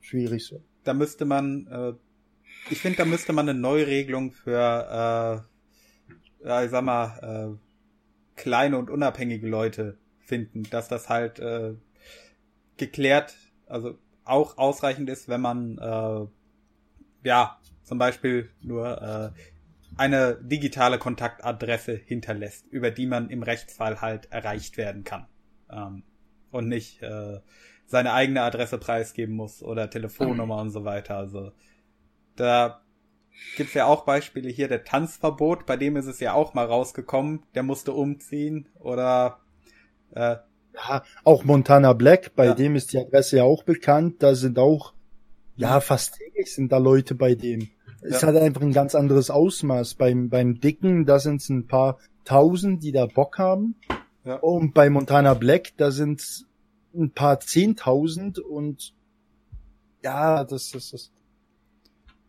[0.00, 0.62] schwierig so.
[0.84, 1.92] Da müsste man, äh,
[2.70, 5.51] ich finde, da müsste man eine Neuregelung für, äh,
[6.44, 11.74] ja, ich sag mal, äh, kleine und unabhängige Leute finden, dass das halt äh,
[12.76, 13.34] geklärt,
[13.66, 16.26] also auch ausreichend ist, wenn man äh,
[17.28, 19.30] ja zum Beispiel nur äh,
[19.96, 25.26] eine digitale Kontaktadresse hinterlässt, über die man im Rechtsfall halt erreicht werden kann
[25.70, 26.02] ähm,
[26.50, 27.40] und nicht äh,
[27.86, 31.16] seine eigene Adresse preisgeben muss oder Telefonnummer und so weiter.
[31.16, 31.52] Also
[32.36, 32.81] da
[33.56, 37.42] gibt's ja auch Beispiele hier der Tanzverbot, bei dem ist es ja auch mal rausgekommen,
[37.54, 39.40] der musste umziehen oder
[40.14, 40.36] äh,
[40.74, 42.54] ja, auch Montana Black, bei ja.
[42.54, 44.22] dem ist die Adresse ja auch bekannt.
[44.22, 44.94] Da sind auch,
[45.56, 47.68] ja, fast täglich sind da Leute bei dem.
[48.00, 49.94] Es hat einfach ein ganz anderes Ausmaß.
[49.94, 53.76] Beim, beim Dicken, da sind es ein paar Tausend, die da Bock haben.
[54.24, 54.36] Ja.
[54.36, 56.46] Und bei Montana Black, da sind
[56.94, 58.94] ein paar Zehntausend und
[60.02, 61.12] ja, das ist das.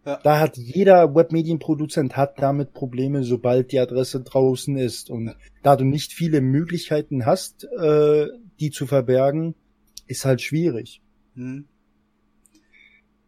[0.05, 0.19] Ja.
[0.21, 5.09] Da hat jeder Webmedienproduzent hat damit Probleme, sobald die Adresse draußen ist.
[5.09, 8.27] Und da du nicht viele Möglichkeiten hast, äh,
[8.59, 9.55] die zu verbergen,
[10.07, 11.01] ist halt schwierig.
[11.35, 11.65] Hm.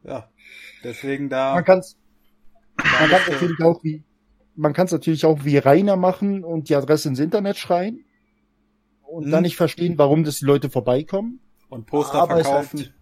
[0.04, 0.30] Ja,
[0.84, 1.56] deswegen da.
[1.56, 1.98] Man kann's,
[2.78, 4.04] man kann natürlich auch wie,
[4.56, 8.04] man kann es natürlich auch wie Rainer machen und die Adresse ins Internet schreien
[9.02, 9.32] und hm.
[9.32, 11.40] dann nicht verstehen, warum das die Leute vorbeikommen.
[11.70, 12.94] Und Poster Aber verkaufen.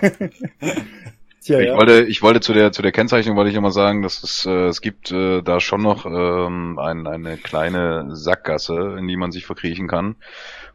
[1.44, 1.76] Tja, ich ja.
[1.76, 4.66] wollte, ich wollte zu der zu der Kennzeichnung wollte ich immer sagen, dass es äh,
[4.66, 9.44] es gibt äh, da schon noch ähm, ein, eine kleine Sackgasse, in die man sich
[9.44, 10.14] verkriechen kann.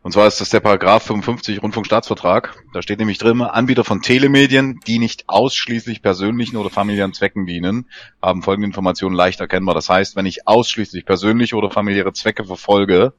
[0.04, 2.56] Und zwar ist das der Paragraph 55 Rundfunkstaatsvertrag.
[2.74, 7.88] Da steht nämlich drin, Anbieter von Telemedien, die nicht ausschließlich persönlichen oder familiären Zwecken dienen,
[8.22, 9.74] haben folgende Informationen leicht erkennbar.
[9.74, 13.14] Das heißt, wenn ich ausschließlich persönliche oder familiäre Zwecke verfolge,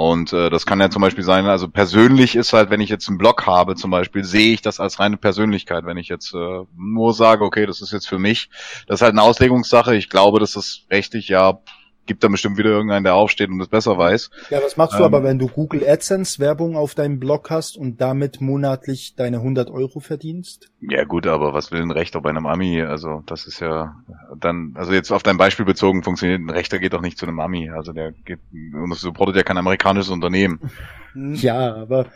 [0.00, 3.06] und äh, das kann ja zum Beispiel sein, also persönlich ist halt, wenn ich jetzt
[3.08, 5.84] einen Blog habe zum Beispiel, sehe ich das als reine Persönlichkeit.
[5.84, 8.48] Wenn ich jetzt äh, nur sage, okay, das ist jetzt für mich,
[8.86, 9.94] das ist halt eine Auslegungssache.
[9.94, 11.60] Ich glaube, dass das rechtlich ja
[12.10, 14.32] gibt dann bestimmt wieder irgendeinen, der aufsteht und das besser weiß.
[14.50, 17.76] Ja, was machst du ähm, aber, wenn du Google AdSense Werbung auf deinem Blog hast
[17.76, 20.72] und damit monatlich deine 100 Euro verdienst?
[20.80, 22.82] Ja gut, aber was will ein Rechter bei einem Ami?
[22.82, 23.94] Also das ist ja
[24.36, 27.38] dann, also jetzt auf dein Beispiel bezogen funktioniert, ein Rechter geht doch nicht zu einem
[27.38, 27.70] Ami.
[27.70, 30.58] Also der geht, und das supportet ja kein amerikanisches Unternehmen.
[31.14, 32.06] Ja, aber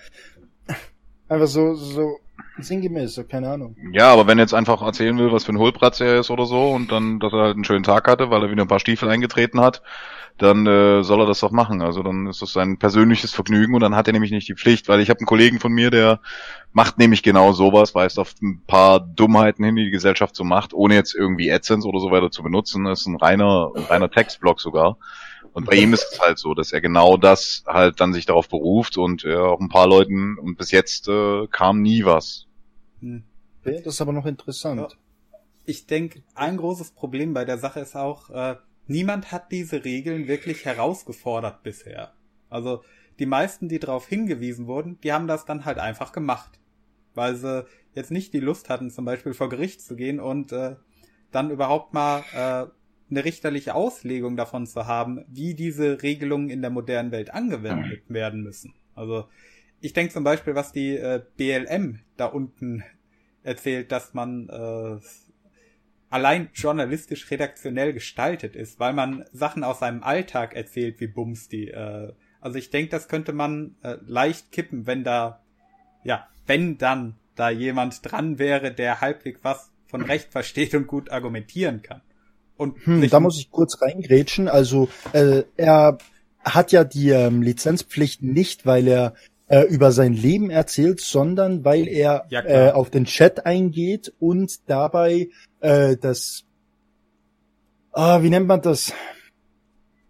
[1.28, 2.18] einfach so, so
[2.58, 3.76] sinngemäß, so keine Ahnung.
[3.92, 6.46] Ja, aber wenn er jetzt einfach erzählen will, was für ein Hohlpratz er ist oder
[6.46, 8.80] so und dann, dass er halt einen schönen Tag hatte, weil er wieder ein paar
[8.80, 9.82] Stiefel eingetreten hat,
[10.38, 11.80] dann äh, soll er das doch machen.
[11.80, 14.88] Also dann ist das sein persönliches Vergnügen und dann hat er nämlich nicht die Pflicht,
[14.88, 16.20] weil ich habe einen Kollegen von mir, der
[16.72, 20.74] macht nämlich genau sowas, weist auf ein paar Dummheiten hin, die die Gesellschaft so macht,
[20.74, 22.84] ohne jetzt irgendwie AdSense oder so weiter zu benutzen.
[22.84, 24.96] Das ist ein reiner, ein reiner Textblock sogar.
[25.54, 28.48] Und bei ihm ist es halt so, dass er genau das halt dann sich darauf
[28.48, 32.48] beruft und äh, auch ein paar Leuten und bis jetzt äh, kam nie was.
[33.00, 33.22] Hm.
[33.62, 34.80] Das ist aber noch interessant.
[34.80, 34.88] Ja.
[35.64, 38.56] Ich denke, ein großes Problem bei der Sache ist auch, äh,
[38.88, 42.12] niemand hat diese Regeln wirklich herausgefordert bisher.
[42.50, 42.82] Also
[43.20, 46.58] die meisten, die darauf hingewiesen wurden, die haben das dann halt einfach gemacht.
[47.14, 47.64] Weil sie
[47.94, 50.74] jetzt nicht die Lust hatten, zum Beispiel vor Gericht zu gehen und äh,
[51.30, 52.66] dann überhaupt mal äh,
[53.10, 58.42] eine richterliche Auslegung davon zu haben, wie diese Regelungen in der modernen Welt angewendet werden
[58.42, 58.74] müssen.
[58.94, 59.28] Also
[59.80, 62.82] ich denke zum Beispiel, was die äh, BLM da unten
[63.42, 64.98] erzählt, dass man äh,
[66.08, 71.68] allein journalistisch redaktionell gestaltet ist, weil man Sachen aus seinem Alltag erzählt wie Bumsti.
[71.68, 75.42] Äh, also ich denke, das könnte man äh, leicht kippen, wenn da,
[76.02, 81.10] ja, wenn dann da jemand dran wäre, der halbwegs was von Recht versteht und gut
[81.10, 82.00] argumentieren kann.
[82.56, 84.48] Und hm, da muss ich kurz reingrätschen.
[84.48, 85.98] Also äh, er
[86.40, 89.14] hat ja die ähm, Lizenzpflicht nicht, weil er
[89.46, 94.68] äh, über sein Leben erzählt, sondern weil er ja, äh, auf den Chat eingeht und
[94.68, 95.28] dabei
[95.60, 96.44] äh, das,
[97.92, 98.92] ah, wie nennt man das?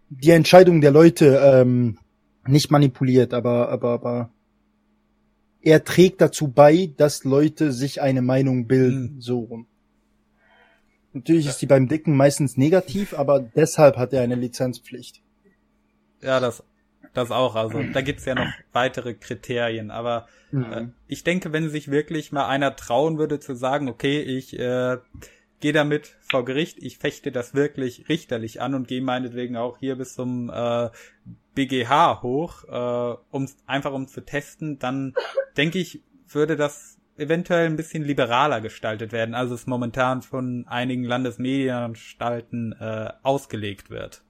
[0.09, 1.97] Die Entscheidung der Leute ähm,
[2.47, 4.29] nicht manipuliert, aber aber aber
[5.61, 9.21] er trägt dazu bei, dass Leute sich eine Meinung bilden, mhm.
[9.21, 9.67] so rum.
[11.15, 15.21] Natürlich ist die beim Dicken meistens negativ, aber deshalb hat er eine Lizenzpflicht.
[16.21, 16.61] Ja, das,
[17.13, 17.55] das auch.
[17.55, 19.91] Also da gibt's ja noch weitere Kriterien.
[19.91, 20.73] Aber mhm.
[20.73, 24.97] äh, ich denke, wenn sich wirklich mal einer trauen würde zu sagen, okay, ich äh,
[25.61, 29.95] gehe damit vor Gericht, ich fechte das wirklich richterlich an und gehe meinetwegen auch hier
[29.95, 30.89] bis zum äh,
[31.53, 35.15] BGH hoch, äh, um einfach um zu testen, dann
[35.55, 41.03] denke ich, würde das eventuell ein bisschen liberaler gestaltet werden, als es momentan von einigen
[41.03, 44.21] Landesmedienanstalten äh, ausgelegt wird.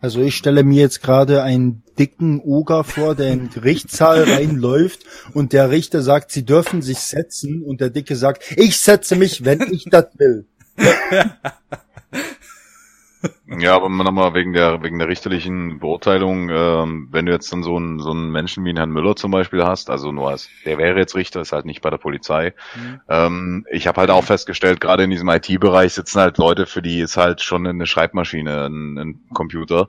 [0.00, 5.04] Also ich stelle mir jetzt gerade einen dicken Oger vor, der in den Gerichtssaal reinläuft
[5.32, 9.44] und der Richter sagt, sie dürfen sich setzen und der Dicke sagt, ich setze mich,
[9.44, 10.46] wenn ich das will.
[13.46, 17.76] Ja, aber nochmal wegen der wegen der richterlichen Beurteilung, ähm, wenn du jetzt dann so
[17.76, 20.78] einen so einen Menschen wie einen Herrn Müller zum Beispiel hast, also nur als der
[20.78, 22.54] wäre jetzt Richter, ist halt nicht bei der Polizei.
[22.74, 23.00] Mhm.
[23.08, 27.00] Ähm, ich habe halt auch festgestellt, gerade in diesem IT-Bereich sitzen halt Leute, für die
[27.00, 29.88] ist halt schon eine Schreibmaschine, ein, ein Computer.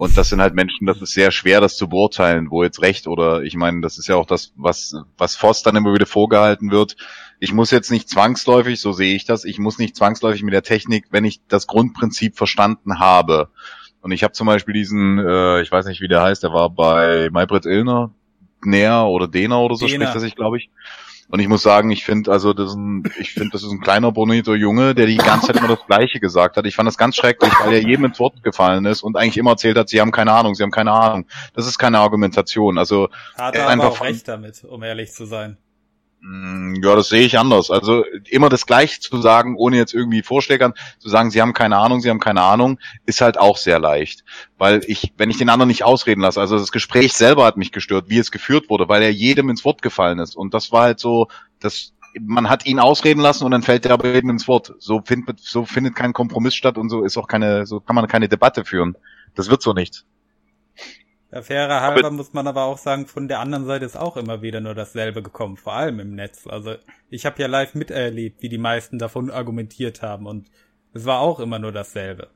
[0.00, 3.06] Und das sind halt Menschen, das ist sehr schwer, das zu beurteilen, wo jetzt recht
[3.06, 6.70] oder ich meine, das ist ja auch das, was was Voss dann immer wieder vorgehalten
[6.70, 6.96] wird
[7.40, 10.62] ich muss jetzt nicht zwangsläufig, so sehe ich das, ich muss nicht zwangsläufig mit der
[10.62, 13.48] Technik, wenn ich das Grundprinzip verstanden habe.
[14.02, 16.68] Und ich habe zum Beispiel diesen, äh, ich weiß nicht, wie der heißt, der war
[16.70, 18.10] bei Maybrit Illner,
[18.62, 20.04] Näher oder Dena oder so Dena.
[20.04, 20.70] spricht er sich, glaube ich.
[21.30, 23.80] Und ich muss sagen, ich finde, also das ist ein, ich finde, das ist ein
[23.80, 26.66] kleiner bonito Junge, der die ganze Zeit immer das Gleiche gesagt hat.
[26.66, 29.52] Ich fand das ganz schrecklich, weil er jedem ins Wort gefallen ist und eigentlich immer
[29.52, 31.26] erzählt hat, sie haben keine Ahnung, sie haben keine Ahnung.
[31.54, 32.78] Das ist keine Argumentation.
[32.78, 35.56] Also hat er aber auch recht damit, um ehrlich zu sein.
[36.22, 37.70] Mm, ja, das sehe ich anders.
[37.70, 41.78] Also immer das Gleiche zu sagen, ohne jetzt irgendwie Vorschlägern zu sagen, sie haben keine
[41.78, 44.24] Ahnung, sie haben keine Ahnung, ist halt auch sehr leicht.
[44.58, 47.72] Weil ich, wenn ich den anderen nicht ausreden lasse, also das Gespräch selber hat mich
[47.72, 50.36] gestört, wie es geführt wurde, weil er jedem ins Wort gefallen ist.
[50.36, 51.28] Und das war halt so,
[51.58, 54.74] das, man hat ihn ausreden lassen und dann fällt er aber eben ins Wort.
[54.78, 58.06] So findet, so findet kein Kompromiss statt und so ist auch keine, so kann man
[58.08, 58.96] keine Debatte führen.
[59.34, 60.04] Das wird so nicht.
[61.32, 64.16] Der Fairer halber aber, muss man aber auch sagen, von der anderen Seite ist auch
[64.16, 66.46] immer wieder nur dasselbe gekommen, vor allem im Netz.
[66.46, 66.74] Also
[67.08, 70.50] ich habe ja live miterlebt, wie die meisten davon argumentiert haben und
[70.92, 72.28] es war auch immer nur dasselbe.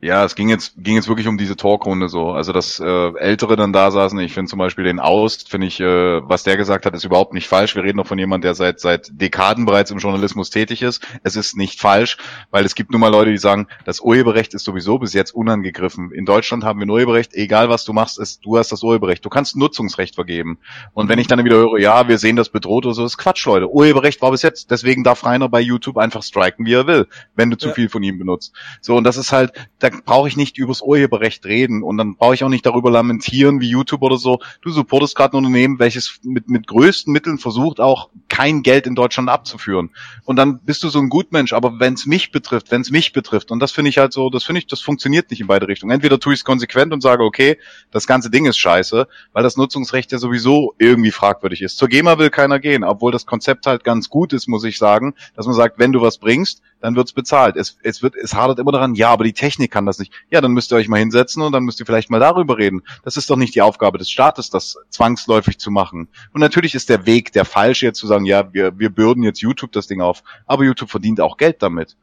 [0.00, 2.84] Ja, es ging jetzt ging jetzt wirklich um diese Talkrunde so, also dass äh,
[3.18, 4.16] Ältere dann da saßen.
[4.20, 7.34] Ich finde zum Beispiel den Aust, finde ich, äh, was der gesagt hat, ist überhaupt
[7.34, 7.74] nicht falsch.
[7.74, 11.04] Wir reden noch von jemand, der seit seit Dekaden bereits im Journalismus tätig ist.
[11.24, 12.16] Es ist nicht falsch,
[12.52, 16.12] weil es gibt nun mal Leute, die sagen, das Urheberrecht ist sowieso bis jetzt unangegriffen.
[16.12, 19.24] In Deutschland haben wir ein Urheberrecht, egal was du machst, ist du hast das Urheberrecht.
[19.24, 20.58] Du kannst Nutzungsrecht vergeben.
[20.94, 23.44] Und wenn ich dann wieder höre, ja, wir sehen das bedroht oder so, ist Quatsch,
[23.46, 23.68] Leute.
[23.68, 27.50] Urheberrecht war bis jetzt, deswegen darf Rainer bei YouTube einfach striken, wie er will, wenn
[27.50, 27.74] du zu ja.
[27.74, 28.52] viel von ihm benutzt.
[28.80, 29.50] So und das ist halt
[29.80, 33.60] da brauche ich nicht übers Urheberrecht reden und dann brauche ich auch nicht darüber lamentieren
[33.60, 34.40] wie YouTube oder so.
[34.62, 38.94] Du supportest gerade ein Unternehmen, welches mit, mit größten Mitteln versucht, auch kein Geld in
[38.94, 39.90] Deutschland abzuführen.
[40.24, 43.12] Und dann bist du so ein Gutmensch, aber wenn es mich betrifft, wenn es mich
[43.12, 45.68] betrifft, und das finde ich halt so, das finde ich, das funktioniert nicht in beide
[45.68, 45.92] Richtungen.
[45.92, 47.58] Entweder tue ich es konsequent und sage, okay,
[47.90, 51.78] das ganze Ding ist scheiße, weil das Nutzungsrecht ja sowieso irgendwie fragwürdig ist.
[51.78, 55.14] Zur GEMA will keiner gehen, obwohl das Konzept halt ganz gut ist, muss ich sagen,
[55.34, 57.56] dass man sagt, wenn du was bringst, dann wird's bezahlt.
[57.56, 60.12] Es, es wird, es hadert immer daran, ja, aber die Technik kann das nicht.
[60.28, 62.82] Ja, dann müsst ihr euch mal hinsetzen und dann müsst ihr vielleicht mal darüber reden.
[63.04, 66.08] Das ist doch nicht die Aufgabe des Staates, das zwangsläufig zu machen.
[66.32, 69.40] Und natürlich ist der Weg der falsche, jetzt zu sagen, ja, wir, wir bürden jetzt
[69.40, 70.24] YouTube das Ding auf.
[70.46, 71.96] Aber YouTube verdient auch Geld damit.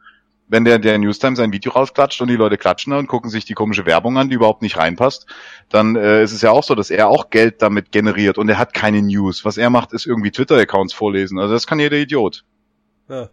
[0.48, 3.56] Wenn der, der Newstime sein Video rausklatscht und die Leute klatschen und gucken sich die
[3.56, 5.26] komische Werbung an, die überhaupt nicht reinpasst,
[5.68, 8.58] dann äh, ist es ja auch so, dass er auch Geld damit generiert und er
[8.58, 9.44] hat keine News.
[9.44, 11.40] Was er macht, ist irgendwie Twitter-Accounts vorlesen.
[11.40, 12.46] Also das kann jeder Idiot.
[13.10, 13.30] Ja.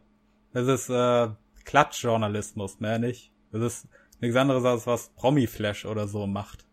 [0.52, 1.28] Das ist äh,
[1.64, 3.30] Klatschjournalismus, mehr nicht.
[3.52, 3.88] Das ist
[4.22, 6.64] nichts anderes als was Promi-Flash oder so macht.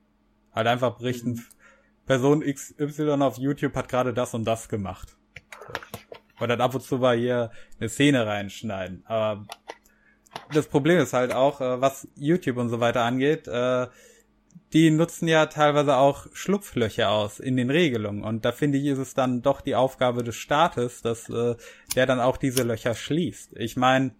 [0.54, 1.44] Halt einfach berichten, mhm.
[2.06, 5.18] Person XY auf YouTube hat gerade das und das gemacht.
[6.40, 9.04] Und dann ab und zu mal hier eine Szene reinschneiden.
[9.06, 9.46] Aber
[10.54, 13.88] das Problem ist halt auch, äh, was YouTube und so weiter angeht, äh,
[14.74, 18.24] die nutzen ja teilweise auch Schlupflöcher aus in den Regelungen.
[18.24, 21.56] Und da finde ich, ist es dann doch die Aufgabe des Staates, dass äh,
[21.96, 23.58] der dann auch diese Löcher schließt.
[23.58, 24.14] Ich meine,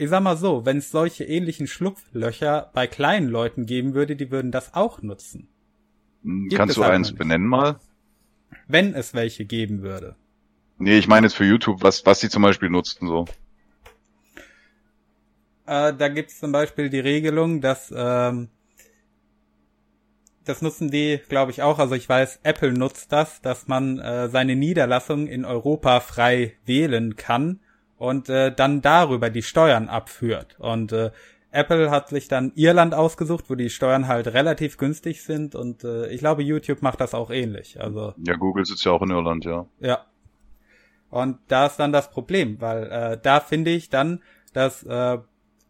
[0.00, 4.30] ich sag mal so, wenn es solche ähnlichen Schlupflöcher bei kleinen Leuten geben würde, die
[4.30, 5.48] würden das auch nutzen.
[6.22, 7.78] Hm, Gibt Kannst du eins benennen mal?
[8.66, 10.16] Wenn es welche geben würde.
[10.78, 13.26] Nee, ich meine jetzt für YouTube, was, was sie zum Beispiel nutzten so.
[15.66, 18.48] Äh, da gibt es zum Beispiel die Regelung, dass ähm,
[20.44, 21.78] das nutzen die, glaube ich, auch.
[21.78, 27.16] Also ich weiß, Apple nutzt das, dass man äh, seine Niederlassung in Europa frei wählen
[27.16, 27.60] kann
[28.00, 30.56] und äh, dann darüber die Steuern abführt.
[30.58, 31.10] Und äh,
[31.50, 36.08] Apple hat sich dann Irland ausgesucht, wo die Steuern halt relativ günstig sind und äh,
[36.08, 37.78] ich glaube, YouTube macht das auch ähnlich.
[37.78, 39.66] Also ja, Google sitzt ja auch in Irland, ja.
[39.80, 40.06] Ja.
[41.10, 44.22] Und da ist dann das Problem, weil äh, da finde ich dann
[44.54, 45.18] das äh,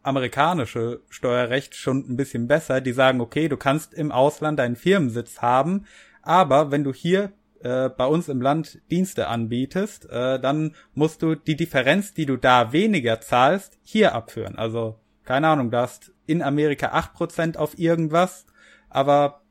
[0.01, 2.79] amerikanische Steuerrecht schon ein bisschen besser.
[2.79, 5.85] Die sagen, okay, du kannst im Ausland deinen Firmensitz haben,
[6.21, 7.33] aber wenn du hier
[7.63, 12.37] äh, bei uns im Land Dienste anbietest, äh, dann musst du die Differenz, die du
[12.37, 14.57] da weniger zahlst, hier abführen.
[14.57, 18.45] Also, keine Ahnung, du hast in Amerika acht Prozent auf irgendwas,
[18.89, 19.41] aber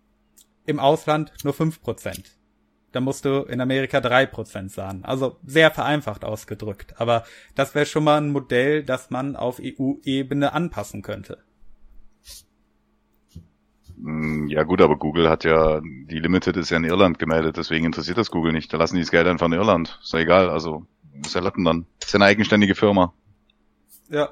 [0.66, 2.36] im Ausland nur fünf Prozent.
[2.92, 5.04] Da musst du in Amerika drei Prozent zahlen.
[5.04, 7.00] Also sehr vereinfacht ausgedrückt.
[7.00, 7.24] Aber
[7.54, 11.38] das wäre schon mal ein Modell, das man auf EU-Ebene anpassen könnte.
[14.02, 17.84] Hm, ja gut, aber Google hat ja, die Limited ist ja in Irland gemeldet, deswegen
[17.84, 18.72] interessiert das Google nicht.
[18.72, 19.98] Da lassen die das Geld einfach in Irland.
[20.02, 20.86] Ist ja egal, also
[21.24, 21.86] ist ja Latten dann.
[22.00, 23.12] Ist ja eine eigenständige Firma.
[24.08, 24.30] Ja.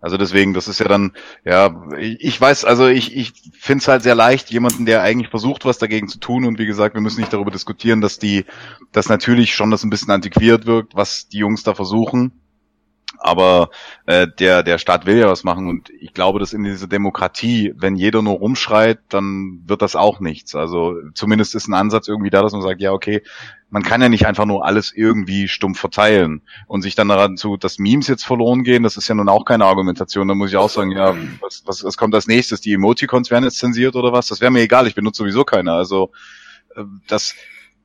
[0.00, 1.12] Also deswegen, das ist ja dann,
[1.44, 5.28] ja, ich, ich weiß, also ich, ich finde es halt sehr leicht, jemanden, der eigentlich
[5.28, 6.44] versucht, was dagegen zu tun.
[6.44, 8.44] Und wie gesagt, wir müssen nicht darüber diskutieren, dass die,
[8.92, 12.32] dass natürlich schon das ein bisschen antiquiert wirkt, was die Jungs da versuchen
[13.18, 13.70] aber
[14.06, 17.74] äh, der der Staat will ja was machen und ich glaube, dass in dieser Demokratie,
[17.76, 20.54] wenn jeder nur rumschreit, dann wird das auch nichts.
[20.54, 23.22] Also zumindest ist ein Ansatz irgendwie da, dass man sagt, ja okay,
[23.70, 27.56] man kann ja nicht einfach nur alles irgendwie stumpf verteilen und sich dann daran zu,
[27.56, 30.28] dass Memes jetzt verloren gehen, das ist ja nun auch keine Argumentation.
[30.28, 32.60] Da muss ich auch sagen, ja, was, was, was kommt als nächstes?
[32.60, 34.28] Die Emoticons werden jetzt zensiert oder was?
[34.28, 35.72] Das wäre mir egal, ich benutze sowieso keine.
[35.72, 36.12] Also
[36.76, 37.34] äh, das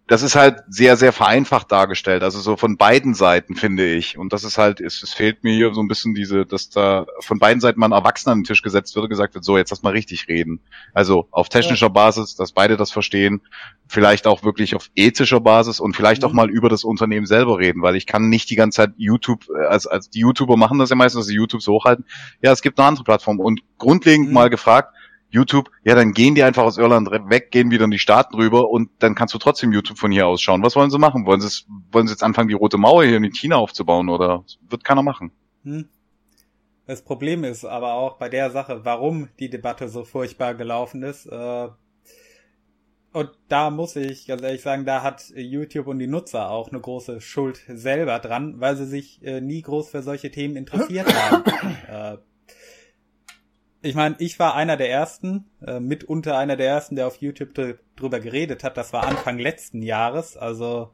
[0.07, 2.23] das ist halt sehr, sehr vereinfacht dargestellt.
[2.23, 4.17] Also so von beiden Seiten, finde ich.
[4.17, 7.05] Und das ist halt, es, es fehlt mir hier so ein bisschen diese, dass da
[7.21, 9.57] von beiden Seiten mal ein Erwachsener an den Tisch gesetzt wird und gesagt wird, so,
[9.57, 10.59] jetzt lass mal richtig reden.
[10.93, 11.93] Also auf technischer ja.
[11.93, 13.41] Basis, dass beide das verstehen,
[13.87, 16.27] vielleicht auch wirklich auf ethischer Basis und vielleicht mhm.
[16.27, 19.45] auch mal über das Unternehmen selber reden, weil ich kann nicht die ganze Zeit YouTube,
[19.69, 22.03] als, als die YouTuber machen das ja meistens, dass sie YouTube so hochhalten.
[22.41, 23.39] Ja, es gibt eine andere Plattform.
[23.39, 24.33] Und grundlegend mhm.
[24.33, 24.93] mal gefragt,
[25.33, 28.69] YouTube, ja, dann gehen die einfach aus Irland weg, gehen wieder in die Staaten rüber
[28.69, 30.61] und dann kannst du trotzdem YouTube von hier aus schauen.
[30.61, 31.25] Was wollen sie machen?
[31.25, 34.83] Wollen sie, wollen sie jetzt anfangen, die Rote Mauer hier in China aufzubauen oder wird
[34.83, 35.31] keiner machen?
[35.63, 35.89] Hm.
[36.85, 41.25] Das Problem ist aber auch bei der Sache, warum die Debatte so furchtbar gelaufen ist.
[41.25, 41.69] Äh,
[43.13, 46.79] und da muss ich ganz ehrlich sagen, da hat YouTube und die Nutzer auch eine
[46.79, 51.43] große Schuld selber dran, weil sie sich äh, nie groß für solche Themen interessiert haben.
[51.87, 52.17] äh,
[53.83, 57.53] ich meine, ich war einer der ersten, äh, mitunter einer der ersten, der auf YouTube
[57.95, 58.77] drüber geredet hat.
[58.77, 60.37] Das war Anfang letzten Jahres.
[60.37, 60.93] Also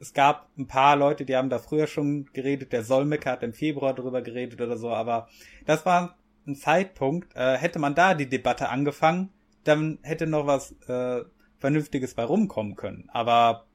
[0.00, 2.72] es gab ein paar Leute, die haben da früher schon geredet.
[2.72, 4.88] Der Solmecke hat im Februar drüber geredet oder so.
[4.88, 5.28] Aber
[5.66, 7.36] das war ein Zeitpunkt.
[7.36, 9.28] Äh, hätte man da die Debatte angefangen,
[9.64, 11.22] dann hätte noch was äh,
[11.58, 13.10] Vernünftiges bei rumkommen können.
[13.12, 13.66] Aber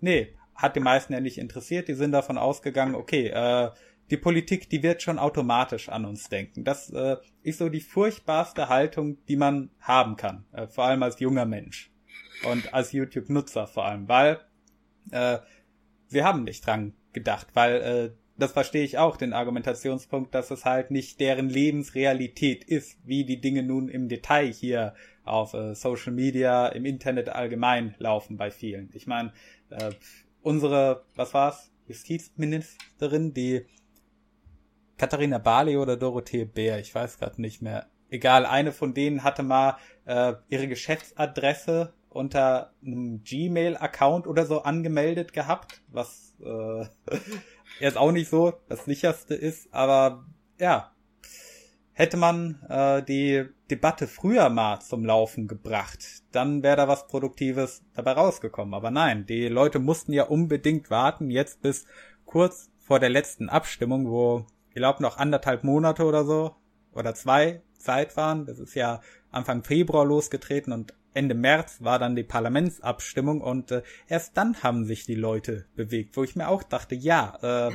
[0.00, 1.88] nee, hat die meisten ja nicht interessiert.
[1.88, 3.70] Die sind davon ausgegangen, okay, äh,
[4.10, 6.64] die Politik, die wird schon automatisch an uns denken.
[6.64, 11.20] Das äh, ist so die furchtbarste Haltung, die man haben kann, äh, vor allem als
[11.20, 11.90] junger Mensch
[12.44, 14.40] und als YouTube-Nutzer vor allem, weil
[15.10, 15.38] äh,
[16.08, 20.64] wir haben nicht dran gedacht, weil äh, das verstehe ich auch, den Argumentationspunkt, dass es
[20.64, 24.94] halt nicht deren Lebensrealität ist, wie die Dinge nun im Detail hier
[25.24, 28.90] auf äh, Social Media, im Internet allgemein laufen bei vielen.
[28.94, 29.32] Ich meine,
[29.70, 29.90] äh,
[30.40, 33.66] unsere, was war's, Justizministerin, die
[34.98, 37.86] Katharina Barley oder Dorothee Bär, ich weiß gerade nicht mehr.
[38.10, 45.32] Egal, eine von denen hatte mal äh, ihre Geschäftsadresse unter einem Gmail-Account oder so angemeldet
[45.32, 46.86] gehabt, was äh,
[47.80, 50.24] jetzt auch nicht so das sicherste ist, aber
[50.58, 50.92] ja,
[51.92, 57.84] hätte man äh, die Debatte früher mal zum Laufen gebracht, dann wäre da was Produktives
[57.94, 58.72] dabei rausgekommen.
[58.74, 61.86] Aber nein, die Leute mussten ja unbedingt warten, jetzt bis
[62.24, 64.46] kurz vor der letzten Abstimmung, wo
[64.78, 66.54] glaube, noch anderthalb Monate oder so
[66.92, 68.46] oder zwei Zeit waren.
[68.46, 69.00] Das ist ja
[69.30, 74.84] Anfang Februar losgetreten und Ende März war dann die Parlamentsabstimmung und äh, erst dann haben
[74.84, 77.72] sich die Leute bewegt, wo ich mir auch dachte, ja, äh,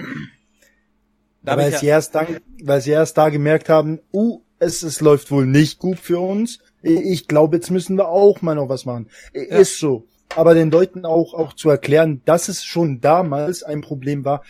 [1.43, 5.01] da weil sie ja erst dann, weil sie erst da gemerkt haben, uh, es, es
[5.01, 6.59] läuft wohl nicht gut für uns.
[6.81, 9.09] Ich glaube, jetzt müssen wir auch mal noch was machen.
[9.33, 9.41] Ja.
[9.41, 10.07] Ist so.
[10.35, 14.43] Aber den Leuten auch, auch zu erklären, dass es schon damals ein Problem war,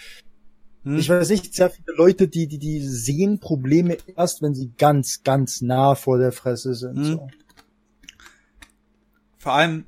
[0.83, 0.97] hm.
[0.97, 5.23] Ich weiß nicht, sehr viele Leute, die, die, die sehen Probleme erst, wenn sie ganz,
[5.23, 6.97] ganz nah vor der Fresse sind.
[6.97, 7.05] Hm.
[7.05, 7.27] So.
[9.37, 9.85] Vor allem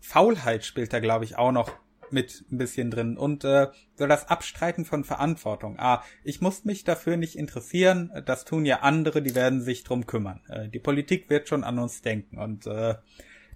[0.00, 1.72] Faulheit spielt da, glaube ich, auch noch
[2.10, 3.16] mit ein bisschen drin.
[3.16, 5.76] Und äh, so das Abstreiten von Verantwortung.
[5.78, 10.06] Ah, ich muss mich dafür nicht interessieren, das tun ja andere, die werden sich drum
[10.06, 10.40] kümmern.
[10.48, 12.38] Äh, die Politik wird schon an uns denken.
[12.38, 12.94] Und äh,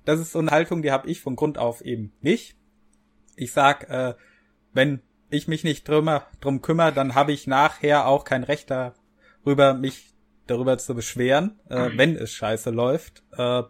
[0.05, 2.57] das ist so eine Haltung, die habe ich von Grund auf eben nicht.
[3.37, 4.15] Ich sag, äh,
[4.73, 5.01] wenn
[5.31, 10.12] ich mich nicht drum, drum kümmere, dann habe ich nachher auch kein Recht darüber, mich
[10.47, 11.98] darüber zu beschweren, äh, mhm.
[11.98, 13.23] wenn es scheiße läuft.
[13.32, 13.62] Äh,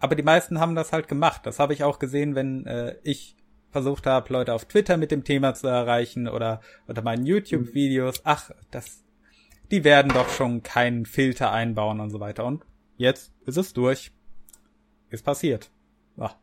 [0.00, 1.42] aber die meisten haben das halt gemacht.
[1.44, 3.36] Das habe ich auch gesehen, wenn äh, ich
[3.70, 8.22] versucht habe, Leute auf Twitter mit dem Thema zu erreichen oder unter meinen YouTube-Videos.
[8.24, 9.04] Ach, das,
[9.70, 12.44] die werden doch schon keinen Filter einbauen und so weiter.
[12.44, 12.64] Und
[12.96, 14.10] jetzt ist es durch.
[15.10, 15.70] Ist passiert.
[16.18, 16.36] Ach.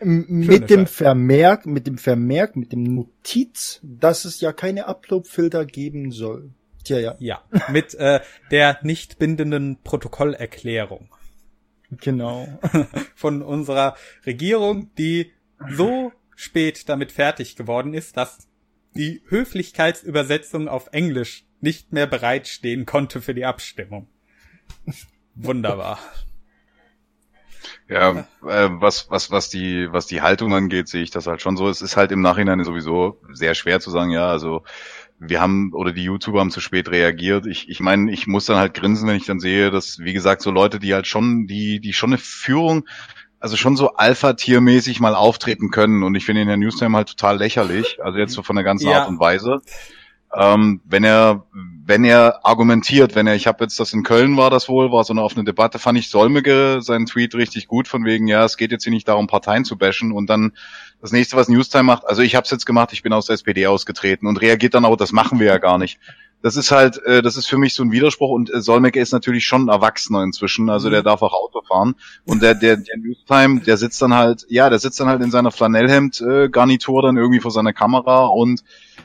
[0.00, 6.10] Mit dem Vermerk, mit dem Vermerk, mit dem Notiz, dass es ja keine Upload-Filter geben
[6.10, 6.50] soll.
[6.84, 7.16] Tja, ja.
[7.18, 11.08] Ja, mit äh, der nicht bindenden Protokollerklärung.
[11.90, 12.48] Genau.
[13.14, 13.96] Von unserer
[14.26, 15.32] Regierung, die
[15.70, 18.48] so spät damit fertig geworden ist, dass
[18.94, 24.08] die Höflichkeitsübersetzung auf Englisch nicht mehr bereitstehen konnte für die Abstimmung.
[25.34, 25.98] Wunderbar.
[27.88, 31.56] Ja, äh, was, was, was die, was die Haltung angeht, sehe ich das halt schon
[31.56, 31.68] so.
[31.68, 34.62] Es ist halt im Nachhinein sowieso sehr schwer zu sagen, ja, also
[35.18, 37.46] wir haben oder die YouTuber haben zu spät reagiert.
[37.46, 40.42] Ich, ich meine, ich muss dann halt grinsen, wenn ich dann sehe, dass, wie gesagt,
[40.42, 42.86] so Leute, die halt schon, die, die schon eine Führung,
[43.38, 46.02] also schon so Alpha-Tier-mäßig mal auftreten können.
[46.02, 47.98] Und ich finde in der Newstime halt total lächerlich.
[48.02, 49.00] Also jetzt so von der ganzen ja.
[49.00, 49.60] Art und Weise
[50.36, 51.46] ähm, wenn er
[51.86, 55.04] wenn er argumentiert, wenn er, ich habe jetzt das in Köln war das wohl, war
[55.04, 58.56] so eine offene Debatte, fand ich Solmige seinen Tweet richtig gut, von wegen, ja, es
[58.56, 60.52] geht jetzt hier nicht darum, Parteien zu bashen und dann
[61.02, 63.34] das nächste, was Newstime macht, also ich habe es jetzt gemacht, ich bin aus der
[63.34, 65.98] SPD ausgetreten und reagiert dann auch, das machen wir ja gar nicht.
[66.44, 69.12] das ist halt, äh, das ist für mich so ein Widerspruch und äh, Solmecke ist
[69.12, 71.04] natürlich schon Erwachsener inzwischen, also der mhm.
[71.04, 71.94] darf auch Auto fahren
[72.24, 75.30] und der, der, der Newstime, der sitzt dann halt, ja, der sitzt dann halt in
[75.30, 78.62] seiner Flanellhemd-Garnitur dann irgendwie vor seiner Kamera und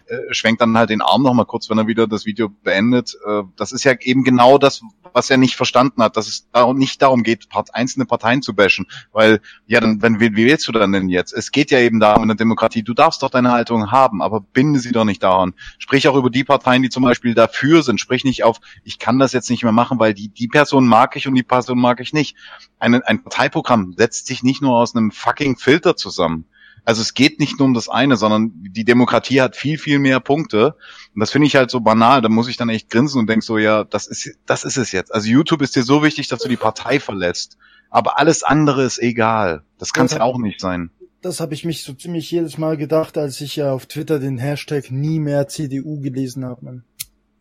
[0.08, 3.18] äh, schwenkt dann halt den Arm noch mal kurz, wenn er wieder das Video beendet.
[3.26, 4.82] Äh, das ist ja eben genau das,
[5.14, 9.42] was er nicht verstanden hat, dass es nicht darum geht, einzelne Parteien zu bashen, weil
[9.66, 11.34] ja, dann, wenn wie, wählst du dann denn jetzt?
[11.34, 14.42] Es geht ja eben darum in der Demokratie, du darfst doch deine Haltung haben, aber
[14.42, 15.54] binde sie doch nicht daran.
[15.78, 18.00] Sprich auch über die Parteien, die zum Beispiel dafür sind.
[18.00, 21.16] Sprich nicht auf, ich kann das jetzt nicht mehr machen, weil die die Person mag
[21.16, 22.36] ich und die Person mag ich nicht.
[22.80, 26.46] Eine, ein Parteiprogramm setzt sich nicht nur aus einem fucking Filter zusammen.
[26.86, 30.20] Also es geht nicht nur um das eine, sondern die Demokratie hat viel, viel mehr
[30.20, 30.76] Punkte.
[31.14, 32.22] Und das finde ich halt so banal.
[32.22, 34.92] Da muss ich dann echt grinsen und denk so, ja, das ist, das ist es
[34.92, 35.14] jetzt.
[35.14, 37.58] Also YouTube ist dir so wichtig, dass du die Partei verlässt.
[37.90, 39.64] Aber alles andere ist egal.
[39.78, 40.92] Das kann es ja auch nicht sein.
[41.22, 44.38] Das habe ich mich so ziemlich jedes Mal gedacht, als ich ja auf Twitter den
[44.38, 46.64] Hashtag nie mehr CDU gelesen habe.
[46.64, 46.84] Man.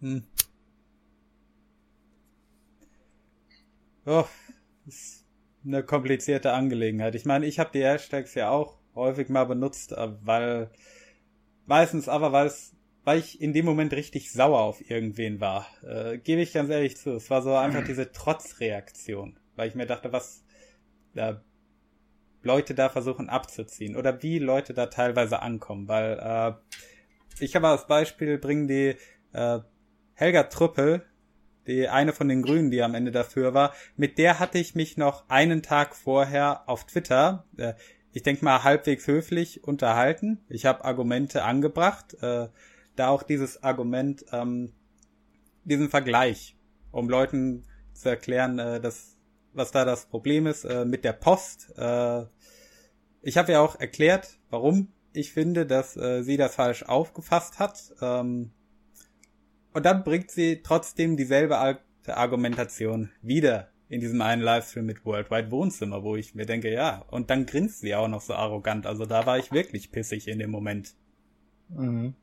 [0.01, 0.25] Hm.
[4.05, 4.25] Oh,
[4.87, 5.25] ist
[5.65, 7.15] eine komplizierte Angelegenheit.
[7.15, 10.71] Ich meine, ich habe die Hashtags ja auch häufig mal benutzt, äh, weil
[11.67, 15.67] meistens aber, weil es weil ich in dem Moment richtig sauer auf irgendwen war.
[15.83, 17.13] Äh, Gebe ich ganz ehrlich zu.
[17.13, 20.45] Es war so einfach diese Trotzreaktion, weil ich mir dachte, was
[21.15, 21.37] äh,
[22.43, 26.53] Leute da versuchen abzuziehen oder wie Leute da teilweise ankommen, weil äh,
[27.43, 28.97] ich habe als Beispiel bringen die
[29.33, 29.61] äh,
[30.13, 31.05] Helga Truppel,
[31.67, 34.97] die eine von den Grünen, die am Ende dafür war, mit der hatte ich mich
[34.97, 37.73] noch einen Tag vorher auf Twitter, äh,
[38.19, 40.41] ich denke mal, halbwegs höflich unterhalten.
[40.49, 42.49] Ich habe Argumente angebracht, äh,
[42.97, 44.73] da auch dieses Argument, ähm,
[45.63, 46.57] diesen Vergleich,
[46.91, 47.63] um Leuten
[47.93, 49.17] zu erklären, äh, dass,
[49.53, 51.73] was da das Problem ist äh, mit der Post.
[51.79, 52.25] Äh,
[53.23, 57.95] ich habe ja auch erklärt, warum ich finde, dass äh, sie das falsch aufgefasst hat.
[58.03, 58.51] Ähm,
[59.73, 61.57] und dann bringt sie trotzdem dieselbe
[62.09, 67.31] Argumentation wieder in diesem einen Livestream mit Worldwide Wohnzimmer, wo ich mir denke, ja, und
[67.31, 68.87] dann grinst sie auch noch so arrogant.
[68.87, 70.95] Also da war ich wirklich pissig in dem Moment.
[71.71, 72.15] Mhm.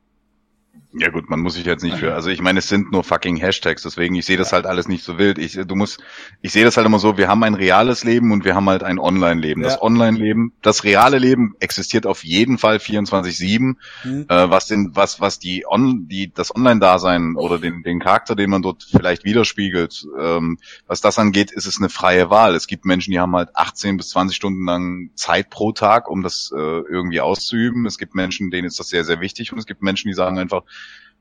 [0.98, 3.36] Ja gut, man muss sich jetzt nicht für, also ich meine, es sind nur fucking
[3.36, 5.36] Hashtags, deswegen ich sehe das halt alles nicht so wild.
[5.36, 6.02] Ich, du musst,
[6.40, 8.82] ich sehe das halt immer so, wir haben ein reales Leben und wir haben halt
[8.82, 9.60] ein Online-Leben.
[9.60, 9.68] Ja.
[9.68, 13.74] Das Online-Leben, das reale Leben existiert auf jeden Fall 24-7.
[14.04, 14.26] Mhm.
[14.28, 18.48] Äh, was den, was, was die On, die, das Online-Dasein oder den, den Charakter, den
[18.48, 22.54] man dort vielleicht widerspiegelt, ähm, was das angeht, ist es eine freie Wahl.
[22.54, 26.22] Es gibt Menschen, die haben halt 18 bis 20 Stunden lang Zeit pro Tag, um
[26.22, 27.84] das äh, irgendwie auszuüben.
[27.84, 30.38] Es gibt Menschen, denen ist das sehr, sehr wichtig und es gibt Menschen, die sagen
[30.38, 30.62] einfach,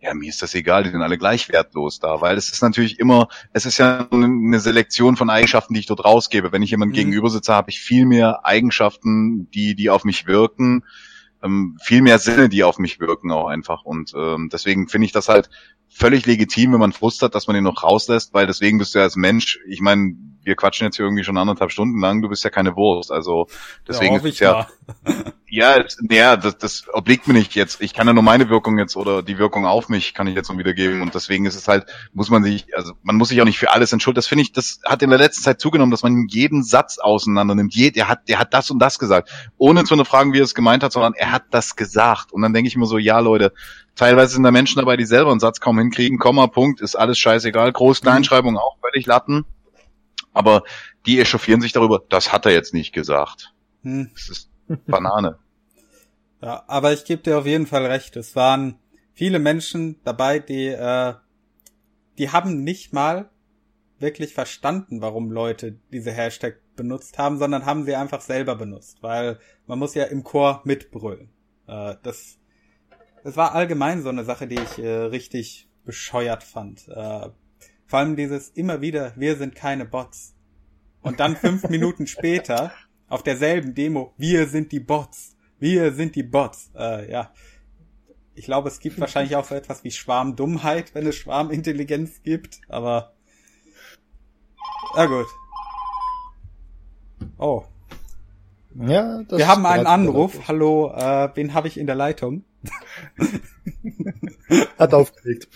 [0.01, 2.99] ja, mir ist das egal, die sind alle gleich wertlos da, weil es ist natürlich
[2.99, 6.51] immer, es ist ja eine Selektion von Eigenschaften, die ich dort rausgebe.
[6.51, 7.09] Wenn ich jemandem mhm.
[7.09, 10.83] gegenüber sitze, habe ich viel mehr Eigenschaften, die, die auf mich wirken,
[11.43, 13.83] ähm, viel mehr Sinne, die auf mich wirken auch einfach.
[13.83, 15.49] Und ähm, deswegen finde ich das halt
[15.97, 18.99] völlig legitim, wenn man Frust hat, dass man den noch rauslässt, weil deswegen bist du
[18.99, 22.27] ja als Mensch, ich meine, wir quatschen jetzt hier irgendwie schon anderthalb Stunden lang, du
[22.27, 23.11] bist ja keine Wurst.
[23.11, 23.47] Also
[23.87, 24.67] deswegen ja, ist ja.
[25.47, 27.79] Ja, ja, das, das obliegt mir nicht jetzt.
[27.79, 30.49] Ich kann ja nur meine Wirkung jetzt oder die Wirkung auf mich kann ich jetzt
[30.49, 31.01] noch wiedergeben.
[31.01, 33.71] Und deswegen ist es halt, muss man sich, also man muss sich auch nicht für
[33.71, 34.17] alles entschuldigen.
[34.17, 37.55] Das finde ich, das hat in der letzten Zeit zugenommen, dass man jeden Satz auseinander
[37.55, 37.73] nimmt.
[37.73, 39.29] Je, der hat, der hat das und das gesagt.
[39.57, 42.33] Ohne zu fragen, wie er es gemeint hat, sondern er hat das gesagt.
[42.33, 43.53] Und dann denke ich mir so, ja, Leute,
[43.95, 46.17] teilweise sind da Menschen dabei, die selber einen Satz kaum hinkriegen.
[46.19, 47.71] Komma, Punkt, ist alles scheißegal.
[47.71, 49.45] Groß, Kleinschreibung auch völlig Latten
[50.35, 50.63] aber
[51.05, 53.53] die echauffieren sich darüber, das hat er jetzt nicht gesagt.
[53.81, 54.11] Hm.
[54.13, 54.51] Das ist
[54.85, 55.39] Banane.
[56.41, 58.15] Ja, aber ich gebe dir auf jeden Fall recht.
[58.17, 58.77] Es waren
[59.13, 61.15] viele Menschen dabei, die, äh,
[62.19, 63.31] die haben nicht mal
[63.97, 69.39] wirklich verstanden, warum Leute diese Hashtag benutzt haben, sondern haben sie einfach selber benutzt, weil
[69.65, 71.29] man muss ja im Chor mitbrüllen.
[71.67, 72.37] Äh, das,
[73.25, 76.87] das war allgemein so eine Sache, die ich äh, richtig bescheuert fand.
[76.87, 77.29] Äh,
[77.87, 80.35] vor allem dieses immer wieder, wir sind keine Bots.
[81.01, 82.71] Und dann fünf Minuten später
[83.07, 85.35] auf derselben Demo, wir sind die Bots.
[85.57, 86.69] Wir sind die Bots.
[86.75, 87.31] Äh, ja.
[88.35, 93.15] Ich glaube, es gibt wahrscheinlich auch so etwas wie Schwarmdummheit, wenn es Schwarmintelligenz gibt, aber.
[94.95, 95.25] Na gut.
[97.39, 97.63] Oh.
[98.75, 100.47] Ja, das Wir haben einen Anruf.
[100.47, 102.43] Hallo, äh, wen habe ich in der Leitung?
[104.77, 105.47] Hat aufgelegt.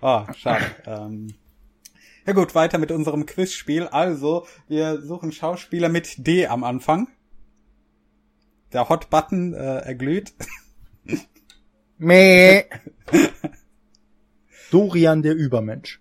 [0.00, 0.64] Ah, oh, schade.
[0.86, 1.34] Ähm,
[2.26, 3.86] ja gut, weiter mit unserem Quizspiel.
[3.86, 7.08] Also, wir suchen Schauspieler mit D am Anfang.
[8.72, 10.32] Der Hot-Button äh, erglüht.
[11.98, 12.64] Meh.
[14.70, 16.00] Dorian der Übermensch.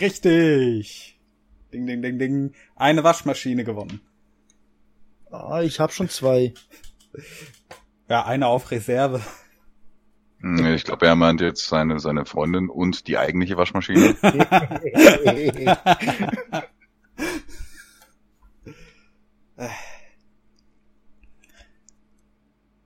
[0.00, 1.20] Richtig.
[1.72, 2.54] Ding, ding, ding, ding.
[2.76, 4.00] Eine Waschmaschine gewonnen.
[5.30, 6.52] Ah, ich hab schon zwei.
[8.08, 9.22] Ja, eine auf Reserve.
[10.42, 14.16] Ich glaube, er meint jetzt seine, seine Freundin und die eigentliche Waschmaschine.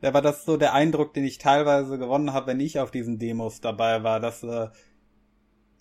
[0.07, 3.19] Da war das so der Eindruck, den ich teilweise gewonnen habe, wenn ich auf diesen
[3.19, 4.69] Demos dabei war, dass äh,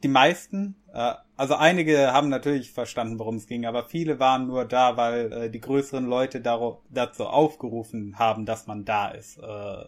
[0.04, 4.66] die meisten, äh, also einige haben natürlich verstanden, worum es ging, aber viele waren nur
[4.66, 9.38] da, weil äh, die größeren Leute dazu aufgerufen haben, dass man da ist.
[9.38, 9.86] Äh,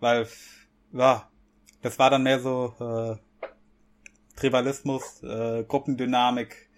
[0.00, 0.28] weil,
[0.92, 1.30] ja,
[1.82, 3.16] das war dann mehr so äh,
[4.36, 6.68] Tribalismus, äh, Gruppendynamik,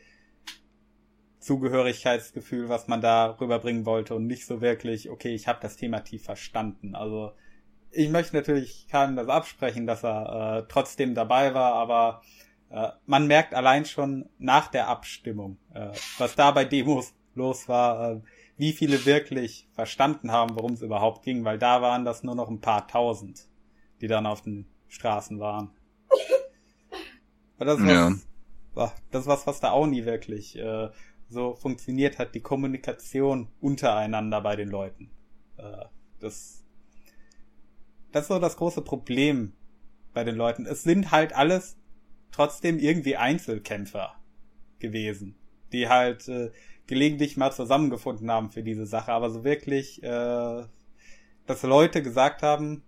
[1.39, 6.01] Zugehörigkeitsgefühl, was man da rüberbringen wollte und nicht so wirklich, okay, ich habe das Thema
[6.01, 6.95] tief verstanden.
[6.95, 7.33] Also
[7.91, 12.23] ich möchte natürlich keinem das absprechen, dass er äh, trotzdem dabei war, aber
[12.71, 18.13] äh, man merkt allein schon nach der Abstimmung, äh, was da bei Demos los war,
[18.13, 18.21] äh,
[18.57, 22.49] wie viele wirklich verstanden haben, worum es überhaupt ging, weil da waren das nur noch
[22.49, 23.49] ein paar tausend,
[24.01, 25.71] die dann auf den Straßen waren.
[27.57, 28.15] Aber das, ja.
[28.75, 30.89] was, das ist was, was da auch nie wirklich äh,
[31.29, 35.11] so funktioniert hat, die Kommunikation untereinander bei den Leuten.
[35.59, 35.85] Äh,
[36.21, 36.61] das
[38.13, 39.53] das ist so das große Problem
[40.13, 40.67] bei den Leuten.
[40.67, 41.77] Es sind halt alles
[42.33, 44.15] trotzdem irgendwie Einzelkämpfer
[44.79, 45.37] gewesen,
[45.73, 46.51] die halt äh,
[46.87, 50.65] gelegentlich mal zusammengefunden haben für diese Sache, aber so wirklich, äh,
[51.47, 52.83] dass Leute gesagt haben,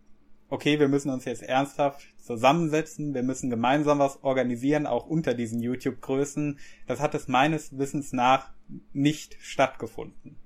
[0.52, 5.60] okay, wir müssen uns jetzt ernsthaft zusammensetzen, wir müssen gemeinsam was organisieren, auch unter diesen
[5.60, 8.50] YouTube-Größen, das hat es meines Wissens nach
[8.92, 10.36] nicht stattgefunden.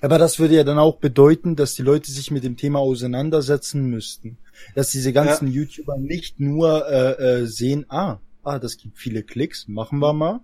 [0.00, 3.90] Aber das würde ja dann auch bedeuten, dass die Leute sich mit dem Thema auseinandersetzen
[3.90, 4.38] müssten.
[4.76, 5.54] Dass diese ganzen ja.
[5.54, 10.40] YouTuber nicht nur äh, äh, sehen, ah, ah, das gibt viele Klicks, machen wir mal.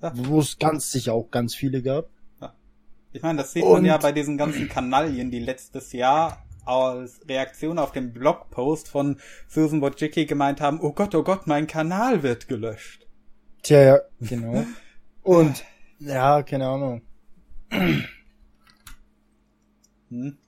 [0.00, 0.12] Ja.
[0.14, 2.08] Wo es ganz sicher auch ganz viele gab.
[2.40, 2.54] Ja.
[3.12, 7.20] Ich meine, das sieht Und man ja bei diesen ganzen Kanalien, die letztes Jahr als
[7.28, 9.18] Reaktion auf den Blogpost von
[9.48, 13.06] Susan Wojcicki gemeint haben, oh Gott, oh Gott, mein Kanal wird gelöscht.
[13.62, 14.64] Tja, ja, genau.
[15.22, 15.64] Und,
[15.98, 17.02] ja, keine Ahnung.
[20.10, 20.38] Hm.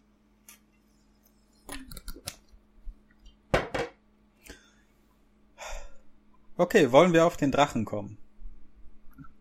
[6.58, 8.18] Okay, wollen wir auf den Drachen kommen?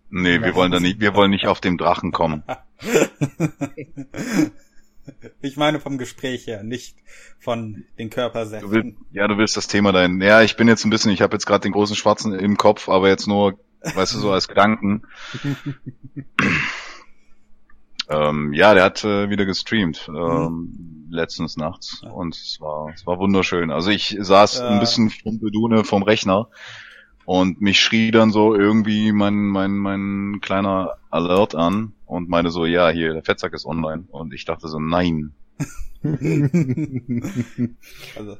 [0.09, 2.43] Nee, wir wollen da nicht, wir wollen nicht auf den Drachen kommen.
[5.41, 6.95] ich meine vom Gespräch her, nicht
[7.39, 8.09] von den.
[8.61, 10.21] Du willst, ja, du willst das Thema dahin.
[10.21, 12.89] Ja, ich bin jetzt ein bisschen, ich habe jetzt gerade den großen Schwarzen im Kopf,
[12.89, 15.03] aber jetzt nur, weißt du, so als Gedanken.
[18.07, 21.07] Ähm, ja, der hat äh, wieder gestreamt ähm, mhm.
[21.09, 22.11] letztens nachts ja.
[22.11, 23.71] und es war es war wunderschön.
[23.71, 24.67] Also ich saß ja.
[24.69, 26.49] ein bisschen Strumpedune vom Rechner
[27.25, 32.65] und mich schrie dann so irgendwie mein mein mein kleiner Alert an und meinte so
[32.65, 35.33] ja hier der Fettsack ist online und ich dachte so nein.
[38.15, 38.37] also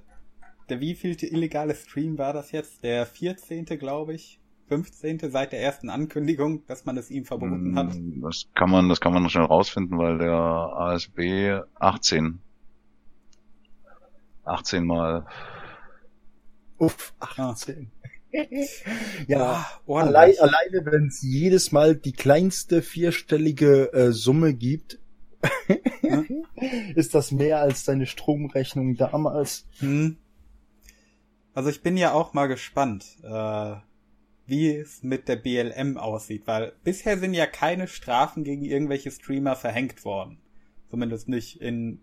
[0.70, 2.84] der wievielte illegale Stream war das jetzt?
[2.84, 3.66] Der 14.
[3.66, 4.40] glaube ich.
[4.68, 5.20] 15.
[5.30, 7.94] seit der ersten Ankündigung, dass man es ihm verboten hat?
[7.94, 12.40] Hm, das kann man, das kann man noch schnell rausfinden, weil der ASB 18.
[14.44, 15.28] 18 mal.
[16.78, 17.92] Uff, 18.
[18.38, 19.24] Ah.
[19.28, 25.00] ja, oh, allein, alleine wenn es jedes Mal die kleinste vierstellige äh, Summe gibt,
[26.96, 29.66] ist das mehr als deine Stromrechnung damals.
[29.80, 30.18] Hm.
[31.54, 33.06] Also ich bin ja auch mal gespannt.
[33.24, 33.76] Äh,
[34.48, 39.56] wie es mit der BLM aussieht, weil bisher sind ja keine Strafen gegen irgendwelche Streamer
[39.56, 40.38] verhängt worden.
[40.90, 42.02] Zumindest nicht in,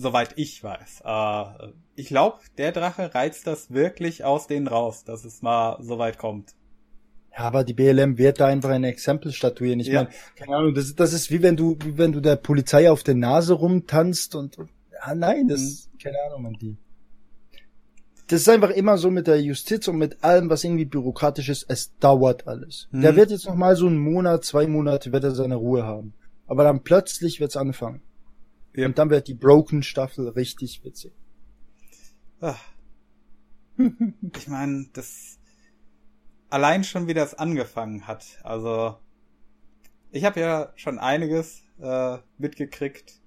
[0.00, 1.02] soweit ich weiß.
[1.04, 5.98] Äh, ich glaube, der Drache reizt das wirklich aus denen raus, dass es mal so
[5.98, 6.54] weit kommt.
[7.32, 9.78] Ja, aber die BLM wird da einfach ein Exempel statuieren.
[9.80, 10.04] Ich ja.
[10.04, 13.02] meine, keine Ahnung, das, das ist wie wenn du, wie wenn du der Polizei auf
[13.02, 15.98] der Nase rumtanzt und, ja, nein, das, mhm.
[15.98, 16.76] keine Ahnung, man, die
[18.26, 21.66] das ist einfach immer so mit der Justiz und mit allem, was irgendwie bürokratisch ist.
[21.68, 22.86] Es dauert alles.
[22.92, 23.02] Mhm.
[23.02, 26.14] Der wird jetzt noch mal so einen Monat, zwei Monate wird er seine Ruhe haben.
[26.46, 28.02] Aber dann plötzlich wird's anfangen.
[28.80, 28.86] Ja.
[28.86, 31.12] Und dann wird die Broken Staffel richtig witzig.
[32.40, 32.60] Ach.
[33.78, 35.38] ich meine, das
[36.50, 38.38] allein schon wie das angefangen hat.
[38.42, 38.96] Also
[40.10, 43.20] ich habe ja schon einiges äh, mitgekriegt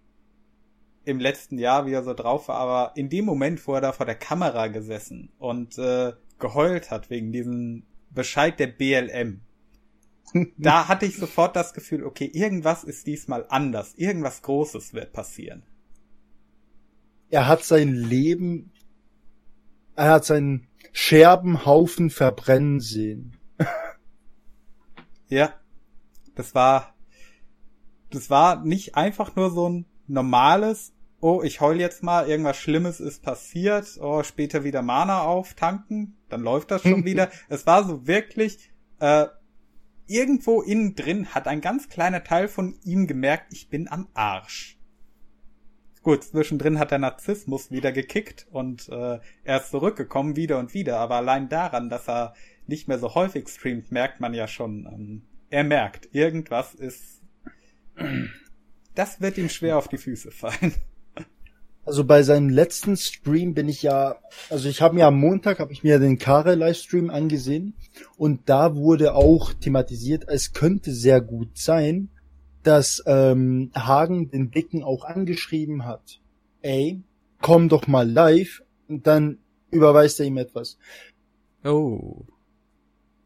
[1.05, 3.91] im letzten Jahr, wie er so drauf war, aber in dem Moment, wo er da
[3.91, 9.41] vor der Kamera gesessen und äh, geheult hat wegen diesem Bescheid der BLM,
[10.57, 15.63] da hatte ich sofort das Gefühl, okay, irgendwas ist diesmal anders, irgendwas Großes wird passieren.
[17.29, 18.71] Er hat sein Leben,
[19.95, 23.37] er hat seinen Scherbenhaufen verbrennen sehen.
[25.27, 25.53] ja,
[26.35, 26.95] das war,
[28.11, 30.93] das war nicht einfach nur so ein normales
[31.23, 36.41] oh, ich heul jetzt mal, irgendwas Schlimmes ist passiert, oh, später wieder Mana auftanken, dann
[36.41, 37.29] läuft das schon wieder.
[37.47, 39.27] Es war so wirklich, äh,
[40.07, 44.77] irgendwo innen drin hat ein ganz kleiner Teil von ihm gemerkt, ich bin am Arsch.
[46.01, 50.99] Gut, zwischendrin hat der Narzissmus wieder gekickt und äh, er ist zurückgekommen wieder und wieder,
[50.99, 52.33] aber allein daran, dass er
[52.67, 57.21] nicht mehr so häufig streamt, merkt man ja schon, ähm, er merkt, irgendwas ist,
[58.95, 60.73] das wird ihm schwer auf die Füße fallen.
[61.85, 64.15] Also bei seinem letzten Stream bin ich ja,
[64.49, 67.73] also ich habe mir am Montag habe ich mir den Kare Livestream angesehen
[68.15, 72.09] und da wurde auch thematisiert, es könnte sehr gut sein,
[72.63, 76.21] dass ähm, Hagen den Dicken auch angeschrieben hat.
[76.61, 77.01] Ey,
[77.41, 79.39] komm doch mal live und dann
[79.69, 80.77] überweist er ihm etwas.
[81.65, 82.25] Oh.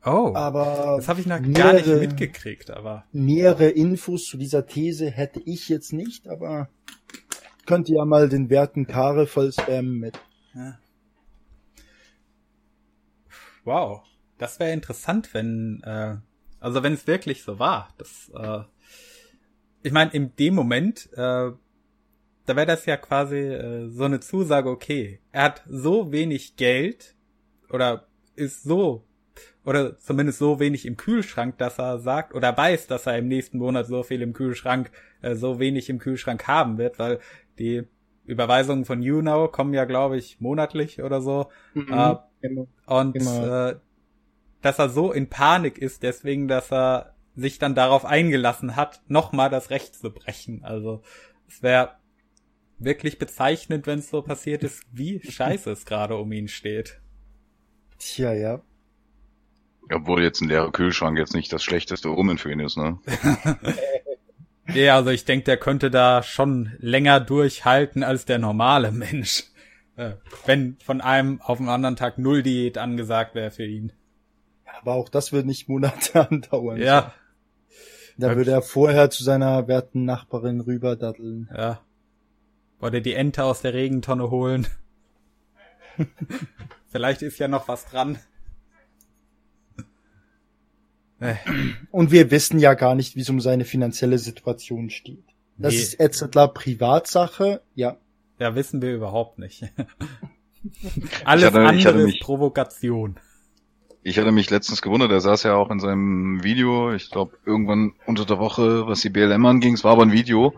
[0.04, 0.32] Oh.
[0.34, 5.12] Aber das habe ich noch mehrere, gar nicht mitgekriegt, aber nähere Infos zu dieser These
[5.12, 6.70] hätte ich jetzt nicht, aber
[7.68, 10.20] könnt ja mal den werten Kare voll spammen mit.
[10.56, 10.80] Ja.
[13.64, 14.02] Wow,
[14.38, 16.16] das wäre interessant, wenn, äh,
[16.60, 17.90] also wenn es wirklich so war.
[17.98, 18.64] Das, äh,
[19.84, 21.52] ich meine, in dem Moment, äh,
[22.48, 27.16] da wäre das ja quasi äh, so eine Zusage, okay, er hat so wenig Geld
[27.70, 29.04] oder ist so
[29.66, 33.58] oder zumindest so wenig im Kühlschrank, dass er sagt oder weiß, dass er im nächsten
[33.58, 34.90] Monat so viel im Kühlschrank,
[35.22, 37.20] äh, so wenig im Kühlschrank haben wird, weil
[37.60, 37.84] die
[38.26, 41.50] Überweisungen von YouNow kommen ja, glaube ich, monatlich oder so.
[41.74, 42.68] Mhm, äh, genau.
[42.86, 43.70] Und genau.
[43.70, 43.80] Äh,
[44.62, 49.50] dass er so in Panik ist, deswegen, dass er sich dann darauf eingelassen hat, nochmal
[49.50, 50.64] das Recht zu brechen.
[50.64, 51.04] Also
[51.48, 51.92] es wäre
[52.80, 57.00] wirklich bezeichnend, wenn es so passiert ist, wie scheiße es gerade um ihn steht.
[58.00, 58.62] Tja, ja.
[59.92, 63.00] Obwohl jetzt ein leerer Kühlschrank jetzt nicht das schlechteste Omen für ihn ist, ne?
[64.74, 69.46] Ja, also ich denke, der könnte da schon länger durchhalten als der normale Mensch.
[69.96, 70.14] Äh,
[70.46, 73.94] wenn von einem auf den anderen Tag null Diät angesagt wäre für ihn.
[74.80, 76.78] Aber auch das wird nicht Monate andauern.
[76.78, 77.14] Ja.
[78.18, 81.50] Da würde er vorher zu seiner werten Nachbarin rüberdaddeln.
[81.56, 81.82] Ja.
[82.80, 84.68] Oder die Ente aus der Regentonne holen.
[86.88, 88.18] Vielleicht ist ja noch was dran.
[91.20, 91.36] Äh.
[91.92, 95.24] Und wir wissen ja gar nicht, wie es um seine finanzielle Situation steht.
[95.58, 95.80] Das nee.
[95.80, 97.98] ist Etzler Privatsache, ja.
[98.40, 99.64] Ja, wissen wir überhaupt nicht.
[101.26, 103.20] Alles hatte, andere ist Provokation.
[104.04, 107.94] Ich hatte mich letztens gewundert, er saß ja auch in seinem Video, ich glaube irgendwann
[108.06, 110.54] unter der Woche, was die BLM anging, es war aber ein Video,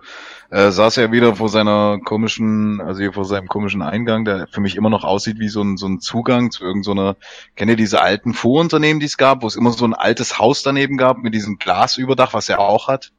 [0.52, 4.62] äh, saß er wieder vor seiner komischen, also hier vor seinem komischen Eingang, der für
[4.62, 7.26] mich immer noch aussieht wie so ein, so ein Zugang zu irgendeiner, so
[7.56, 10.62] kennt ihr diese alten Vorunternehmen, die es gab, wo es immer so ein altes Haus
[10.62, 13.14] daneben gab mit diesem Glasüberdach, was er auch hat?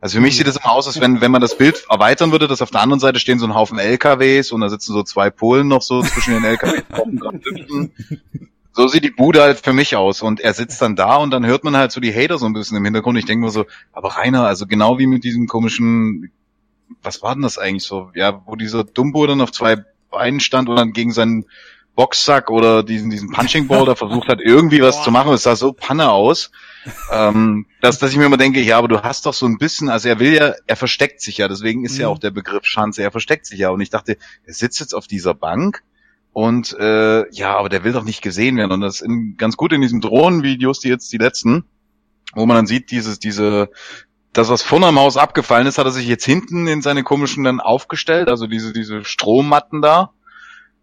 [0.00, 2.46] Also für mich sieht es immer aus, als wenn, wenn man das Bild erweitern würde,
[2.46, 5.30] dass auf der anderen Seite stehen so ein Haufen LKWs und da sitzen so zwei
[5.30, 6.84] Polen noch so zwischen den LKWs.
[8.74, 10.20] so sieht die Bude halt für mich aus.
[10.22, 12.52] Und er sitzt dann da und dann hört man halt so die Hater so ein
[12.52, 13.18] bisschen im Hintergrund.
[13.18, 16.32] Ich denke mir so, aber Rainer, also genau wie mit diesem komischen,
[17.02, 18.10] was war denn das eigentlich so?
[18.14, 21.46] Ja, wo dieser Dumbo dann auf zwei Beinen stand und dann gegen seinen
[21.94, 25.04] Boxsack oder diesen, diesen Punching Ball da versucht hat, irgendwie was Boah.
[25.04, 25.32] zu machen.
[25.32, 26.50] Es sah so Panne aus,
[27.12, 29.88] ähm, dass, dass ich mir immer denke, ja, aber du hast doch so ein bisschen,
[29.88, 32.00] also er will ja, er versteckt sich ja, deswegen ist mhm.
[32.00, 33.70] ja auch der Begriff Schanze, er versteckt sich ja.
[33.70, 35.84] Und ich dachte, er sitzt jetzt auf dieser Bank
[36.34, 38.72] und äh, ja, aber der will doch nicht gesehen werden.
[38.72, 39.08] Und das ist
[39.38, 41.64] ganz gut in diesen Drohnenvideos, die jetzt die letzten,
[42.34, 43.70] wo man dann sieht, dieses, diese,
[44.32, 47.44] das, was vorne am Haus abgefallen ist, hat er sich jetzt hinten in seine komischen
[47.44, 50.10] dann aufgestellt, also diese, diese Strommatten da.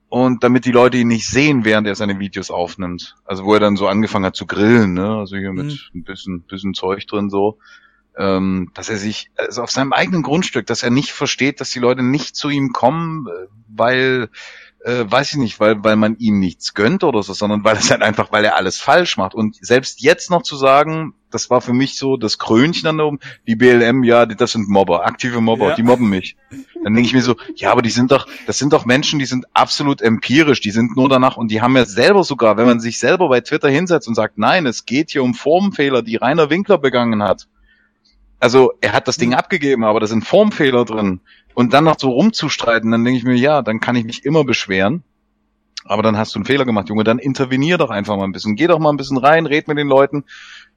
[0.08, 3.18] Und damit die Leute ihn nicht sehen, während er seine Videos aufnimmt.
[3.26, 5.18] Also wo er dann so angefangen hat zu grillen, ne?
[5.18, 5.80] Also hier mit mhm.
[6.00, 7.60] ein bisschen, bisschen Zeug drin so.
[8.18, 11.80] Ähm, dass er sich, also auf seinem eigenen Grundstück, dass er nicht versteht, dass die
[11.80, 14.30] Leute nicht zu ihm kommen, äh, weil
[14.84, 17.92] äh, weiß ich nicht, weil, weil man ihm nichts gönnt oder so, sondern weil es
[17.92, 19.36] halt einfach, weil er alles falsch macht.
[19.36, 23.20] Und selbst jetzt noch zu sagen, das war für mich so das Krönchen an oben,
[23.48, 25.76] die BLM, ja, das sind Mobber, aktive Mobber, ja.
[25.76, 26.36] die mobben mich.
[26.84, 29.26] Dann denke ich mir so, ja, aber die sind doch, das sind doch Menschen, die
[29.26, 32.80] sind absolut empirisch, die sind nur danach und die haben ja selber sogar, wenn man
[32.80, 36.50] sich selber bei Twitter hinsetzt und sagt, nein, es geht hier um Formfehler, die Rainer
[36.50, 37.48] Winkler begangen hat.
[38.42, 41.22] Also er hat das Ding abgegeben, aber da sind Formfehler drin
[41.54, 44.44] und dann noch so rumzustreiten, dann denke ich mir, ja, dann kann ich mich immer
[44.44, 45.04] beschweren.
[45.86, 48.56] Aber dann hast du einen Fehler gemacht, Junge, dann intervenier doch einfach mal ein bisschen.
[48.56, 50.26] Geh doch mal ein bisschen rein, red mit den Leuten.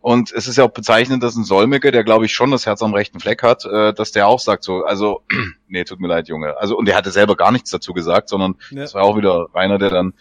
[0.01, 2.83] Und es ist ja auch bezeichnend, dass ein Solmecke, der glaube ich schon das Herz
[2.83, 5.23] am rechten Fleck hat, äh, dass der auch sagt so, also,
[5.69, 6.59] nee, tut mir leid, Junge.
[6.59, 8.99] Also, und der hatte selber gar nichts dazu gesagt, sondern es ja.
[8.99, 10.13] war auch wieder Rainer, der dann,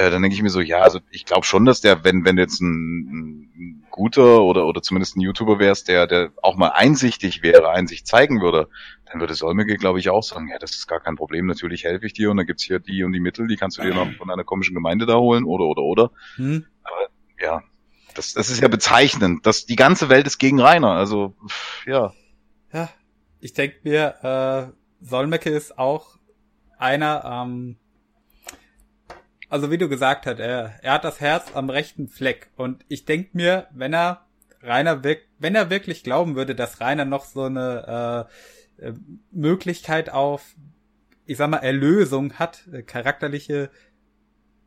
[0.00, 2.38] äh, dann denke ich mir so, ja, also ich glaube schon, dass der, wenn, wenn
[2.38, 7.42] jetzt ein, ein guter oder, oder zumindest ein YouTuber wärst, der, der auch mal einsichtig
[7.42, 8.68] wäre, Einsicht zeigen würde,
[9.04, 12.06] dann würde Solmecke, glaube ich, auch sagen, ja, das ist gar kein Problem, natürlich helfe
[12.06, 14.10] ich dir und dann gibt's hier die und die Mittel, die kannst du dir noch
[14.14, 16.10] von einer komischen Gemeinde da holen oder oder oder.
[16.36, 16.64] Hm.
[16.82, 17.08] Aber
[17.38, 17.62] ja,
[18.14, 19.44] das, das ist ja bezeichnend.
[19.44, 20.92] dass die ganze Welt ist gegen Rainer.
[20.92, 21.34] Also,
[21.84, 22.14] ja.
[22.72, 22.88] Ja,
[23.40, 26.16] ich denke mir, äh, Solmecke ist auch
[26.78, 27.76] einer, ähm,
[29.50, 32.50] also wie du gesagt hast, er, er hat das Herz am rechten Fleck.
[32.56, 34.26] Und ich denke mir, wenn er
[34.62, 35.02] Rainer
[35.38, 38.28] wenn er wirklich glauben würde, dass Rainer noch so eine
[38.78, 38.92] äh, äh,
[39.32, 40.54] Möglichkeit auf,
[41.26, 43.70] ich sag mal, Erlösung hat, äh, charakterliche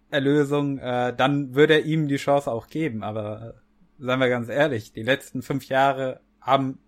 [0.09, 3.03] Erlösung, äh, dann würde er ihm die Chance auch geben.
[3.03, 3.55] Aber
[3.99, 6.79] äh, seien wir ganz ehrlich, die letzten fünf Jahre haben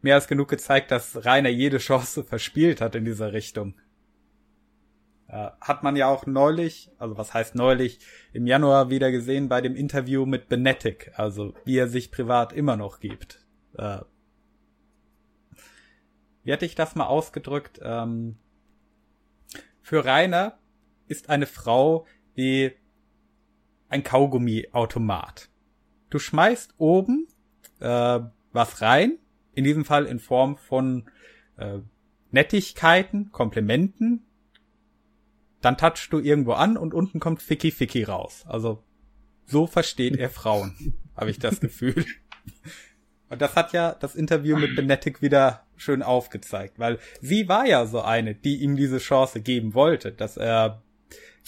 [0.00, 3.74] mehr als genug gezeigt, dass Rainer jede Chance verspielt hat in dieser Richtung.
[5.30, 8.00] Äh, hat man ja auch neulich, also was heißt neulich,
[8.32, 12.76] im Januar wieder gesehen bei dem Interview mit Benetic, also wie er sich privat immer
[12.76, 13.46] noch gibt.
[13.78, 13.98] Äh,
[16.42, 17.78] wie hätte ich das mal ausgedrückt?
[17.80, 18.38] Ähm,
[19.82, 20.58] für Rainer
[21.06, 22.72] ist eine Frau wie
[23.88, 25.48] ein Kaugummiautomat.
[26.08, 27.28] Du schmeißt oben
[27.78, 28.20] äh,
[28.52, 29.18] was rein,
[29.54, 31.08] in diesem Fall in Form von
[31.56, 31.78] äh,
[32.32, 34.26] Nettigkeiten, Komplimenten,
[35.60, 38.44] dann touchst du irgendwo an und unten kommt Ficky Ficky raus.
[38.46, 38.82] Also
[39.46, 42.04] so versteht er Frauen, habe ich das Gefühl.
[43.28, 47.86] Und das hat ja das Interview mit Benetic wieder schön aufgezeigt, weil sie war ja
[47.86, 50.82] so eine, die ihm diese Chance geben wollte, dass er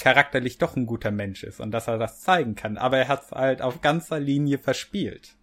[0.00, 2.78] charakterlich doch ein guter Mensch ist und dass er das zeigen kann.
[2.78, 5.36] Aber er hat es halt auf ganzer Linie verspielt.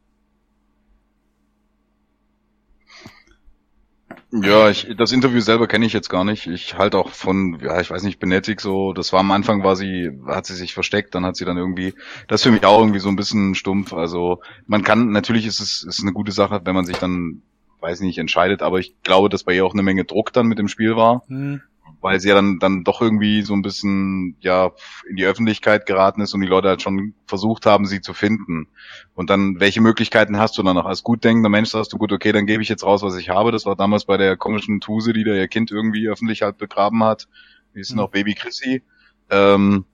[4.31, 6.48] Ja, ich, das Interview selber kenne ich jetzt gar nicht.
[6.48, 9.76] Ich halte auch von, ja, ich weiß nicht, Benetik so, das war am Anfang war
[9.76, 11.95] sie, hat sie sich versteckt, dann hat sie dann irgendwie,
[12.27, 13.94] das ist für mich auch irgendwie so ein bisschen stumpf.
[13.94, 17.41] Also man kann, natürlich ist es ist eine gute Sache, wenn man sich dann,
[17.80, 20.60] weiß nicht, entscheidet, aber ich glaube, dass bei ihr auch eine Menge Druck dann mit
[20.60, 21.23] dem Spiel war.
[21.27, 21.61] Mhm
[22.02, 24.72] weil sie ja dann, dann doch irgendwie so ein bisschen, ja,
[25.10, 28.68] in die Öffentlichkeit geraten ist und die Leute halt schon versucht haben, sie zu finden.
[29.16, 30.86] Und dann, welche Möglichkeiten hast du dann noch?
[30.86, 33.30] Als gut denkender Mensch sagst du, gut, okay, dann gebe ich jetzt raus, was ich
[33.30, 33.52] habe.
[33.52, 37.04] Das war damals bei der komischen Tuse, die da ihr Kind irgendwie öffentlich halt begraben
[37.04, 37.28] hat.
[37.76, 37.98] Die ist mhm.
[37.98, 38.82] noch Baby Chrissy.
[39.30, 39.86] Ähm,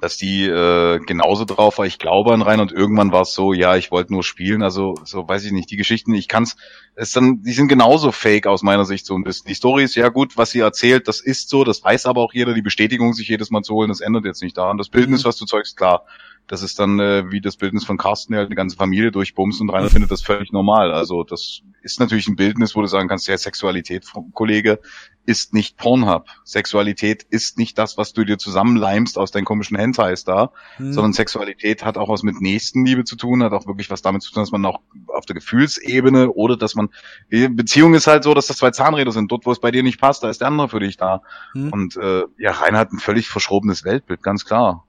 [0.00, 1.86] dass die äh, genauso drauf war.
[1.86, 4.62] Ich glaube an rein und irgendwann war es so, ja, ich wollte nur spielen.
[4.62, 5.70] Also so weiß ich nicht.
[5.70, 6.56] Die Geschichten, ich kann's.
[6.94, 9.48] Es dann, die sind genauso fake aus meiner Sicht so ein bisschen.
[9.48, 11.64] Die Story ist ja gut, was sie erzählt, das ist so.
[11.64, 12.54] Das weiß aber auch jeder.
[12.54, 14.78] Die Bestätigung, sich jedes Mal zu holen, das ändert jetzt nicht daran.
[14.78, 15.28] Das Bildnis, mhm.
[15.28, 16.04] was du zeugst, klar.
[16.48, 19.60] Das ist dann äh, wie das Bildnis von Carsten, der halt eine ganze Familie durchbumst
[19.60, 20.92] und Rainer findet das völlig normal.
[20.92, 24.80] Also das ist natürlich ein Bildnis, wo du sagen kannst, ja, Sexualität, Kollege,
[25.24, 26.26] ist nicht Pornhub.
[26.44, 30.92] Sexualität ist nicht das, was du dir zusammenleimst aus deinen komischen Hentais da, hm.
[30.92, 34.32] sondern Sexualität hat auch was mit Nächstenliebe zu tun, hat auch wirklich was damit zu
[34.32, 36.88] tun, dass man auch auf der Gefühlsebene oder dass man,
[37.28, 39.30] Beziehung ist halt so, dass das zwei Zahnräder sind.
[39.30, 41.22] Dort, wo es bei dir nicht passt, da ist der andere für dich da.
[41.52, 41.72] Hm.
[41.72, 44.86] Und äh, ja, Rainer hat ein völlig verschrobenes Weltbild, ganz klar.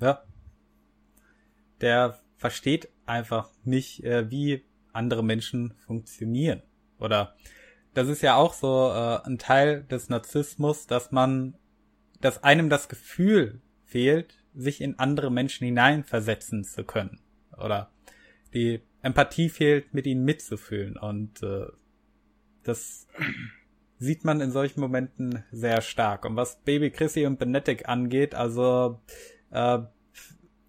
[0.00, 0.20] Ja
[1.80, 6.62] der versteht einfach nicht, äh, wie andere Menschen funktionieren.
[6.98, 7.36] Oder
[7.98, 11.56] das ist ja auch so äh, ein Teil des Narzissmus, dass man,
[12.20, 17.18] dass einem das Gefühl fehlt, sich in andere Menschen hineinversetzen zu können.
[17.56, 17.90] Oder
[18.54, 20.96] die Empathie fehlt, mit ihnen mitzufühlen.
[20.96, 21.66] Und äh,
[22.62, 23.08] das
[23.98, 26.24] sieht man in solchen Momenten sehr stark.
[26.24, 29.00] Und was Baby Chrissy und Benetic angeht, also
[29.50, 29.80] äh,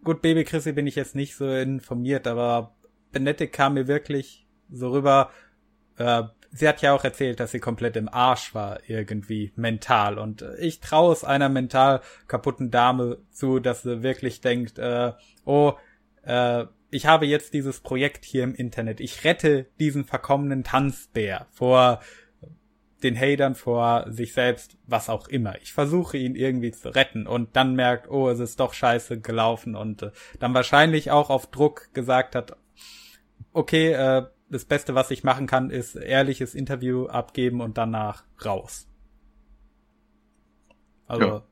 [0.04, 2.76] gut, Baby Chrissy bin ich jetzt nicht so informiert, aber
[3.12, 5.30] Benedict kam mir wirklich so rüber,
[5.98, 10.44] äh, sie hat ja auch erzählt, dass sie komplett im Arsch war irgendwie mental und
[10.60, 15.14] ich traue es einer mental kaputten Dame zu, dass sie wirklich denkt, äh,
[15.46, 15.74] oh,
[16.24, 19.00] äh, ich habe jetzt dieses Projekt hier im Internet.
[19.00, 22.00] Ich rette diesen verkommenen Tanzbär vor
[23.04, 25.56] den Hatern vor sich selbst, was auch immer.
[25.62, 29.76] Ich versuche ihn irgendwie zu retten und dann merkt, oh, es ist doch scheiße gelaufen
[29.76, 32.58] und äh, dann wahrscheinlich auch auf Druck gesagt hat,
[33.54, 38.88] okay, äh, das Beste, was ich machen kann, ist ehrliches Interview abgeben und danach raus.
[41.08, 41.44] Also, ja,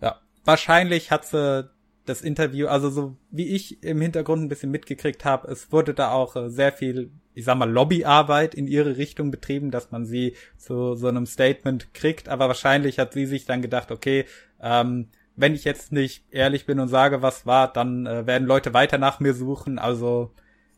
[0.00, 0.20] ja.
[0.44, 1.70] wahrscheinlich hat sie
[2.04, 6.10] das Interview, also so wie ich im Hintergrund ein bisschen mitgekriegt habe, es wurde da
[6.10, 10.36] auch äh, sehr viel ich sag mal, Lobbyarbeit in ihre Richtung betrieben, dass man sie
[10.56, 12.28] zu so einem Statement kriegt.
[12.28, 14.26] Aber wahrscheinlich hat sie sich dann gedacht, okay,
[14.60, 18.74] ähm, wenn ich jetzt nicht ehrlich bin und sage, was war, dann äh, werden Leute
[18.74, 19.78] weiter nach mir suchen.
[19.78, 20.32] Also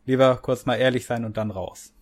[0.06, 1.94] lieber kurz mal ehrlich sein und dann raus.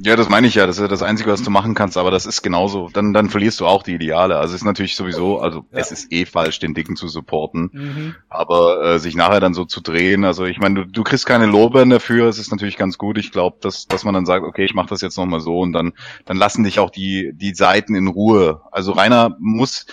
[0.00, 0.66] Ja, das meine ich ja.
[0.66, 2.88] Das ist ja das Einzige, was du machen kannst, aber das ist genauso.
[2.92, 4.36] Dann, dann verlierst du auch die Ideale.
[4.36, 5.78] Also es ist natürlich sowieso, also ja.
[5.78, 7.70] es ist eh falsch, den Dicken zu supporten.
[7.72, 8.14] Mhm.
[8.28, 11.46] Aber äh, sich nachher dann so zu drehen, also ich meine, du, du kriegst keine
[11.46, 13.18] Lorbeeren dafür, es ist natürlich ganz gut.
[13.18, 15.72] Ich glaube, dass, dass man dann sagt, okay, ich mache das jetzt nochmal so und
[15.72, 15.92] dann,
[16.26, 18.62] dann lassen dich auch die, die Seiten in Ruhe.
[18.70, 19.86] Also Rainer muss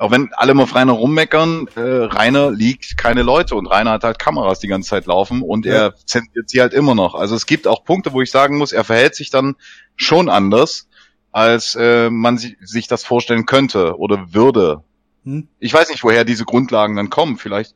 [0.00, 4.04] auch wenn alle mal auf Rainer rummeckern, äh, Rainer liegt keine Leute und Rainer hat
[4.04, 5.74] halt Kameras die ganze Zeit laufen und ja.
[5.74, 7.14] er zensiert sie halt immer noch.
[7.14, 9.56] Also es gibt auch Punkte, wo ich sagen muss, er verhält sich dann
[9.96, 10.88] schon anders,
[11.32, 14.82] als äh, man si sich das vorstellen könnte oder würde.
[15.24, 15.48] Hm.
[15.58, 17.36] Ich weiß nicht, woher diese Grundlagen dann kommen.
[17.36, 17.74] Vielleicht,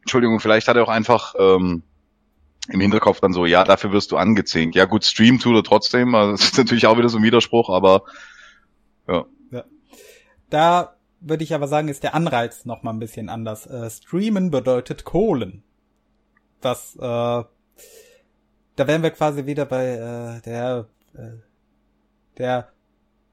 [0.00, 1.82] Entschuldigung, vielleicht hat er auch einfach ähm,
[2.70, 4.76] im Hinterkopf dann so, ja, dafür wirst du angezinkt.
[4.76, 7.68] Ja gut, Stream tut er trotzdem, also das ist natürlich auch wieder so ein Widerspruch,
[7.68, 8.04] aber
[9.06, 9.26] ja.
[9.50, 9.64] ja.
[10.48, 13.66] Da würde ich aber sagen, ist der Anreiz noch mal ein bisschen anders.
[13.66, 15.62] Äh, streamen bedeutet Kohlen.
[16.62, 17.46] Was, äh, da
[18.76, 21.38] wären wir quasi wieder bei äh, der, äh,
[22.38, 22.68] der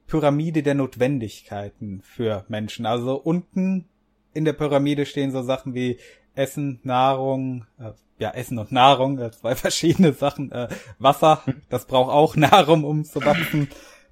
[0.08, 2.86] Pyramide der Notwendigkeiten für Menschen.
[2.86, 3.86] Also unten
[4.34, 6.00] in der Pyramide stehen so Sachen wie
[6.36, 10.52] Essen, Nahrung, äh, ja, Essen und Nahrung, äh, zwei verschiedene Sachen.
[10.52, 10.70] Äh,
[11.00, 13.70] Wasser, das braucht auch Nahrung, um zu wachsen.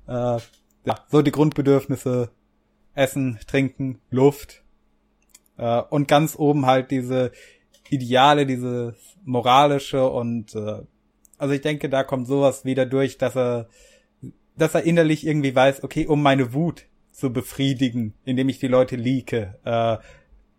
[0.07, 0.39] Äh,
[0.85, 2.30] ja, so die Grundbedürfnisse
[2.95, 4.63] Essen, Trinken, Luft.
[5.57, 7.31] Äh, und ganz oben halt diese
[7.89, 10.81] Ideale, diese moralische und äh,
[11.38, 13.67] also ich denke, da kommt sowas wieder durch, dass er,
[14.57, 18.95] dass er innerlich irgendwie weiß, okay, um meine Wut zu befriedigen, indem ich die Leute
[18.95, 19.97] leake, äh,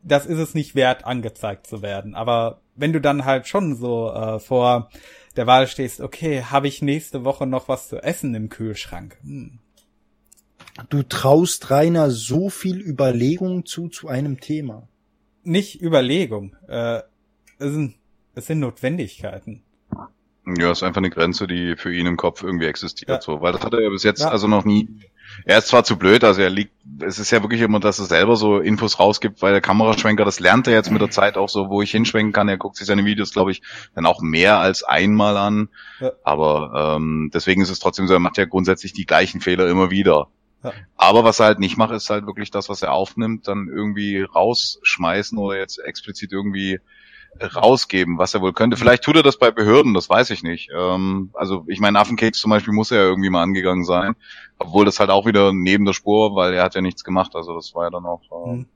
[0.03, 2.15] das ist es nicht wert, angezeigt zu werden.
[2.15, 4.91] Aber wenn du dann halt schon so äh, vor
[5.35, 9.19] der Wahl stehst, okay, habe ich nächste Woche noch was zu essen im Kühlschrank?
[9.23, 9.59] Hm,
[10.89, 14.89] Du traust Rainer so viel Überlegung zu zu einem Thema.
[15.43, 16.57] Nicht Überlegung.
[16.69, 16.99] Äh,
[17.59, 17.95] es, sind,
[18.35, 19.63] es sind Notwendigkeiten.
[20.47, 23.21] Ja, ist einfach eine Grenze, die für ihn im Kopf irgendwie existiert, ja.
[23.21, 24.29] so, weil das hat er ja bis jetzt ja.
[24.29, 24.89] also noch nie.
[25.45, 28.05] Er ist zwar zu blöd, also er liegt, es ist ja wirklich immer, dass er
[28.05, 31.49] selber so Infos rausgibt, weil der Kameraschwenker, das lernt er jetzt mit der Zeit auch
[31.49, 32.49] so, wo ich hinschwenken kann.
[32.49, 33.61] Er guckt sich seine Videos, glaube ich,
[33.97, 35.69] dann auch mehr als einmal an.
[35.99, 36.13] Ja.
[36.23, 39.91] Aber ähm, deswegen ist es trotzdem so, er macht ja grundsätzlich die gleichen Fehler immer
[39.91, 40.29] wieder.
[40.97, 44.23] Aber was er halt nicht macht, ist halt wirklich das, was er aufnimmt, dann irgendwie
[44.23, 46.81] rausschmeißen oder jetzt explizit irgendwie
[47.43, 48.77] rausgeben, was er wohl könnte.
[48.77, 50.71] Vielleicht tut er das bei Behörden, das weiß ich nicht.
[50.75, 54.17] Ähm, also ich meine, Affenkeks zum Beispiel muss er ja irgendwie mal angegangen sein,
[54.59, 57.35] obwohl das halt auch wieder neben der Spur, weil er hat ja nichts gemacht.
[57.35, 58.67] Also das war ja dann auch, ähm, mhm.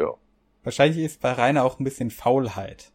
[0.00, 0.14] ja.
[0.62, 2.90] Wahrscheinlich ist bei Rainer auch ein bisschen Faulheit.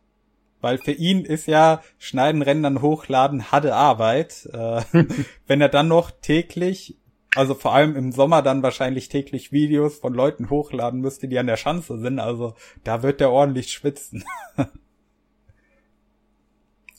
[0.61, 4.49] Weil für ihn ist ja Schneiden, Rendern, Hochladen harte Arbeit.
[4.51, 4.81] Äh,
[5.47, 6.97] wenn er dann noch täglich
[7.35, 11.47] also vor allem im Sommer dann wahrscheinlich täglich Videos von Leuten hochladen müsste, die an
[11.47, 12.19] der Schanze sind.
[12.19, 14.23] Also da wird der ordentlich schwitzen.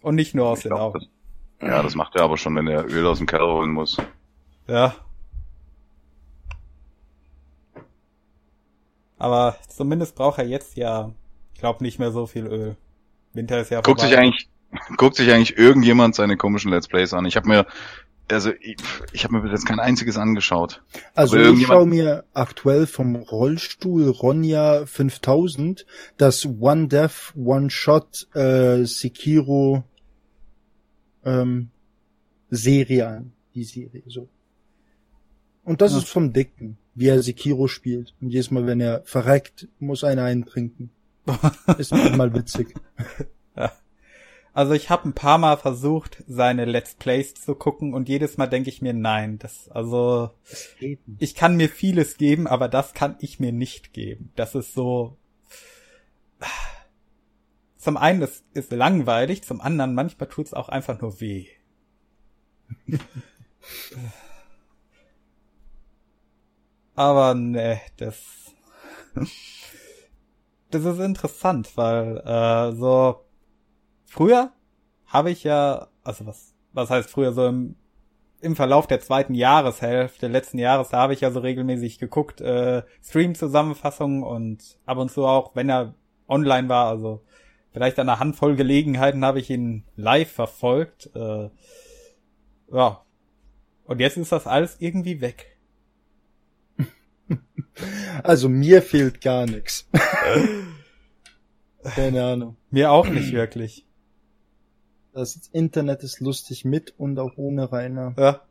[0.02, 1.06] Und nicht nur aus ich den glaub, Augen.
[1.58, 3.98] Das, ja, das macht er aber schon, wenn er Öl aus dem Keller holen muss.
[4.66, 4.94] Ja.
[9.18, 11.12] Aber zumindest braucht er jetzt ja,
[11.52, 12.76] ich glaube, nicht mehr so viel Öl.
[13.34, 14.14] Winter ist ja Guckt vorbei.
[14.14, 14.48] sich eigentlich,
[14.96, 17.26] guckt sich eigentlich irgendjemand seine komischen Let's Plays an?
[17.26, 17.66] Ich habe mir
[18.30, 18.76] also ich,
[19.12, 20.82] ich habe mir bis jetzt kein einziges angeschaut.
[21.14, 25.86] Also ich schaue mir aktuell vom Rollstuhl Ronja 5000
[26.16, 29.84] das One Death One Shot äh, Sekiro
[31.24, 31.70] ähm,
[32.50, 34.28] Serie an, die Serie so.
[35.64, 35.98] Und das ja.
[35.98, 38.14] ist vom Dicken, wie er Sekiro spielt.
[38.20, 40.90] Und jedes Mal, wenn er verreckt, muss einer einen trinken.
[41.78, 42.74] ist mal witzig.
[43.56, 43.72] Ja.
[44.60, 48.46] Also ich habe ein paar Mal versucht, seine Let's Plays zu gucken und jedes Mal
[48.46, 50.32] denke ich mir, nein, das also
[51.18, 54.32] ich kann mir vieles geben, aber das kann ich mir nicht geben.
[54.36, 55.16] Das ist so
[57.78, 61.46] zum einen das ist langweilig, zum anderen manchmal tut's auch einfach nur weh.
[66.96, 68.52] aber ne, das
[70.70, 73.24] das ist interessant, weil äh, so
[74.10, 74.50] Früher
[75.06, 77.76] habe ich ja, also was, was heißt früher so im,
[78.40, 82.82] im Verlauf der zweiten Jahreshälfte letzten Jahres, da habe ich ja so regelmäßig geguckt, äh,
[83.04, 85.94] Stream-Zusammenfassungen und ab und zu auch, wenn er
[86.26, 87.22] online war, also
[87.72, 91.10] vielleicht an einer Handvoll Gelegenheiten habe ich ihn live verfolgt.
[91.14, 91.48] Äh,
[92.72, 93.04] ja.
[93.84, 95.56] Und jetzt ist das alles irgendwie weg.
[98.24, 99.88] Also mir fehlt gar nichts.
[101.84, 102.56] Keine Ahnung.
[102.70, 103.86] Mir auch nicht wirklich.
[105.12, 108.14] Das Internet ist lustig mit und auch ohne Rainer.
[108.16, 108.42] Ja.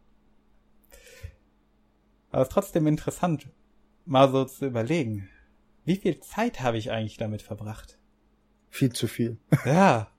[2.31, 3.47] Aber es ist trotzdem interessant,
[4.05, 5.29] mal so zu überlegen.
[5.85, 7.97] Wie viel Zeit habe ich eigentlich damit verbracht?
[8.69, 9.37] Viel zu viel.
[9.65, 10.11] Ja.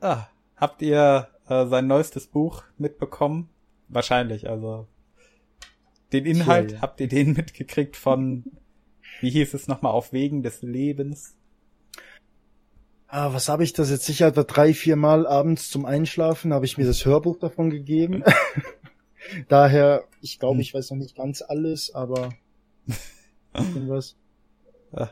[0.00, 3.50] Ah, habt ihr äh, sein neuestes Buch mitbekommen?
[3.88, 4.88] Wahrscheinlich, also
[6.12, 6.80] den Inhalt, ja.
[6.80, 8.44] habt ihr den mitgekriegt von,
[9.20, 11.36] wie hieß es nochmal, auf Wegen des Lebens?
[13.12, 16.64] Ah, was habe ich das jetzt sicher etwa drei, vier Mal abends zum Einschlafen, habe
[16.64, 18.22] ich mir das Hörbuch davon gegeben.
[19.48, 20.60] Daher, ich glaube, hm.
[20.60, 22.30] ich weiß noch nicht ganz alles, aber
[23.54, 24.16] irgendwas.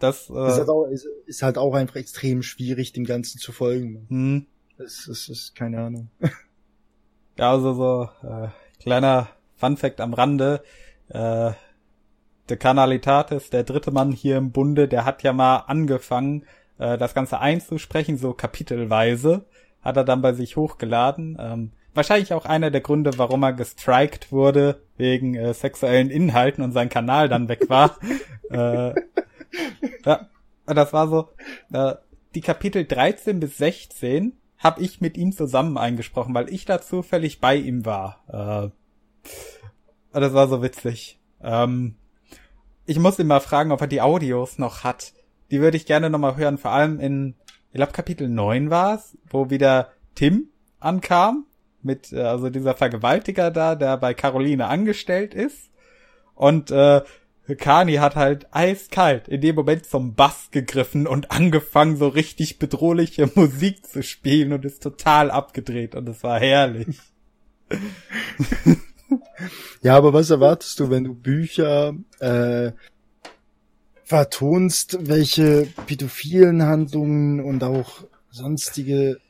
[0.00, 3.52] Das äh, ist, halt auch, ist, ist, halt auch einfach extrem schwierig, dem Ganzen zu
[3.52, 4.06] folgen.
[4.08, 4.46] Hm.
[4.78, 6.10] Das, das ist keine Ahnung.
[7.36, 8.48] Ja, also so äh,
[8.82, 10.62] kleiner Fun Fact am Rande.
[11.08, 11.52] Äh,
[12.48, 16.44] der Canalitatis, der dritte Mann hier im Bunde, der hat ja mal angefangen,
[16.80, 19.44] äh, das Ganze einzusprechen, so kapitelweise.
[19.82, 21.38] Hat er dann bei sich hochgeladen.
[21.40, 26.72] Ähm, wahrscheinlich auch einer der Gründe, warum er gestrikt wurde wegen äh, sexuellen Inhalten und
[26.72, 27.96] sein Kanal dann weg war.
[28.50, 28.94] äh,
[30.04, 30.28] ja,
[30.66, 31.28] das war so,
[31.72, 31.94] äh,
[32.34, 37.40] die Kapitel 13 bis 16 habe ich mit ihm zusammen eingesprochen, weil ich da zufällig
[37.40, 38.72] bei ihm war.
[40.12, 41.18] Äh, das war so witzig.
[41.42, 41.96] Ähm,
[42.84, 45.12] ich muss ihn mal fragen, ob er die Audios noch hat.
[45.50, 47.34] Die würde ich gerne nochmal hören, vor allem in,
[47.70, 50.48] ich glaube Kapitel 9 war es, wo wieder Tim
[50.78, 51.46] ankam
[51.82, 55.70] mit äh, also dieser Vergewaltiger da, der bei Caroline angestellt ist.
[56.34, 57.02] Und äh,
[57.56, 63.30] Kani hat halt eiskalt in dem Moment zum Bass gegriffen und angefangen, so richtig bedrohliche
[63.34, 66.98] Musik zu spielen und ist total abgedreht und es war herrlich.
[69.82, 72.72] ja, aber was erwartest du, wenn du Bücher äh,
[74.10, 79.20] vertonst, welche pädophilen Handlungen und auch sonstige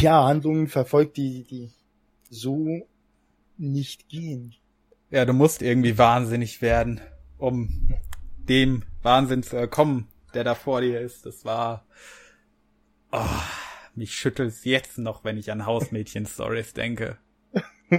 [0.00, 1.72] ja, Handlungen verfolgt, die, die
[2.30, 2.86] so
[3.56, 4.54] nicht gehen.
[5.10, 7.00] Ja, du musst irgendwie wahnsinnig werden,
[7.36, 7.88] um
[8.36, 11.26] dem Wahnsinn zu erkommen, der da vor dir ist.
[11.26, 11.84] Das war,
[13.10, 13.42] oh,
[13.96, 17.18] mich schüttelt's jetzt noch, wenn ich an Hausmädchen-Stories denke.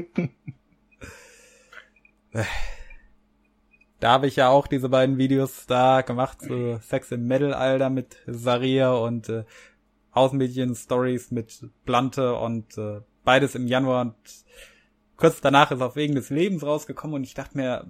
[3.99, 8.17] da habe ich ja auch diese beiden Videos da gemacht, so Sex im Metal-Alter mit
[8.27, 9.45] Saria und äh,
[10.13, 14.15] Hausmädchen-Stories mit Blante und äh, beides im Januar und
[15.17, 17.85] kurz danach ist auf Wegen des Lebens rausgekommen und ich dachte mir,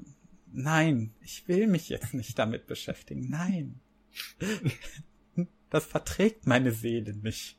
[0.51, 3.79] nein, ich will mich jetzt nicht damit beschäftigen, nein.
[5.69, 7.57] Das verträgt meine Seele nicht.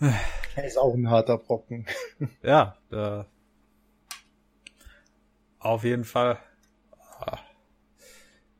[0.00, 1.86] Er ist auch ein harter Brocken.
[2.42, 3.24] Ja, äh,
[5.64, 6.38] auf jeden Fall.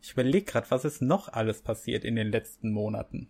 [0.01, 3.29] Ich überlege gerade, was ist noch alles passiert in den letzten Monaten.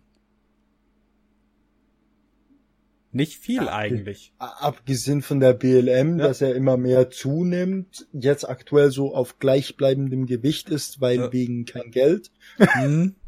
[3.11, 4.33] Nicht viel eigentlich.
[4.39, 6.27] Abgesehen von der BLM, ja.
[6.27, 11.31] dass er immer mehr zunimmt, jetzt aktuell so auf gleichbleibendem Gewicht ist, weil ja.
[11.31, 12.31] wegen kein Geld.
[12.75, 13.15] Mhm.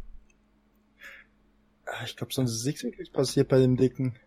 [1.90, 4.18] Ah, ich glaube, sonst ist nichts wirklich passiert bei dem Dicken.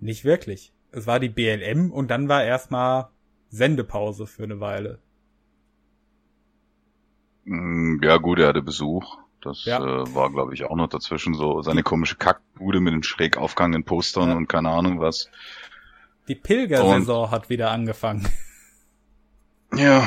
[0.00, 0.72] Nicht wirklich.
[0.90, 3.10] Es war die BLM und dann war erstmal
[3.48, 4.98] Sendepause für eine Weile.
[7.44, 9.18] Mm, ja gut, er hatte Besuch.
[9.40, 9.78] Das ja.
[9.78, 13.84] äh, war, glaube ich, auch noch dazwischen so seine komische Kackbude mit den schräg aufgehangenen
[13.84, 14.36] Postern ja.
[14.36, 15.30] und keine Ahnung was.
[16.28, 18.26] Die Pilgersaison hat wieder angefangen.
[19.76, 20.06] Ja,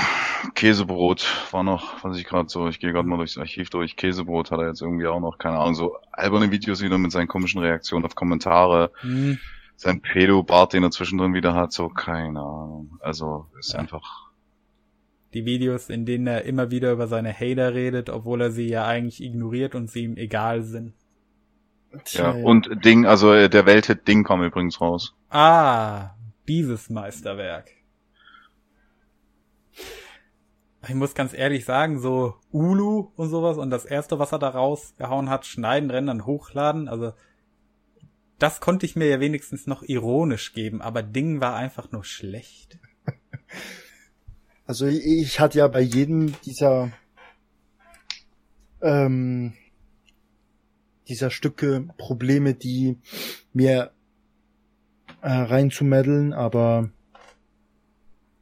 [0.56, 4.52] Käsebrot war noch, was ich gerade so, ich gehe gerade mal durchs Archiv durch, Käsebrot
[4.52, 7.60] hat er jetzt irgendwie auch noch, keine Ahnung, so alberne Videos wieder mit seinen komischen
[7.60, 8.92] Reaktionen auf Kommentare.
[9.04, 9.40] Mhm.
[9.76, 12.98] Sein Pedo-Bart, den er zwischendrin wieder hat, so, keine Ahnung.
[13.02, 13.80] Also, ist ja.
[13.80, 14.27] einfach
[15.34, 18.86] die Videos, in denen er immer wieder über seine Hater redet, obwohl er sie ja
[18.86, 20.94] eigentlich ignoriert und sie ihm egal sind.
[22.06, 25.16] Tja, ja, und Ding, also äh, der Welthit Ding kam übrigens raus.
[25.30, 26.12] Ah,
[26.48, 27.72] dieses Meisterwerk.
[30.88, 34.50] Ich muss ganz ehrlich sagen, so Ulu und sowas und das erste, was er da
[34.50, 37.14] rausgehauen hat, schneiden, rendern, hochladen, also
[38.40, 42.80] das konnte ich mir ja wenigstens noch ironisch geben, aber Ding war einfach nur schlecht.
[44.68, 46.92] Also ich hatte ja bei jedem dieser
[48.82, 49.54] ähm,
[51.08, 52.98] dieser Stücke Probleme, die
[53.54, 53.92] mir
[55.22, 56.92] äh, reinzumeddeln, aber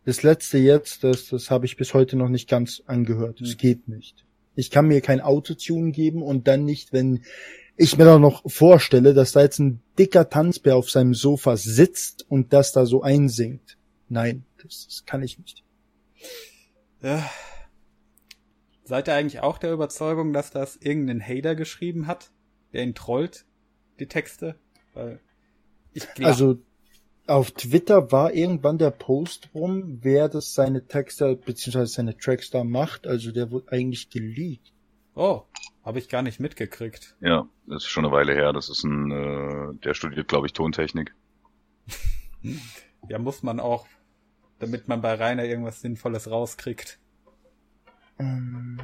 [0.06, 3.40] das letzte jetzt, das, das habe ich bis heute noch nicht ganz angehört.
[3.42, 3.58] Es mhm.
[3.58, 4.26] geht nicht.
[4.56, 7.24] Ich kann mir kein Autotune geben und dann nicht, wenn
[7.78, 12.26] ich mir da noch vorstelle, dass da jetzt ein dicker Tanzbär auf seinem Sofa sitzt
[12.30, 13.78] und das da so einsingt.
[14.10, 15.65] Nein, das, das kann ich nicht.
[17.02, 17.30] Ja.
[18.84, 22.32] Seid ihr eigentlich auch der Überzeugung, dass das irgendein Hater geschrieben hat,
[22.74, 23.46] der ihn trollt,
[24.00, 24.56] die Texte?
[24.94, 25.20] Weil
[25.94, 26.60] ich glaub, also
[27.28, 32.64] auf Twitter war irgendwann der Post rum, wer das seine Texte beziehungsweise seine Tracks da
[32.64, 33.08] macht.
[33.08, 34.72] Also der wurde eigentlich geleakt.
[35.16, 35.44] Oh,
[35.84, 37.16] habe ich gar nicht mitgekriegt.
[37.22, 38.54] Ja, das ist schon eine Weile her.
[38.54, 41.16] Das ist ein, äh, der studiert, glaube ich, Tontechnik.
[43.10, 43.88] ja, muss man auch,
[44.60, 47.00] damit man bei Rainer irgendwas Sinnvolles rauskriegt.
[48.20, 48.80] Ähm,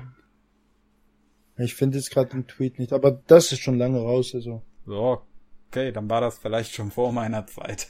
[1.58, 4.62] ich finde jetzt gerade den Tweet nicht, aber das ist schon lange raus, also.
[4.86, 5.22] So,
[5.68, 7.88] okay, dann war das vielleicht schon vor meiner Zeit.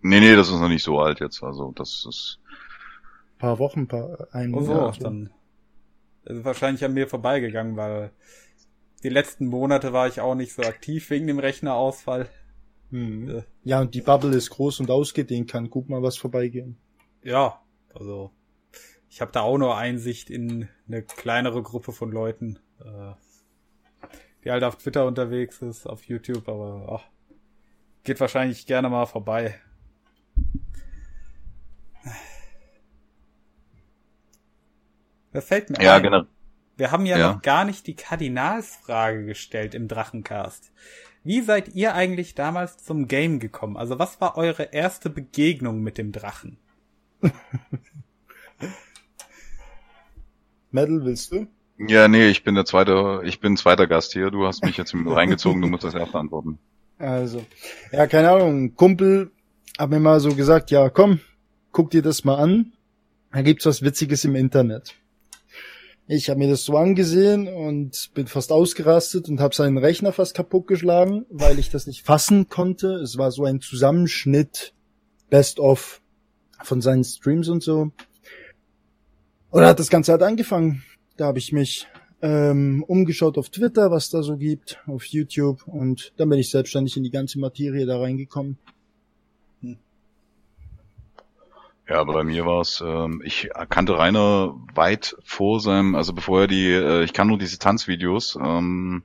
[0.00, 2.40] Nee, nee, das ist noch nicht so alt jetzt, also das ist.
[3.38, 4.68] Paar Wochen, paar, ein Monat.
[4.68, 5.30] Oh so, dann
[6.24, 8.10] ist es wahrscheinlich an mir vorbeigegangen, weil
[9.02, 12.28] die letzten Monate war ich auch nicht so aktiv wegen dem Rechnerausfall.
[12.94, 13.42] Hm.
[13.64, 16.78] Ja, und die Bubble ist groß und ausgedehnt, kann gut mal was vorbeigehen.
[17.24, 17.60] Ja,
[17.92, 18.30] also
[19.10, 23.14] ich habe da auch nur Einsicht in eine kleinere Gruppe von Leuten, äh,
[24.44, 27.34] die halt auf Twitter unterwegs ist, auf YouTube, aber ach,
[28.04, 29.58] geht wahrscheinlich gerne mal vorbei.
[35.32, 36.02] Das fällt mir ja, ein.
[36.04, 36.22] Genau.
[36.76, 40.70] Wir haben ja, ja noch gar nicht die Kardinalsfrage gestellt im Drachencast.
[41.24, 43.78] Wie seid ihr eigentlich damals zum Game gekommen?
[43.78, 46.58] Also was war eure erste Begegnung mit dem Drachen?
[50.70, 51.46] Metal, willst du?
[51.78, 54.30] Ja, nee, ich bin der zweite, ich bin zweiter Gast hier.
[54.30, 56.58] Du hast mich jetzt reingezogen, du musst das erst antworten.
[56.98, 57.44] Also,
[57.90, 59.32] ja, keine Ahnung, Kumpel
[59.78, 61.20] hat mir mal so gesagt, ja, komm,
[61.72, 62.74] guck dir das mal an.
[63.32, 64.94] Da gibt's was Witziges im Internet.
[66.06, 70.34] Ich habe mir das so angesehen und bin fast ausgerastet und habe seinen Rechner fast
[70.34, 72.96] kaputt geschlagen, weil ich das nicht fassen konnte.
[72.96, 74.74] Es war so ein Zusammenschnitt,
[75.30, 76.02] Best of
[76.62, 77.90] von seinen Streams und so.
[79.50, 80.82] Und hat das Ganze halt angefangen.
[81.16, 81.86] Da habe ich mich
[82.20, 86.96] ähm, umgeschaut auf Twitter, was da so gibt, auf YouTube und dann bin ich selbstständig
[86.96, 88.58] in die ganze Materie da reingekommen.
[91.86, 96.46] Ja, bei mir war es, ähm, ich kannte Rainer weit vor seinem, also bevor er
[96.46, 99.02] die, äh, ich kann nur diese Tanzvideos, ähm,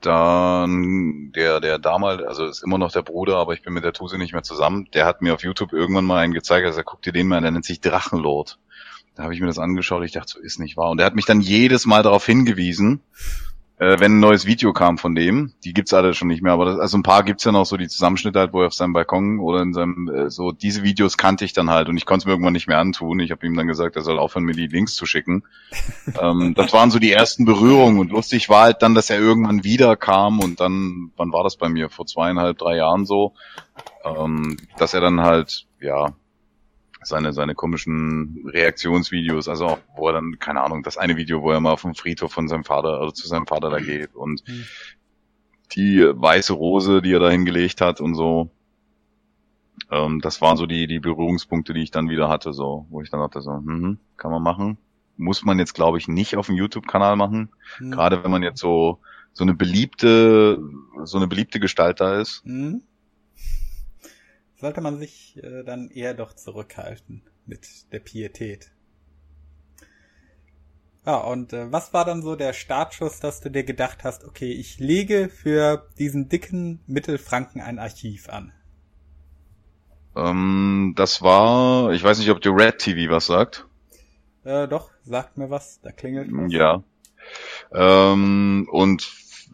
[0.00, 3.92] dann der, der damals, also ist immer noch der Bruder, aber ich bin mit der
[3.92, 6.84] Tuse nicht mehr zusammen, der hat mir auf YouTube irgendwann mal einen gezeigt, also er
[6.84, 8.58] guckt dir den mal der nennt sich Drachenlord.
[9.14, 10.90] Da habe ich mir das angeschaut, ich dachte, so ist nicht wahr.
[10.90, 13.02] Und er hat mich dann jedes Mal darauf hingewiesen,
[13.82, 16.66] äh, wenn ein neues Video kam von dem, die gibt's alle schon nicht mehr, aber
[16.66, 18.92] das, also ein paar gibt's ja noch so die Zusammenschnitte halt, wo er auf seinem
[18.92, 22.22] Balkon oder in seinem, äh, so diese Videos kannte ich dann halt und ich konnte
[22.22, 23.18] es mir irgendwann nicht mehr antun.
[23.18, 25.42] Ich habe ihm dann gesagt, er soll aufhören, mir die Links zu schicken.
[26.22, 29.64] ähm, das waren so die ersten Berührungen und lustig war halt dann, dass er irgendwann
[29.64, 31.90] wieder kam und dann, wann war das bei mir?
[31.90, 33.32] Vor zweieinhalb, drei Jahren so,
[34.04, 36.12] ähm, dass er dann halt, ja,
[37.04, 41.50] seine, seine komischen Reaktionsvideos, also auch, wo er dann, keine Ahnung, das eine Video, wo
[41.50, 44.46] er mal auf dem Friedhof von seinem Vater, also zu seinem Vater da geht und
[44.46, 44.64] mhm.
[45.74, 48.50] die weiße Rose, die er da hingelegt hat und so.
[49.90, 53.10] Ähm, das waren so die, die Berührungspunkte, die ich dann wieder hatte, so, wo ich
[53.10, 54.78] dann dachte so, mhm, kann man machen.
[55.16, 57.50] Muss man jetzt, glaube ich, nicht auf dem YouTube-Kanal machen.
[57.78, 57.90] Mhm.
[57.90, 58.98] Gerade wenn man jetzt so,
[59.32, 60.58] so eine beliebte,
[61.04, 62.44] so eine beliebte Gestalt da ist.
[62.46, 62.82] Mhm
[64.62, 68.70] sollte man sich äh, dann eher doch zurückhalten mit der Pietät.
[71.04, 74.52] Ja, und äh, was war dann so der Startschuss, dass du dir gedacht hast, okay,
[74.52, 78.52] ich lege für diesen dicken Mittelfranken ein Archiv an?
[80.14, 83.66] Ähm, das war, ich weiß nicht, ob dir Red TV was sagt.
[84.44, 86.52] Äh, doch, sagt mir was, da klingelt was.
[86.52, 86.84] Ja.
[87.72, 89.02] Ähm, und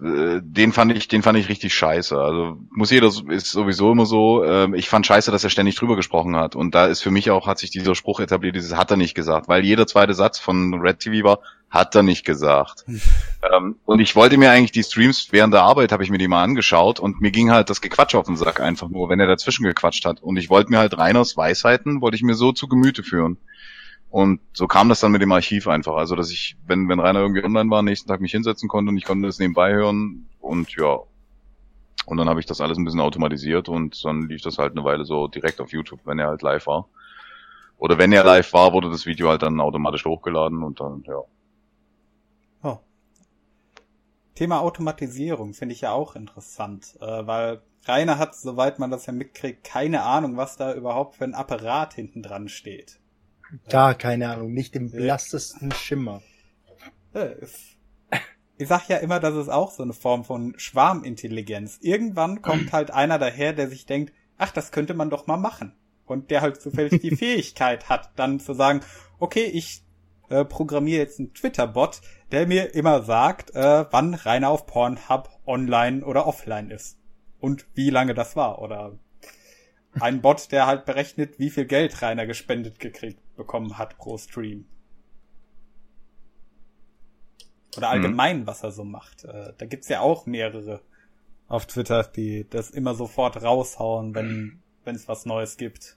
[0.02, 2.16] äh, den fand ich, den fand ich richtig scheiße.
[2.16, 4.44] Also muss jeder ist sowieso immer so.
[4.44, 6.54] Äh, ich fand scheiße, dass er ständig drüber gesprochen hat.
[6.54, 9.14] Und da ist für mich auch hat sich dieser Spruch etabliert, dieses hat er nicht
[9.14, 12.84] gesagt, weil jeder zweite Satz von Red TV war, hat er nicht gesagt.
[12.86, 13.00] Hm.
[13.52, 16.28] ähm, und ich wollte mir eigentlich die Streams während der Arbeit habe ich mir die
[16.28, 19.26] mal angeschaut und mir ging halt das Gequatsch auf den Sack einfach nur, wenn er
[19.26, 20.22] dazwischen gequatscht hat.
[20.22, 23.36] Und ich wollte mir halt Reiners Weisheiten, wollte ich mir so zu Gemüte führen.
[24.10, 25.96] Und so kam das dann mit dem Archiv einfach.
[25.96, 28.96] Also, dass ich, wenn, wenn Rainer irgendwie online war, nächsten Tag mich hinsetzen konnte und
[28.96, 31.00] ich konnte das nebenbei hören und ja.
[32.06, 34.82] Und dann habe ich das alles ein bisschen automatisiert und dann lief das halt eine
[34.82, 36.88] Weile so direkt auf YouTube, wenn er halt live war.
[37.76, 41.22] Oder wenn er live war, wurde das Video halt dann automatisch hochgeladen und dann, ja.
[42.62, 42.78] Oh.
[44.34, 49.12] Thema Automatisierung finde ich ja auch interessant, äh, weil Rainer hat, soweit man das ja
[49.12, 52.98] mitkriegt, keine Ahnung, was da überhaupt für ein Apparat hinten dran steht.
[53.68, 56.22] Gar keine Ahnung, nicht im blassesten Schimmer.
[58.58, 61.78] Ich sag ja immer, das ist auch so eine Form von Schwarmintelligenz.
[61.80, 65.74] Irgendwann kommt halt einer daher, der sich denkt, ach, das könnte man doch mal machen.
[66.04, 68.80] Und der halt zufällig die Fähigkeit hat, dann zu sagen,
[69.18, 69.84] okay, ich
[70.28, 72.00] äh, programmiere jetzt einen Twitter-Bot,
[72.32, 76.98] der mir immer sagt, äh, wann Rainer auf Pornhub online oder offline ist.
[77.40, 78.60] Und wie lange das war.
[78.60, 78.98] Oder
[80.00, 84.66] ein Bot, der halt berechnet, wie viel Geld Rainer gespendet gekriegt bekommen hat pro Stream.
[87.76, 88.46] Oder allgemein, mhm.
[88.46, 89.24] was er so macht.
[89.24, 90.82] Äh, da gibt's ja auch mehrere
[91.46, 95.96] auf Twitter, die das immer sofort raushauen, wenn wenn es was Neues gibt.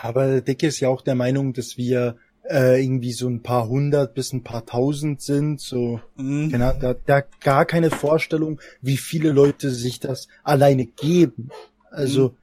[0.00, 2.16] Aber Dick ist ja auch der Meinung, dass wir
[2.48, 6.48] äh, irgendwie so ein paar hundert bis ein paar tausend sind, so mhm.
[6.48, 11.50] genau, da, da gar keine Vorstellung, wie viele Leute sich das alleine geben.
[11.90, 12.36] Also mhm.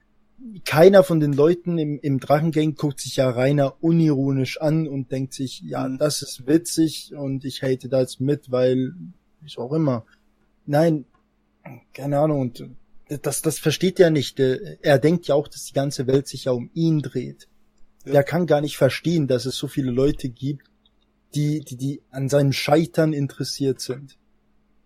[0.65, 5.33] Keiner von den Leuten im, im Drachengang guckt sich ja reiner unironisch an und denkt
[5.33, 5.97] sich, ja, mhm.
[5.97, 8.93] das ist witzig und ich hate das mit, weil,
[9.41, 10.05] wie auch immer.
[10.65, 11.05] Nein,
[11.93, 12.69] keine Ahnung, und
[13.21, 14.39] das, das versteht er nicht.
[14.39, 17.47] Er denkt ja auch, dass die ganze Welt sich ja um ihn dreht.
[18.05, 18.13] Ja.
[18.13, 20.69] Der kann gar nicht verstehen, dass es so viele Leute gibt,
[21.35, 24.17] die, die, die an seinem Scheitern interessiert sind.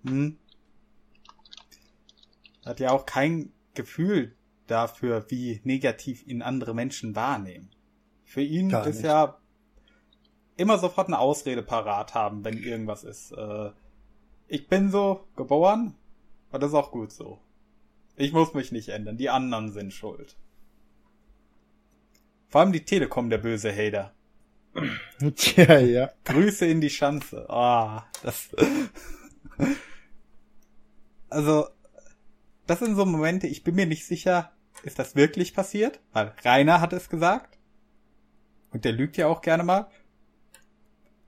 [0.05, 0.37] Hm.
[2.65, 4.33] Hat ja auch kein Gefühl
[4.67, 7.69] dafür, wie negativ ihn andere Menschen wahrnehmen.
[8.23, 9.05] Für ihn Gar ist nicht.
[9.05, 9.37] ja
[10.55, 13.31] immer sofort eine Ausrede parat haben, wenn irgendwas ist.
[13.31, 13.71] Äh,
[14.47, 15.95] ich bin so geboren
[16.51, 17.39] und das ist auch gut so.
[18.15, 20.35] Ich muss mich nicht ändern, die anderen sind schuld.
[22.49, 24.13] Vor allem die Telekom, der böse Hater.
[25.35, 26.11] Tja, ja.
[26.25, 27.49] Grüße in die Schanze.
[27.49, 28.49] Ah, das.
[31.29, 31.67] also,
[32.67, 34.51] das sind so Momente, ich bin mir nicht sicher,
[34.83, 35.99] ist das wirklich passiert?
[36.11, 37.57] Weil Rainer hat es gesagt.
[38.71, 39.87] Und der lügt ja auch gerne mal.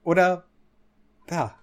[0.02, 0.44] Oder,
[1.30, 1.54] ja,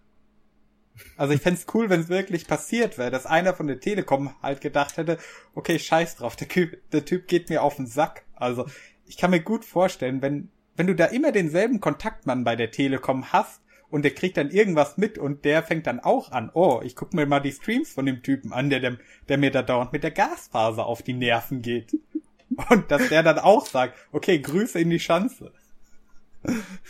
[1.18, 4.62] also ich fände cool, wenn es wirklich passiert wäre, dass einer von der Telekom halt
[4.62, 5.18] gedacht hätte,
[5.56, 8.26] okay, scheiß drauf, der, typ, der Typ geht mir auf den Sack.
[8.36, 8.68] Also
[9.06, 13.32] ich kann mir gut vorstellen, wenn, wenn du da immer denselben Kontaktmann bei der Telekom
[13.32, 13.63] hast
[13.94, 17.14] und der kriegt dann irgendwas mit und der fängt dann auch an, oh, ich guck
[17.14, 18.98] mir mal die Streams von dem Typen an, der, der,
[19.30, 21.96] der mir da dauernd mit der Gasfaser auf die Nerven geht.
[22.70, 25.54] Und dass der dann auch sagt, okay, Grüße in die Schanze.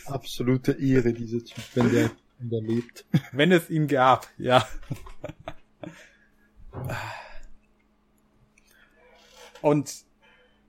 [0.05, 3.05] Absolute Ehre, dieser Typ, wenn der überlebt.
[3.33, 4.65] Wenn es ihn gab, ja.
[9.61, 10.05] Und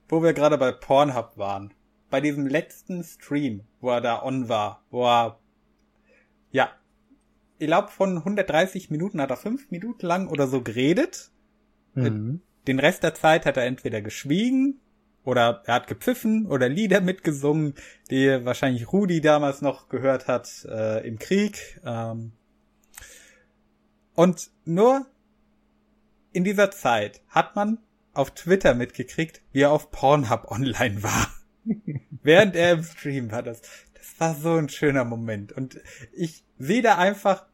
[0.09, 1.73] wo wir gerade bei Pornhub waren,
[2.11, 5.39] bei diesem letzten Stream, wo er da on war, wo er,
[6.55, 6.71] ja,
[7.59, 11.31] ich glaube von 130 Minuten hat er fünf Minuten lang oder so geredet.
[11.95, 12.43] Mhm.
[12.69, 14.81] Den Rest der Zeit hat er entweder geschwiegen
[15.25, 17.75] oder er hat gepfiffen oder Lieder mitgesungen,
[18.09, 21.81] die wahrscheinlich Rudi damals noch gehört hat äh, im Krieg.
[21.85, 22.33] Ähm.
[24.15, 25.07] Und nur
[26.33, 27.79] in dieser Zeit hat man
[28.13, 31.35] auf Twitter mitgekriegt, wie er auf Pornhub online war.
[32.23, 33.43] Während er im Stream war.
[33.43, 35.53] Das, das war so ein schöner Moment.
[35.53, 35.81] Und
[36.13, 37.47] ich sehe da einfach,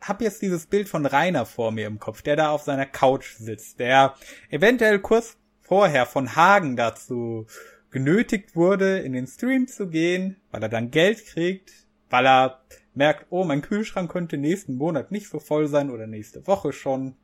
[0.00, 3.34] hab jetzt dieses Bild von Rainer vor mir im Kopf, der da auf seiner Couch
[3.36, 4.14] sitzt, der
[4.50, 7.46] eventuell kurz vorher von Hagen dazu
[7.90, 11.72] genötigt wurde, in den Stream zu gehen, weil er dann Geld kriegt,
[12.10, 12.60] weil er
[12.94, 17.16] merkt, oh, mein Kühlschrank könnte nächsten Monat nicht so voll sein oder nächste Woche schon.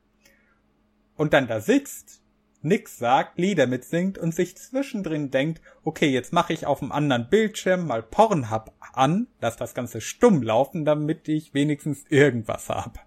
[1.15, 2.22] Und dann da sitzt,
[2.63, 7.29] nix sagt, Lieder mitsingt und sich zwischendrin denkt, okay, jetzt mache ich auf dem anderen
[7.29, 13.05] Bildschirm mal Pornhub an, lass das Ganze stumm laufen, damit ich wenigstens irgendwas hab.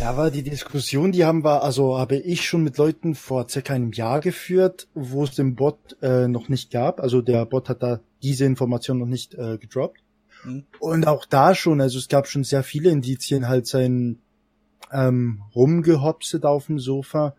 [0.00, 3.74] Ja, aber die Diskussion, die haben wir, also habe ich schon mit Leuten vor circa
[3.74, 7.00] einem Jahr geführt, wo es den Bot äh, noch nicht gab.
[7.00, 10.02] Also der Bot hat da diese Information noch nicht äh, gedroppt.
[10.44, 10.64] Mhm.
[10.80, 14.18] Und auch da schon, also es gab schon sehr viele Indizien, halt sein
[14.92, 17.34] ähm, rumgehopset auf dem Sofa.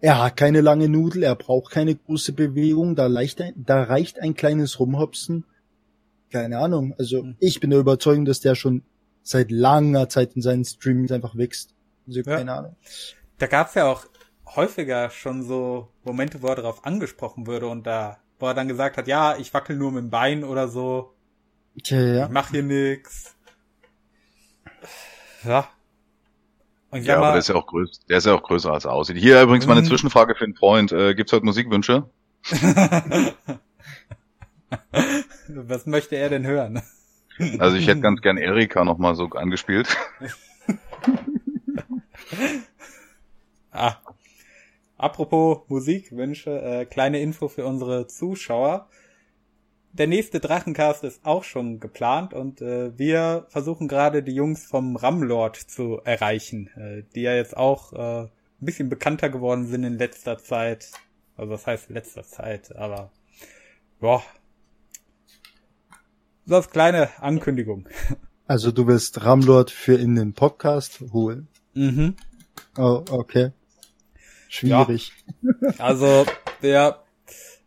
[0.00, 4.34] Er hat keine lange Nudel, er braucht keine große Bewegung, da, leicht da reicht ein
[4.34, 5.44] kleines Rumhopsen.
[6.30, 7.36] Keine Ahnung, also mhm.
[7.38, 8.82] ich bin der Überzeugung, dass der schon
[9.22, 11.74] seit langer Zeit in seinen Streamings einfach wächst.
[12.06, 12.36] Also, ja.
[12.36, 12.76] keine Ahnung.
[13.38, 14.06] Da gab's ja auch
[14.54, 18.96] häufiger schon so Momente, wo er darauf angesprochen würde und da, wo er dann gesagt
[18.96, 21.14] hat, ja, ich wackel nur mit dem Bein oder so.
[21.84, 22.24] Ja, ja.
[22.26, 23.34] Ich mach hier nix.
[25.44, 25.68] Ja.
[26.90, 28.92] Und ja, aber der ist ja auch größer, der ist ja auch größer als er
[28.92, 29.16] aussieht.
[29.16, 29.86] Hier übrigens mal eine mhm.
[29.86, 30.92] Zwischenfrage für einen Freund.
[30.92, 32.08] Äh, gibt's heute Musikwünsche?
[35.48, 36.82] Was möchte er denn hören?
[37.58, 39.96] Also ich hätte ganz gern Erika noch mal so angespielt.
[43.72, 43.96] ah.
[44.98, 48.88] Apropos Musikwünsche, äh, kleine Info für unsere Zuschauer.
[49.98, 54.94] Der nächste Drachencast ist auch schon geplant und äh, wir versuchen gerade die Jungs vom
[54.94, 59.96] Ramlord zu erreichen, äh, die ja jetzt auch äh, ein bisschen bekannter geworden sind in
[59.96, 60.90] letzter Zeit.
[61.38, 63.10] Also was heißt letzter Zeit, aber
[63.98, 64.22] boah,
[66.44, 67.88] so als kleine Ankündigung.
[68.48, 71.48] Also du willst Ramlord für in den Podcast holen?
[71.74, 72.14] Mhm.
[72.78, 73.50] Oh, okay.
[74.48, 75.10] Schwierig.
[75.42, 75.72] Ja.
[75.78, 76.26] Also
[76.62, 77.02] der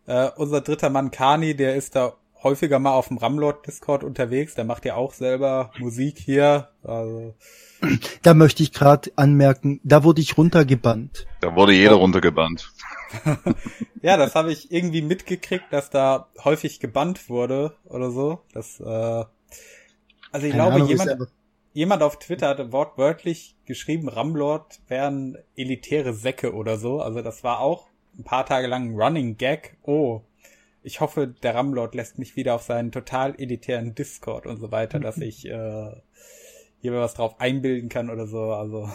[0.10, 4.56] äh, unser dritter Mann Kani, der ist da häufiger mal auf dem Ramlord Discord unterwegs.
[4.56, 6.70] Der macht ja auch selber Musik hier.
[6.84, 7.36] Also.
[8.24, 11.28] Da möchte ich gerade anmerken, da wurde ich runtergebannt.
[11.42, 12.72] Da wurde jeder runtergebannt.
[14.02, 18.40] ja, das habe ich irgendwie mitgekriegt, dass da häufig gebannt wurde oder so.
[18.54, 19.28] Das, äh, also
[20.34, 21.28] ich Keine glaube, Ahnung, jemand,
[21.74, 27.00] jemand auf Twitter hatte wortwörtlich geschrieben, Ramlord wären elitäre Säcke oder so.
[27.00, 27.89] Also das war auch
[28.20, 29.78] ein paar Tage lang ein Running Gag.
[29.84, 30.22] Oh,
[30.84, 35.00] ich hoffe, der Ramlord lässt mich wieder auf seinen total elitären Discord und so weiter,
[35.00, 35.92] dass ich äh,
[36.82, 38.54] hier was drauf einbilden kann oder so.
[38.54, 38.90] Also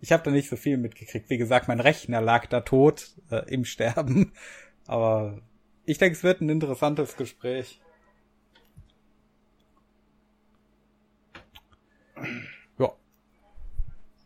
[0.00, 1.30] ich habe da nicht so viel mitgekriegt.
[1.30, 4.32] Wie gesagt, mein Rechner lag da tot äh, im Sterben.
[4.86, 5.40] Aber
[5.86, 7.80] ich denke, es wird ein interessantes Gespräch.
[12.78, 12.92] Ja.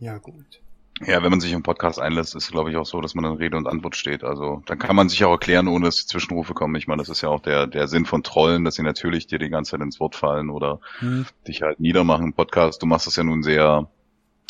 [0.01, 0.63] Ja, gut.
[1.07, 3.25] Ja, wenn man sich im Podcast einlässt, ist es, glaube ich, auch so, dass man
[3.25, 4.25] in Rede und Antwort steht.
[4.25, 6.75] Also dann kann man sich auch erklären, ohne dass die Zwischenrufe kommen.
[6.75, 9.39] Ich meine, das ist ja auch der, der Sinn von Trollen, dass sie natürlich dir
[9.39, 11.27] die ganze Zeit ins Wort fallen oder hm.
[11.47, 12.83] dich halt niedermachen im Podcast.
[12.83, 13.89] Du machst das ja nun sehr,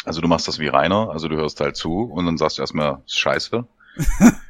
[0.04, 2.62] also du machst das wie Rainer, also du hörst halt zu und dann sagst du
[2.62, 3.66] erstmal, scheiße.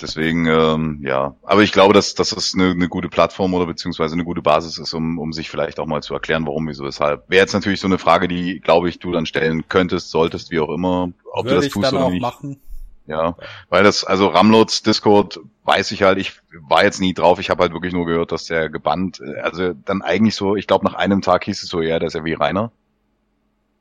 [0.00, 1.34] Deswegen, ähm, ja.
[1.42, 4.78] Aber ich glaube, dass, dass das eine, eine gute Plattform oder beziehungsweise eine gute Basis
[4.78, 7.28] ist, um, um sich vielleicht auch mal zu erklären, warum, wieso, weshalb.
[7.28, 10.60] Wäre jetzt natürlich so eine Frage, die, glaube ich, du dann stellen könntest, solltest, wie
[10.60, 12.22] auch immer, ob Würde du das tust oder nicht.
[12.22, 12.60] Machen.
[13.06, 13.36] Ja,
[13.68, 17.62] weil das, also Ramlods Discord weiß ich halt, ich war jetzt nie drauf, ich habe
[17.62, 21.20] halt wirklich nur gehört, dass der gebannt, also dann eigentlich so, ich glaube nach einem
[21.20, 22.70] Tag hieß es so, ja, der ist ja wie Rainer.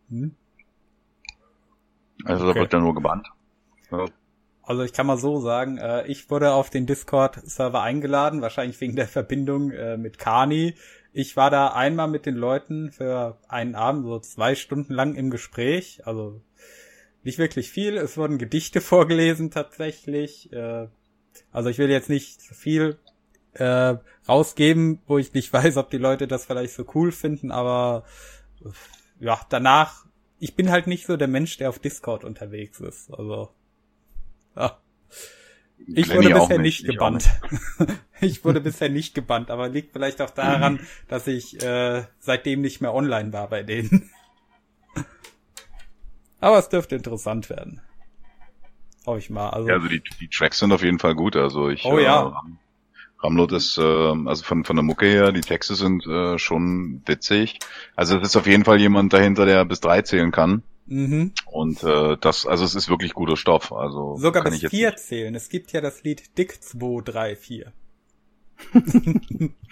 [0.10, 0.36] Hm.
[2.26, 2.54] Also okay.
[2.54, 3.28] da wird dann nur gebannt.
[3.92, 4.06] Ja.
[4.72, 8.95] Also ich kann mal so sagen, äh, ich wurde auf den Discord-Server eingeladen, wahrscheinlich wegen
[8.95, 10.76] der Verbindung äh, mit Kani.
[11.11, 15.30] Ich war da einmal mit den Leuten für einen Abend, so zwei Stunden lang im
[15.30, 16.07] Gespräch.
[16.07, 16.41] Also
[17.22, 17.98] nicht wirklich viel.
[17.98, 20.53] Es wurden Gedichte vorgelesen tatsächlich.
[20.53, 20.88] Äh,
[21.52, 22.98] also ich will jetzt nicht so viel
[23.56, 23.95] äh,
[24.26, 28.06] rausgeben, wo ich nicht weiß, ob die Leute das vielleicht so cool finden, aber
[29.19, 30.06] ja, danach,
[30.39, 33.14] ich bin halt nicht so der Mensch, der auf Discord unterwegs ist.
[33.14, 33.49] Also
[34.56, 34.78] ja.
[35.88, 37.30] Ich wurde bisher nicht, nicht gebannt.
[37.80, 37.99] Nicht.
[38.22, 42.82] ich wurde bisher nicht gebannt, aber liegt vielleicht auch daran, dass ich äh, seitdem nicht
[42.82, 44.10] mehr online war bei denen.
[46.40, 47.82] aber es dürfte interessant werden.
[49.06, 49.49] Hoffe ich mal.
[49.49, 51.36] Also, ja, also die, die Tracks sind auf jeden Fall gut.
[51.36, 52.28] Also ich oh, ja.
[52.28, 57.02] äh, Ramlot ist, äh, also von, von der Mucke her, die Texte sind äh, schon
[57.06, 57.60] witzig.
[57.95, 60.64] Also es ist auf jeden Fall jemand dahinter, der bis drei zählen kann.
[60.86, 61.34] Mhm.
[61.45, 63.72] Und äh, das, also es ist wirklich guter Stoff.
[63.72, 65.34] Also sogar bis vier zählen.
[65.36, 67.74] Es gibt ja das Lied Dick 2, 3, 4.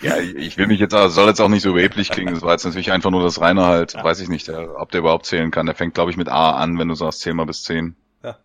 [0.02, 2.34] ja, ich will mich jetzt, also soll jetzt auch nicht so überheblich klingen.
[2.34, 4.03] Das war jetzt natürlich einfach nur das Reine halt, ja.
[4.03, 5.65] weiß ich nicht, der, ob der überhaupt zählen kann.
[5.65, 7.95] Der fängt, glaube ich, mit A an, wenn du sagst, zähl mal bis 10.
[8.23, 8.40] Ja.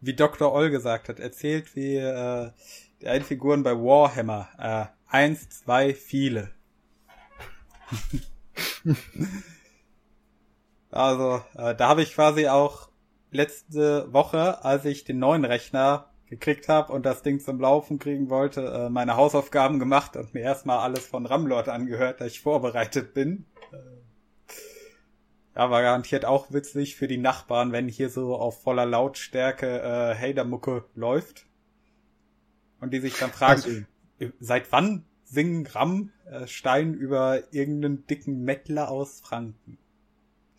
[0.00, 0.52] Wie Dr.
[0.52, 2.50] Oll gesagt hat, erzählt wie äh,
[3.00, 4.48] die einen Figuren bei Warhammer.
[4.58, 6.50] Äh, eins, zwei, viele.
[10.92, 12.90] Also, äh, da habe ich quasi auch
[13.30, 18.30] letzte Woche, als ich den neuen Rechner gekriegt habe und das Ding zum Laufen kriegen
[18.30, 23.14] wollte, äh, meine Hausaufgaben gemacht und mir erstmal alles von Ramlord angehört, da ich vorbereitet
[23.14, 23.46] bin.
[23.72, 23.76] Äh,
[25.56, 30.14] ja, war garantiert auch witzig für die Nachbarn, wenn hier so auf voller Lautstärke äh,
[30.14, 31.46] Hader-Mucke läuft.
[32.80, 33.86] Und die sich dann fragen,
[34.18, 34.32] also.
[34.40, 39.78] seit wann singen Rammstein äh, über irgendeinen dicken Mettler aus Franken?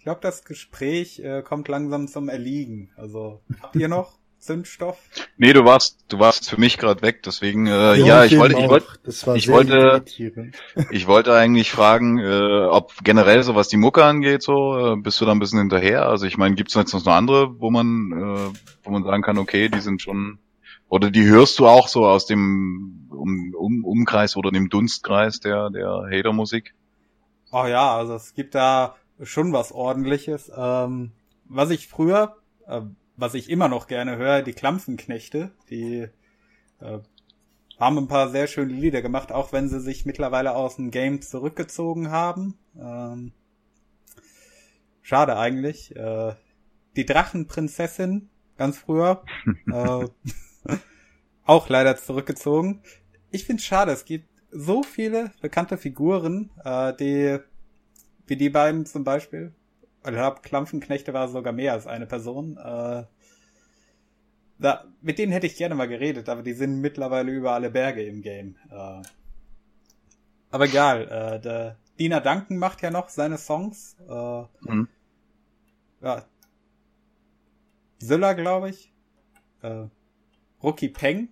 [0.03, 2.91] Ich glaube, das Gespräch äh, kommt langsam zum Erliegen.
[2.97, 4.97] Also, habt ihr noch Zündstoff?
[5.37, 8.59] Nee, du warst, du warst für mich gerade weg, deswegen, äh, ja, ja ich wollte,
[8.59, 10.03] ich wollte, ich wollte,
[10.91, 15.21] ich wollte eigentlich fragen, äh, ob generell so was die Mucke angeht, so, äh, bist
[15.21, 16.05] du da ein bisschen hinterher?
[16.05, 19.69] Also ich meine, gibt's jetzt noch andere, wo man, äh, wo man sagen kann, okay,
[19.69, 20.37] die sind schon,
[20.89, 25.69] oder die hörst du auch so aus dem um, um, Umkreis oder dem Dunstkreis der,
[25.69, 26.75] der Hater-Musik?
[27.53, 30.51] Oh ja, also es gibt da schon was ordentliches.
[30.55, 31.11] Ähm,
[31.45, 32.37] was ich früher,
[32.67, 32.81] äh,
[33.17, 36.07] was ich immer noch gerne höre, die Klampfenknechte, die
[36.79, 36.99] äh,
[37.79, 41.21] haben ein paar sehr schöne Lieder gemacht, auch wenn sie sich mittlerweile aus dem Game
[41.21, 42.57] zurückgezogen haben.
[42.79, 43.33] Ähm,
[45.01, 45.95] schade eigentlich.
[45.95, 46.35] Äh,
[46.95, 49.23] die Drachenprinzessin, ganz früher,
[49.67, 50.07] äh,
[51.45, 52.81] auch leider zurückgezogen.
[53.31, 57.39] Ich finde schade, es gibt so viele bekannte Figuren, äh, die
[58.27, 59.53] wie die beiden zum Beispiel.
[60.05, 62.57] Ich glaube, Klampfenknechte war sogar mehr als eine Person.
[62.57, 63.05] Äh,
[64.59, 68.03] da, mit denen hätte ich gerne mal geredet, aber die sind mittlerweile über alle Berge
[68.03, 68.55] im Game.
[68.69, 69.01] Äh,
[70.51, 73.95] aber egal, äh, der Dina Duncan macht ja noch seine Songs.
[74.07, 74.87] Äh, mhm.
[76.01, 76.25] Ja.
[77.99, 78.93] Zilla, glaube ich.
[79.61, 79.87] Äh,
[80.61, 81.29] Rookie Peng.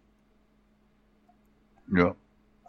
[1.93, 2.15] Ja.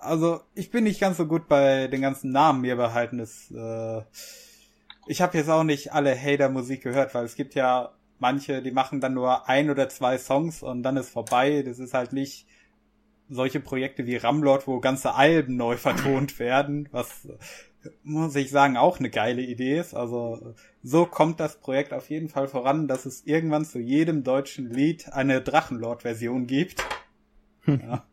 [0.02, 3.18] Also ich bin nicht ganz so gut bei den ganzen Namen mir behalten.
[3.18, 4.02] Das, äh,
[5.06, 9.00] ich habe jetzt auch nicht alle Hater-Musik gehört, weil es gibt ja manche, die machen
[9.00, 11.62] dann nur ein oder zwei Songs und dann ist vorbei.
[11.62, 12.46] Das ist halt nicht
[13.28, 17.28] solche Projekte wie Ramlord, wo ganze Alben neu vertont werden, was
[18.04, 19.94] muss ich sagen auch eine geile Idee ist.
[19.94, 24.70] Also so kommt das Projekt auf jeden Fall voran, dass es irgendwann zu jedem deutschen
[24.70, 26.84] Lied eine Drachenlord-Version gibt.
[27.66, 28.04] ja.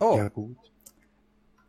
[0.00, 0.16] Oh.
[0.16, 0.56] Ja, gut.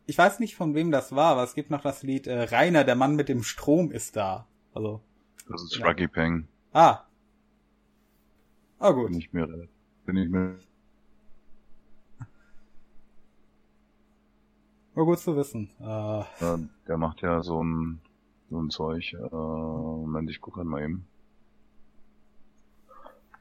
[0.06, 2.84] Ich weiß nicht, von wem das war, aber es gibt noch das Lied äh, Rainer,
[2.84, 4.46] der Mann mit dem Strom ist da.
[4.74, 5.00] Also.
[5.48, 5.86] Das ist ja.
[5.86, 6.48] Ruggy Peng.
[6.72, 7.04] Ah.
[8.78, 9.10] Ah, gut.
[9.10, 9.68] Bin ich mir,
[10.04, 10.58] bin ich mir.
[14.94, 15.70] War gut zu wissen.
[15.80, 16.24] Äh,
[16.88, 18.00] der macht ja so ein,
[18.50, 19.12] so ein Zeug.
[19.12, 21.06] Äh, Moment, ich gucke mal eben.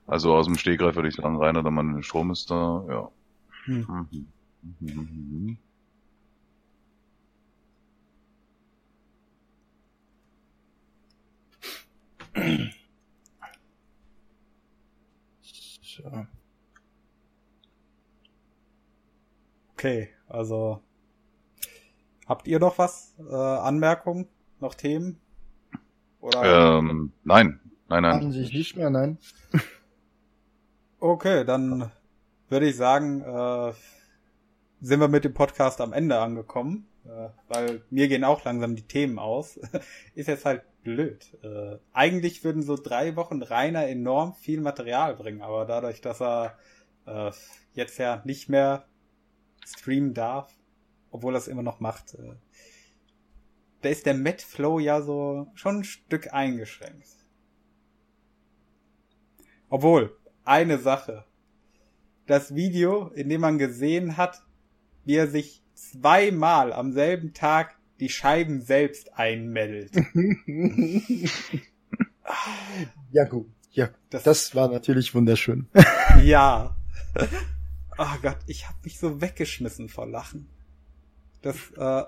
[0.08, 3.10] Also aus dem Stegreif würde ich sagen, Rainer, der Mann, Strom ist da, ja.
[3.66, 4.08] Hm.
[4.12, 4.28] Mhm.
[4.80, 5.58] Mhm.
[15.82, 16.28] So.
[19.74, 20.82] Okay, also
[22.28, 23.16] habt ihr noch was?
[23.20, 24.28] Äh, Anmerkungen?
[24.60, 25.20] Noch Themen?
[26.20, 26.80] Oder?
[26.80, 28.20] Ähm, nein, nein, nein.
[28.26, 29.18] An sich nicht mehr, nein.
[31.08, 31.92] Okay, dann
[32.50, 33.74] würde ich sagen, äh,
[34.82, 38.88] sind wir mit dem Podcast am Ende angekommen, äh, weil mir gehen auch langsam die
[38.88, 39.60] Themen aus.
[40.16, 41.38] Ist jetzt halt blöd.
[41.44, 46.58] Äh, eigentlich würden so drei Wochen Rainer enorm viel Material bringen, aber dadurch, dass er
[47.06, 47.32] äh,
[47.74, 48.88] jetzt ja nicht mehr
[49.64, 50.52] streamen darf,
[51.12, 52.34] obwohl er es immer noch macht, äh,
[53.84, 57.10] da ist der Met Flow ja so schon ein Stück eingeschränkt.
[59.70, 61.26] Obwohl, eine Sache.
[62.28, 64.42] Das Video, in dem man gesehen hat,
[65.04, 69.94] wie er sich zweimal am selben Tag die Scheiben selbst einmeldet.
[73.12, 75.68] ja gut, ja, das, das war natürlich wunderschön.
[76.24, 76.76] ja.
[77.98, 80.50] Oh Gott, ich hab mich so weggeschmissen vor Lachen.
[81.42, 82.04] Das, äh,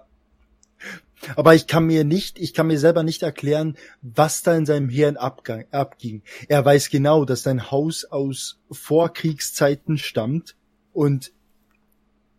[1.36, 4.90] aber ich kann mir nicht, ich kann mir selber nicht erklären, was da in seinem
[4.90, 6.22] Hirn abgang, abging.
[6.48, 10.56] Er weiß genau, dass sein Haus aus Vorkriegszeiten stammt
[10.94, 11.32] und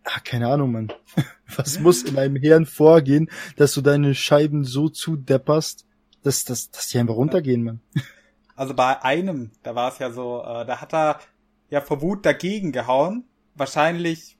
[0.03, 0.93] ah, keine Ahnung, Mann.
[1.55, 5.85] Was muss in deinem Hirn vorgehen, dass du deine Scheiben so zudepperst,
[6.21, 7.81] dass, dass, dass die einfach runtergehen, Mann.
[8.55, 11.19] Also bei einem, da war es ja so, äh, da hat er
[11.69, 13.23] ja vor Wut dagegen gehauen.
[13.55, 14.37] Wahrscheinlich,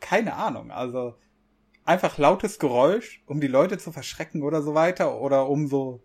[0.00, 1.14] keine Ahnung, also
[1.86, 6.02] einfach lautes Geräusch, um die Leute zu verschrecken oder so weiter oder um so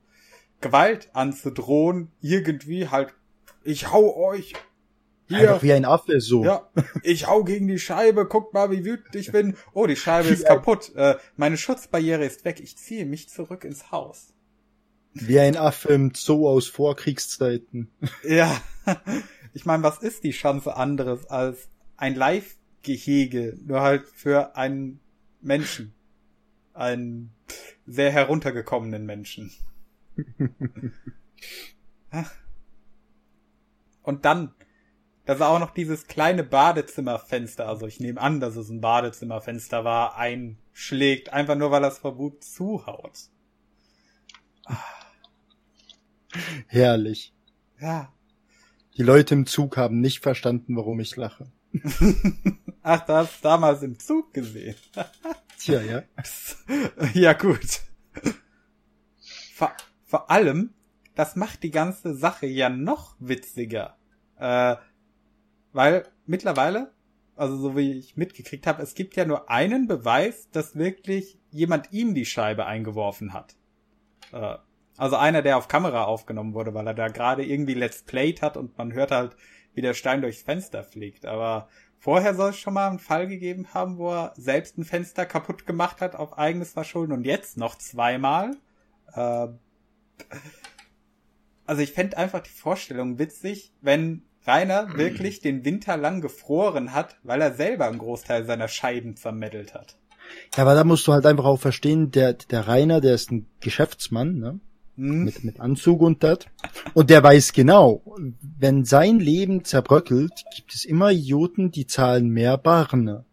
[0.61, 3.13] Gewalt anzudrohen, irgendwie halt,
[3.63, 4.53] ich hau euch.
[5.27, 5.39] Hier.
[5.39, 6.43] Einfach wie ein Affe, so.
[6.43, 6.69] Ja,
[7.03, 9.55] ich hau gegen die Scheibe, guckt mal, wie wütend ich bin.
[9.73, 10.93] Oh, die Scheibe ist kaputt.
[10.95, 12.59] Äh, meine Schutzbarriere ist weg.
[12.59, 14.33] Ich ziehe mich zurück ins Haus.
[15.13, 17.89] Wie ein Affe im Zoo aus Vorkriegszeiten.
[18.23, 18.61] Ja.
[19.53, 25.01] Ich meine, was ist die Chance anderes als ein Live-Gehege, nur halt für einen
[25.41, 25.93] Menschen.
[26.73, 27.33] Einen
[27.85, 29.51] sehr heruntergekommenen Menschen.
[34.03, 34.53] Und dann,
[35.25, 39.83] da war auch noch dieses kleine Badezimmerfenster, also ich nehme an, dass es ein Badezimmerfenster
[39.83, 43.29] war, einschlägt, einfach nur weil vor Wut zuhaut.
[46.67, 47.33] Herrlich.
[47.79, 48.13] Ja.
[48.97, 51.51] Die Leute im Zug haben nicht verstanden, warum ich lache.
[52.83, 54.75] Ach, du hast damals im Zug gesehen.
[55.57, 56.03] Tja, ja.
[57.13, 57.81] ja, gut.
[59.53, 59.71] Vor,
[60.03, 60.73] vor allem,
[61.15, 63.95] das macht die ganze Sache ja noch witziger.
[64.37, 64.75] Äh,
[65.71, 66.91] weil mittlerweile,
[67.35, 71.91] also so wie ich mitgekriegt habe, es gibt ja nur einen Beweis, dass wirklich jemand
[71.91, 73.55] ihm die Scheibe eingeworfen hat.
[74.31, 74.57] Äh,
[74.97, 78.57] also einer, der auf Kamera aufgenommen wurde, weil er da gerade irgendwie Let's Played hat
[78.57, 79.35] und man hört halt,
[79.73, 81.25] wie der Stein durchs Fenster fliegt.
[81.25, 85.25] Aber vorher soll es schon mal einen Fall gegeben haben, wo er selbst ein Fenster
[85.25, 88.57] kaputt gemacht hat auf eigenes Verschulden und jetzt noch zweimal.
[89.13, 89.47] Äh,
[91.65, 97.17] also ich fände einfach die Vorstellung witzig, wenn Rainer wirklich den Winter lang gefroren hat,
[97.23, 99.97] weil er selber einen Großteil seiner Scheiben zermettelt hat.
[100.55, 103.47] Ja, aber da musst du halt einfach auch verstehen, der, der Rainer, der ist ein
[103.59, 104.59] Geschäftsmann, ne?
[104.95, 105.23] Hm?
[105.23, 106.39] mit, mit Anzug und das.
[106.93, 108.01] Und der weiß genau,
[108.59, 113.25] wenn sein Leben zerbröckelt, gibt es immer Idioten, die zahlen mehr Barne.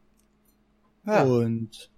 [1.07, 1.23] Ja.
[1.25, 1.91] Und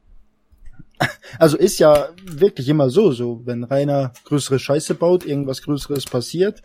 [1.38, 6.62] also ist ja wirklich immer so, so wenn Rainer größere Scheiße baut, irgendwas Größeres passiert,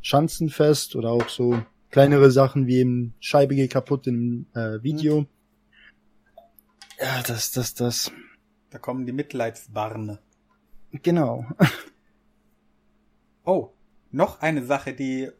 [0.00, 1.58] Schanzenfest oder auch so
[1.90, 5.20] kleinere Sachen wie eben Scheibe geht kaputt im äh, Video.
[5.22, 5.26] Mhm.
[7.00, 8.12] Ja, das, das, das.
[8.70, 10.18] Da kommen die Mitleidsbarne.
[11.02, 11.46] Genau.
[13.44, 13.72] oh,
[14.10, 15.30] noch eine Sache, die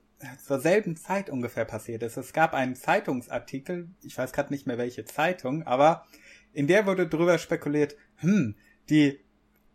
[0.42, 2.16] zur selben Zeit ungefähr passiert ist.
[2.16, 6.06] Es gab einen Zeitungsartikel, ich weiß gerade nicht mehr welche Zeitung, aber
[6.52, 8.54] in der wurde drüber spekuliert, hm,
[8.88, 9.20] die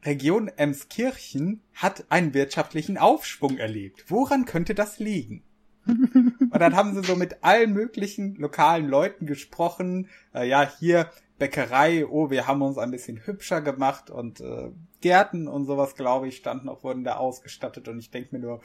[0.03, 4.05] Region Emskirchen hat einen wirtschaftlichen Aufschwung erlebt.
[4.07, 5.43] Woran könnte das liegen?
[5.85, 10.07] Und dann haben sie so mit allen möglichen lokalen Leuten gesprochen.
[10.33, 11.09] Äh, ja, hier
[11.39, 16.27] Bäckerei, oh, wir haben uns ein bisschen hübscher gemacht und äh, Gärten und sowas, glaube
[16.27, 17.87] ich, standen auch, wurden da ausgestattet.
[17.87, 18.61] Und ich denke mir nur,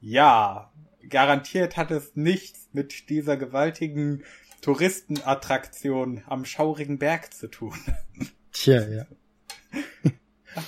[0.00, 0.72] ja,
[1.08, 4.24] garantiert hat es nichts mit dieser gewaltigen
[4.60, 7.74] Touristenattraktion am schaurigen Berg zu tun.
[8.52, 9.06] Tja, ja.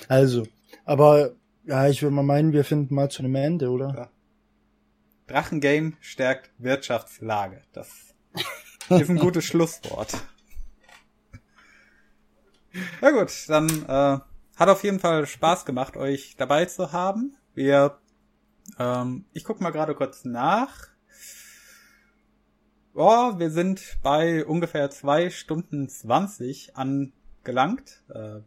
[0.08, 0.46] Also,
[0.84, 1.32] aber
[1.64, 3.94] ja, ich würde mal meinen, wir finden mal zu einem Ende, oder?
[3.94, 4.10] Ja.
[5.26, 7.62] Drachengame stärkt Wirtschaftslage.
[7.72, 8.14] Das
[8.88, 10.14] ist ein gutes Schlusswort.
[13.00, 14.18] Na gut, dann äh,
[14.56, 17.36] hat auf jeden Fall Spaß gemacht, euch dabei zu haben.
[17.54, 17.98] Wir,
[18.78, 20.88] ähm, ich guck mal gerade kurz nach.
[22.94, 28.02] Oh, wir sind bei ungefähr zwei Stunden zwanzig angelangt.
[28.08, 28.40] Äh,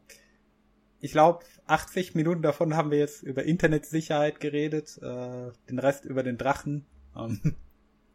[1.00, 6.24] ich glaube, 80 Minuten davon haben wir jetzt über Internetsicherheit geredet, äh, den Rest über
[6.24, 6.86] den Drachen.
[7.16, 7.56] Ähm,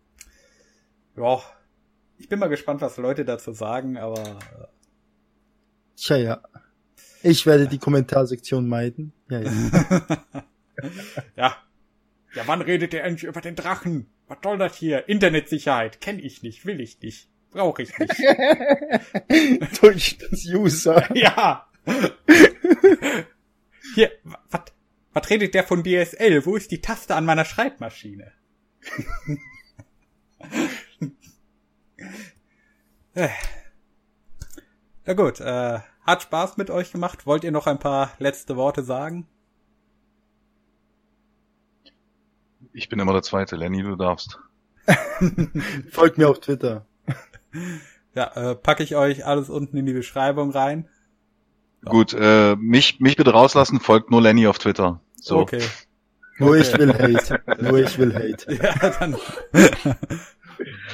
[1.17, 1.41] ja,
[2.17, 4.39] ich bin mal gespannt, was Leute dazu sagen, aber.
[5.99, 6.43] Äh, Tja, ja.
[7.23, 9.13] Ich werde die Kommentarsektion meiden.
[9.29, 9.51] Ja, ja.
[11.37, 11.57] ja.
[12.35, 14.07] Ja, wann redet ihr endlich über den Drachen?
[14.29, 15.09] Was soll das hier?
[15.09, 16.01] Internetsicherheit.
[16.01, 17.29] Kenn ich nicht, will ich nicht.
[17.51, 18.15] Brauche ich nicht.
[19.81, 21.17] Durch das User.
[21.17, 21.67] Ja.
[23.95, 24.61] Hier, was,
[25.15, 26.45] was redet der von DSL?
[26.45, 28.33] Wo ist die Taste an meiner Schreibmaschine?
[35.09, 37.25] Na gut, äh, hat Spaß mit euch gemacht.
[37.25, 39.27] Wollt ihr noch ein paar letzte Worte sagen?
[42.75, 43.57] Ich bin immer der Zweite.
[43.57, 44.39] Lenny, du darfst.
[45.91, 46.85] Folgt mir auf Twitter.
[48.15, 50.89] Ja, äh, packe ich euch alles unten in die Beschreibung rein.
[51.85, 55.01] Gut, äh, mich, mich bitte rauslassen, folgt nur Lenny auf Twitter.
[55.15, 55.39] So.
[55.39, 55.63] Okay.
[56.39, 56.61] Nur okay.
[56.63, 57.63] ich will Hate.
[57.63, 58.55] Nur ich will Hate.
[58.55, 59.17] Ja, dann.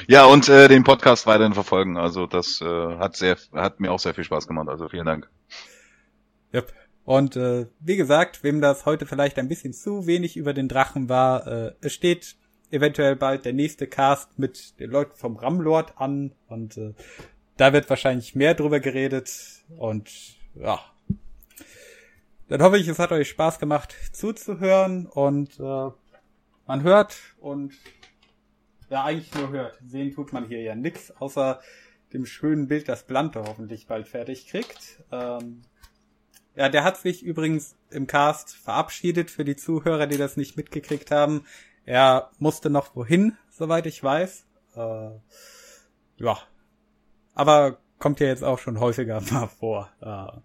[0.07, 1.97] Ja, und äh, den Podcast weiterhin verfolgen.
[1.97, 4.69] Also das äh, hat sehr, hat mir auch sehr viel Spaß gemacht.
[4.69, 5.29] Also vielen Dank.
[6.53, 6.73] Yep.
[7.05, 11.09] Und äh, wie gesagt, wem das heute vielleicht ein bisschen zu wenig über den Drachen
[11.09, 12.37] war, äh, es steht
[12.71, 16.95] eventuell bald der nächste Cast mit den Leuten vom Ramlord an und äh,
[17.57, 19.31] da wird wahrscheinlich mehr drüber geredet
[19.79, 20.11] und
[20.55, 20.81] ja.
[22.49, 25.91] Dann hoffe ich, es hat euch Spaß gemacht zuzuhören und äh,
[26.67, 27.75] man hört und
[28.91, 29.79] ja eigentlich nur hört.
[29.87, 31.61] Sehen tut man hier ja nix, außer
[32.13, 35.03] dem schönen Bild, das Blante hoffentlich bald fertig kriegt.
[35.11, 35.63] Ähm,
[36.55, 41.11] ja, der hat sich übrigens im Cast verabschiedet für die Zuhörer, die das nicht mitgekriegt
[41.11, 41.45] haben.
[41.85, 44.47] Er musste noch wohin, soweit ich weiß.
[44.77, 45.11] Äh,
[46.17, 46.39] ja.
[47.35, 49.91] Aber kommt ja jetzt auch schon häufiger mal vor.
[50.01, 50.39] Äh,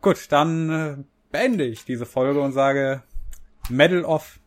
[0.00, 3.02] gut, dann äh, beende ich diese Folge und sage
[3.68, 4.40] Medal of